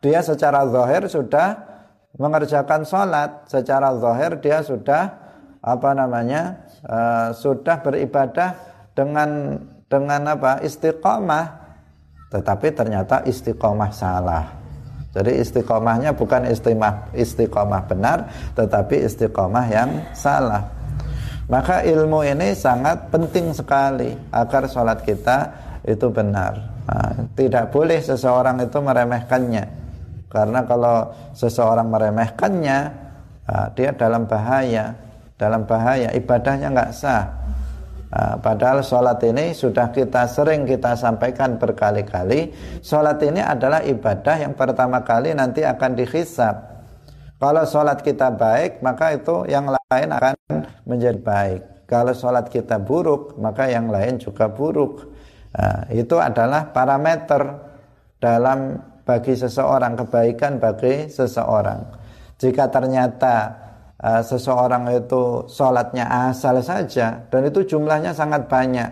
Dia 0.00 0.24
secara 0.24 0.64
zahir 0.72 1.04
sudah 1.08 1.56
mengerjakan 2.16 2.88
sholat. 2.88 3.44
Secara 3.44 3.92
zahir 4.00 4.40
dia 4.40 4.64
sudah 4.64 5.20
apa 5.60 5.90
namanya? 5.92 6.64
Uh, 6.80 7.36
sudah 7.36 7.84
beribadah 7.84 8.56
dengan 8.96 9.60
dengan 9.88 10.24
apa? 10.32 10.64
Istiqomah. 10.64 11.60
Tetapi 12.32 12.66
ternyata 12.72 13.20
istiqomah 13.28 13.92
salah. 13.92 14.59
Jadi 15.10 15.42
istiqomahnya 15.42 16.14
bukan 16.14 16.46
istiqomah 16.46 17.10
istiqomah 17.18 17.82
benar, 17.90 18.30
tetapi 18.54 19.02
istiqomah 19.10 19.66
yang 19.66 19.90
salah. 20.14 20.70
Maka 21.50 21.82
ilmu 21.82 22.22
ini 22.22 22.54
sangat 22.54 23.10
penting 23.10 23.50
sekali 23.50 24.14
agar 24.30 24.70
sholat 24.70 25.02
kita 25.02 25.50
itu 25.82 26.06
benar. 26.14 26.62
Nah, 26.86 27.26
tidak 27.34 27.74
boleh 27.74 27.98
seseorang 27.98 28.62
itu 28.62 28.78
meremehkannya, 28.78 29.64
karena 30.30 30.62
kalau 30.62 31.10
seseorang 31.34 31.90
meremehkannya, 31.90 32.78
nah, 33.50 33.66
dia 33.74 33.90
dalam 33.90 34.30
bahaya, 34.30 34.94
dalam 35.34 35.66
bahaya 35.66 36.14
ibadahnya 36.14 36.70
nggak 36.70 36.92
sah. 36.94 37.39
Nah, 38.10 38.42
padahal 38.42 38.82
sholat 38.82 39.22
ini 39.22 39.54
sudah 39.54 39.94
kita 39.94 40.26
sering 40.26 40.66
kita 40.66 40.98
sampaikan 40.98 41.62
berkali-kali. 41.62 42.50
Sholat 42.82 43.22
ini 43.22 43.38
adalah 43.38 43.86
ibadah 43.86 44.34
yang 44.34 44.58
pertama 44.58 45.06
kali 45.06 45.30
nanti 45.30 45.62
akan 45.62 45.94
dihisap 45.94 46.82
Kalau 47.38 47.62
sholat 47.64 48.02
kita 48.02 48.34
baik 48.34 48.82
maka 48.82 49.14
itu 49.14 49.46
yang 49.46 49.70
lain 49.70 50.08
akan 50.10 50.34
menjadi 50.84 51.22
baik. 51.22 51.62
Kalau 51.86 52.10
sholat 52.10 52.50
kita 52.50 52.82
buruk 52.82 53.38
maka 53.38 53.70
yang 53.70 53.86
lain 53.86 54.18
juga 54.18 54.50
buruk. 54.50 55.06
Nah, 55.54 55.86
Itu 55.94 56.18
adalah 56.18 56.74
parameter 56.74 57.62
dalam 58.18 58.82
bagi 59.06 59.38
seseorang 59.38 59.94
kebaikan 59.96 60.58
bagi 60.58 61.06
seseorang. 61.06 61.80
Jika 62.42 62.68
ternyata 62.68 63.69
uh, 64.00 64.22
seseorang 64.24 64.88
itu 64.92 65.46
sholatnya 65.46 66.08
asal 66.28 66.58
saja 66.64 67.28
dan 67.28 67.40
itu 67.46 67.64
jumlahnya 67.64 68.16
sangat 68.16 68.48
banyak 68.48 68.88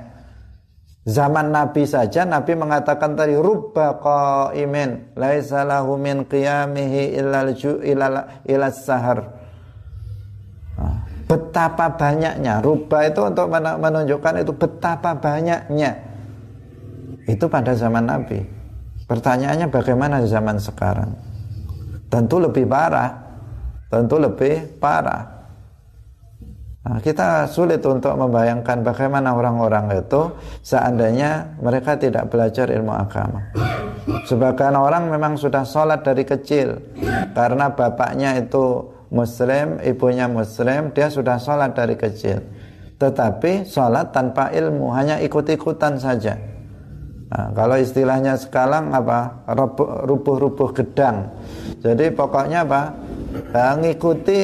zaman 1.08 1.50
Nabi 1.50 1.88
saja 1.88 2.28
Nabi 2.28 2.52
mengatakan 2.54 3.16
tadi 3.16 3.34
rubba 3.34 3.96
qaimin 3.98 5.16
laisa 5.16 5.64
lahu 5.64 5.96
min 5.96 6.28
qiyamihi 6.28 7.16
illa 7.18 7.42
ila 8.44 8.68
sahar 8.68 9.18
ah, 10.76 11.02
betapa 11.24 11.96
banyaknya 11.96 12.60
rubba 12.60 13.08
itu 13.08 13.20
untuk 13.24 13.48
menunjukkan 13.56 14.44
itu 14.44 14.52
betapa 14.52 15.16
banyaknya 15.16 15.96
itu 17.28 17.44
pada 17.48 17.72
zaman 17.76 18.04
Nabi 18.04 18.58
Pertanyaannya 19.08 19.72
bagaimana 19.72 20.20
zaman 20.28 20.60
sekarang? 20.60 21.16
Tentu 22.12 22.36
lebih 22.36 22.68
parah. 22.68 23.27
Tentu 23.88 24.20
lebih 24.20 24.76
parah. 24.76 25.38
Nah, 26.88 27.04
kita 27.04 27.44
sulit 27.48 27.84
untuk 27.84 28.16
membayangkan 28.16 28.80
bagaimana 28.80 29.36
orang-orang 29.36 29.92
itu 30.00 30.32
seandainya 30.64 31.60
mereka 31.60 32.00
tidak 32.00 32.32
belajar 32.32 32.72
ilmu 32.72 32.92
agama. 32.96 33.44
Sebagian 34.24 34.72
orang 34.72 35.12
memang 35.12 35.36
sudah 35.36 35.68
sholat 35.68 36.00
dari 36.00 36.24
kecil 36.24 36.80
karena 37.36 37.68
bapaknya 37.76 38.40
itu 38.40 38.88
muslim, 39.12 39.80
ibunya 39.84 40.28
muslim, 40.32 40.88
dia 40.96 41.12
sudah 41.12 41.36
sholat 41.36 41.76
dari 41.76 41.92
kecil. 41.92 42.40
Tetapi 42.96 43.68
sholat 43.68 44.12
tanpa 44.16 44.48
ilmu, 44.52 44.88
hanya 44.96 45.20
ikut-ikutan 45.20 46.00
saja. 46.00 46.40
Nah, 47.28 47.52
kalau 47.52 47.76
istilahnya 47.76 48.40
sekarang 48.40 48.96
apa? 48.96 49.44
Rubuh-rubuh 50.08 50.72
gedang. 50.72 51.36
Jadi 51.84 52.08
pokoknya 52.16 52.64
apa? 52.64 52.96
Nah, 53.28 53.76
ngikuti. 53.76 54.42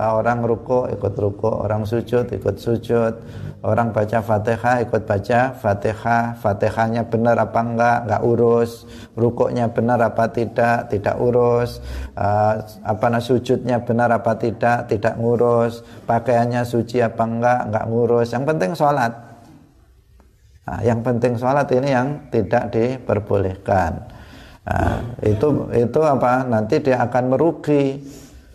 Ah, 0.00 0.16
orang 0.16 0.40
ruko 0.48 0.88
ikut 0.88 1.12
ruko, 1.12 1.60
orang 1.60 1.84
sujud 1.84 2.24
ikut 2.32 2.56
sujud, 2.56 3.20
orang 3.60 3.92
baca 3.92 4.24
fatihah 4.24 4.80
ikut 4.80 5.04
baca 5.04 5.52
fatihah, 5.52 6.40
fatihahnya 6.40 7.04
benar 7.04 7.36
apa 7.36 7.60
enggak, 7.60 7.98
enggak 8.08 8.22
urus, 8.24 8.88
rukuknya 9.12 9.68
benar 9.68 10.00
apa 10.00 10.32
tidak, 10.32 10.88
tidak 10.88 11.20
urus, 11.20 11.84
uh, 12.16 12.64
apa 12.80 13.06
nah 13.12 13.20
sujudnya 13.20 13.84
benar 13.84 14.08
apa 14.08 14.40
tidak, 14.40 14.88
tidak 14.88 15.20
ngurus, 15.20 15.84
pakaiannya 16.08 16.64
suci 16.64 17.04
apa 17.04 17.20
enggak, 17.20 17.60
enggak 17.68 17.84
ngurus, 17.92 18.32
yang 18.32 18.48
penting 18.48 18.72
sholat. 18.72 19.12
Nah, 20.64 20.80
yang 20.80 21.04
penting 21.04 21.36
sholat 21.36 21.68
ini 21.76 21.88
yang 21.92 22.08
tidak 22.32 22.72
diperbolehkan. 22.72 24.19
Nah, 24.60 25.16
itu 25.24 25.72
itu 25.72 26.00
apa? 26.04 26.44
Nanti 26.44 26.80
dia 26.84 27.00
akan 27.04 27.24
merugi. 27.32 28.00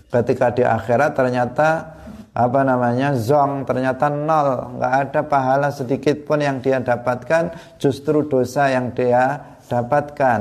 Ketika 0.06 0.54
di 0.54 0.64
akhirat 0.64 1.12
ternyata 1.12 1.96
apa 2.36 2.62
namanya 2.68 3.16
zong 3.16 3.64
ternyata 3.64 4.12
nol. 4.12 4.80
Nggak 4.80 4.94
ada 5.08 5.22
pahala 5.28 5.70
sedikit 5.72 6.28
pun 6.28 6.44
yang 6.44 6.60
dia 6.60 6.84
dapatkan 6.84 7.76
justru 7.80 8.28
dosa 8.28 8.68
yang 8.72 8.92
dia 8.92 9.56
dapatkan. 9.68 10.40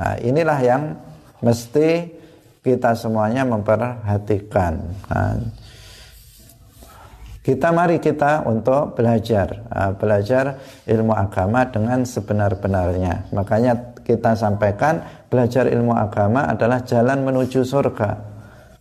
Nah, 0.00 0.14
inilah 0.20 0.60
yang 0.64 0.82
mesti 1.44 2.08
kita 2.60 2.92
semuanya 2.92 3.48
memperhatikan. 3.48 4.80
Nah, 5.08 5.36
kita 7.40 7.72
mari 7.72 7.96
kita 7.96 8.44
untuk 8.44 8.92
belajar 8.92 9.64
nah, 9.72 9.96
belajar 9.96 10.60
ilmu 10.84 11.16
agama 11.16 11.64
dengan 11.64 12.04
sebenar-benarnya. 12.04 13.32
Makanya 13.32 13.89
kita 14.02 14.36
sampaikan 14.36 15.26
belajar 15.30 15.68
ilmu 15.68 15.94
agama 15.94 16.46
adalah 16.48 16.82
jalan 16.82 17.22
menuju 17.22 17.62
surga 17.62 18.30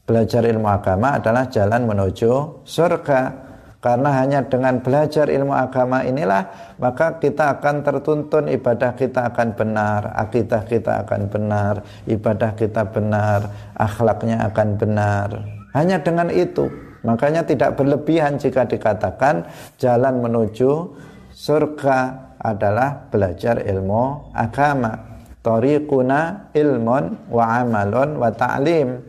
Belajar 0.09 0.41
ilmu 0.41 0.65
agama 0.65 1.21
adalah 1.21 1.45
jalan 1.53 1.85
menuju 1.85 2.65
surga. 2.65 3.45
Karena 3.77 4.09
hanya 4.17 4.41
dengan 4.41 4.81
belajar 4.81 5.29
ilmu 5.29 5.53
agama 5.53 6.01
inilah 6.01 6.75
maka 6.81 7.21
kita 7.21 7.61
akan 7.61 7.85
tertuntun 7.85 8.49
ibadah 8.49 8.97
kita 8.97 9.29
akan 9.29 9.53
benar, 9.53 10.17
akidah 10.17 10.65
kita 10.65 11.05
akan 11.05 11.29
benar, 11.29 11.85
ibadah 12.09 12.57
kita 12.57 12.89
benar, 12.89 13.53
akhlaknya 13.77 14.49
akan 14.49 14.81
benar. 14.81 15.29
Hanya 15.77 16.01
dengan 16.01 16.33
itu, 16.33 16.67
makanya 17.05 17.45
tidak 17.45 17.77
berlebihan 17.77 18.35
jika 18.41 18.65
dikatakan 18.65 19.45
jalan 19.77 20.25
menuju 20.25 20.99
surga 21.31 21.99
adalah 22.41 23.07
belajar 23.13 23.61
ilmu 23.61 24.33
agama. 24.33 25.08
Tariquna 25.49 26.53
ilmun 26.53 27.25
wa 27.33 27.65
amalun 27.65 28.21
wa 28.21 28.29
ta'lim. 28.29 29.01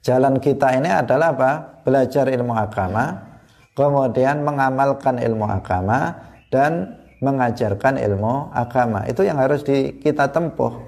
Jalan 0.00 0.40
kita 0.40 0.72
ini 0.80 0.88
adalah 0.88 1.36
apa? 1.36 1.52
Belajar 1.84 2.32
ilmu 2.32 2.56
agama, 2.56 3.20
kemudian 3.76 4.40
mengamalkan 4.40 5.20
ilmu 5.20 5.44
agama 5.44 6.16
dan 6.48 6.96
mengajarkan 7.20 8.00
ilmu 8.00 8.56
agama. 8.56 9.04
Itu 9.04 9.28
yang 9.28 9.36
harus 9.36 9.60
di, 9.60 10.00
kita 10.00 10.32
tempuh. 10.32 10.80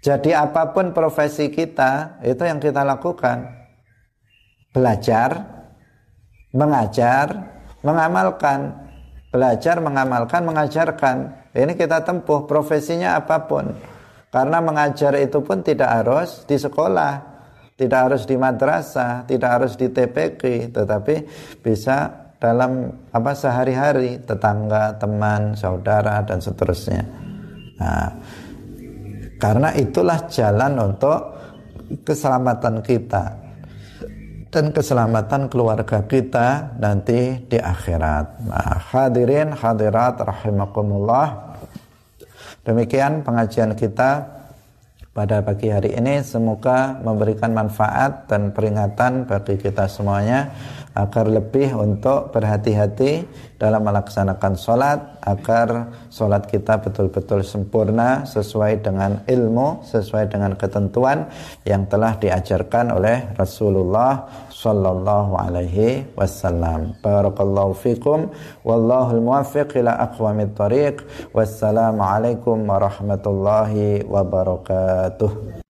Jadi 0.00 0.32
apa 0.32 0.72
pun 0.72 0.96
profesi 0.96 1.52
kita, 1.52 2.24
itu 2.24 2.40
yang 2.48 2.56
kita 2.64 2.88
lakukan. 2.88 3.52
Belajar, 4.72 5.44
mengajar, 6.56 7.52
mengamalkan. 7.84 8.88
Belajar, 9.28 9.76
mengamalkan, 9.84 10.40
mengajarkan. 10.40 11.16
Ini 11.58 11.74
kita 11.74 12.06
tempuh 12.06 12.46
profesinya 12.46 13.18
apa 13.18 13.42
pun. 13.50 13.66
Karena 14.30 14.62
mengajar 14.62 15.18
itu 15.18 15.42
pun 15.42 15.64
tidak 15.66 15.90
harus 15.90 16.46
di 16.46 16.54
sekolah 16.54 17.38
tidak 17.78 18.10
harus 18.10 18.26
di 18.26 18.34
madrasah, 18.34 19.22
tidak 19.22 19.50
harus 19.54 19.78
di 19.78 19.86
TPK, 19.86 20.74
tetapi 20.74 21.14
bisa 21.62 22.10
dalam 22.42 22.90
apa 23.14 23.32
sehari-hari 23.38 24.18
tetangga, 24.18 24.98
teman, 24.98 25.54
saudara 25.54 26.18
dan 26.26 26.42
seterusnya. 26.42 27.06
Nah, 27.78 28.10
karena 29.38 29.70
itulah 29.78 30.26
jalan 30.26 30.74
untuk 30.90 31.38
keselamatan 32.02 32.82
kita 32.82 33.24
dan 34.50 34.74
keselamatan 34.74 35.46
keluarga 35.46 36.02
kita 36.02 36.74
nanti 36.82 37.46
di 37.46 37.62
akhirat. 37.62 38.26
Nah, 38.42 38.74
hadirin 38.90 39.54
hadirat 39.54 40.18
rahimakumullah. 40.18 41.47
Demikian 42.68 43.24
pengajian 43.24 43.72
kita 43.72 44.28
pada 45.16 45.40
pagi 45.40 45.72
hari 45.72 45.96
ini. 45.96 46.20
Semoga 46.20 47.00
memberikan 47.00 47.56
manfaat 47.56 48.28
dan 48.28 48.52
peringatan 48.52 49.24
bagi 49.24 49.56
kita 49.56 49.88
semuanya 49.88 50.52
agar 50.92 51.32
lebih 51.32 51.72
untuk 51.80 52.28
berhati-hati 52.28 53.24
dalam 53.56 53.88
melaksanakan 53.88 54.52
sholat 54.60 54.98
agar 55.24 55.94
sholat 56.12 56.44
kita 56.44 56.76
betul-betul 56.84 57.40
sempurna 57.40 58.28
sesuai 58.28 58.84
dengan 58.84 59.22
ilmu 59.24 59.88
sesuai 59.88 60.28
dengan 60.28 60.52
ketentuan 60.58 61.24
yang 61.64 61.88
telah 61.88 62.20
diajarkan 62.20 62.92
oleh 62.92 63.32
Rasulullah 63.32 64.28
صلى 64.58 64.90
الله 64.90 65.38
عليه 65.38 66.18
وسلم. 66.18 66.80
بارك 67.04 67.40
الله 67.40 67.72
فيكم. 67.72 68.26
والله 68.64 69.06
الموفق 69.10 69.68
إلى 69.76 69.90
أقوم 69.90 70.40
الطريق. 70.40 71.04
والسلام 71.34 72.02
عليكم 72.02 72.56
ورحمة 72.70 73.24
الله 73.26 73.72
وبركاته. 74.10 75.30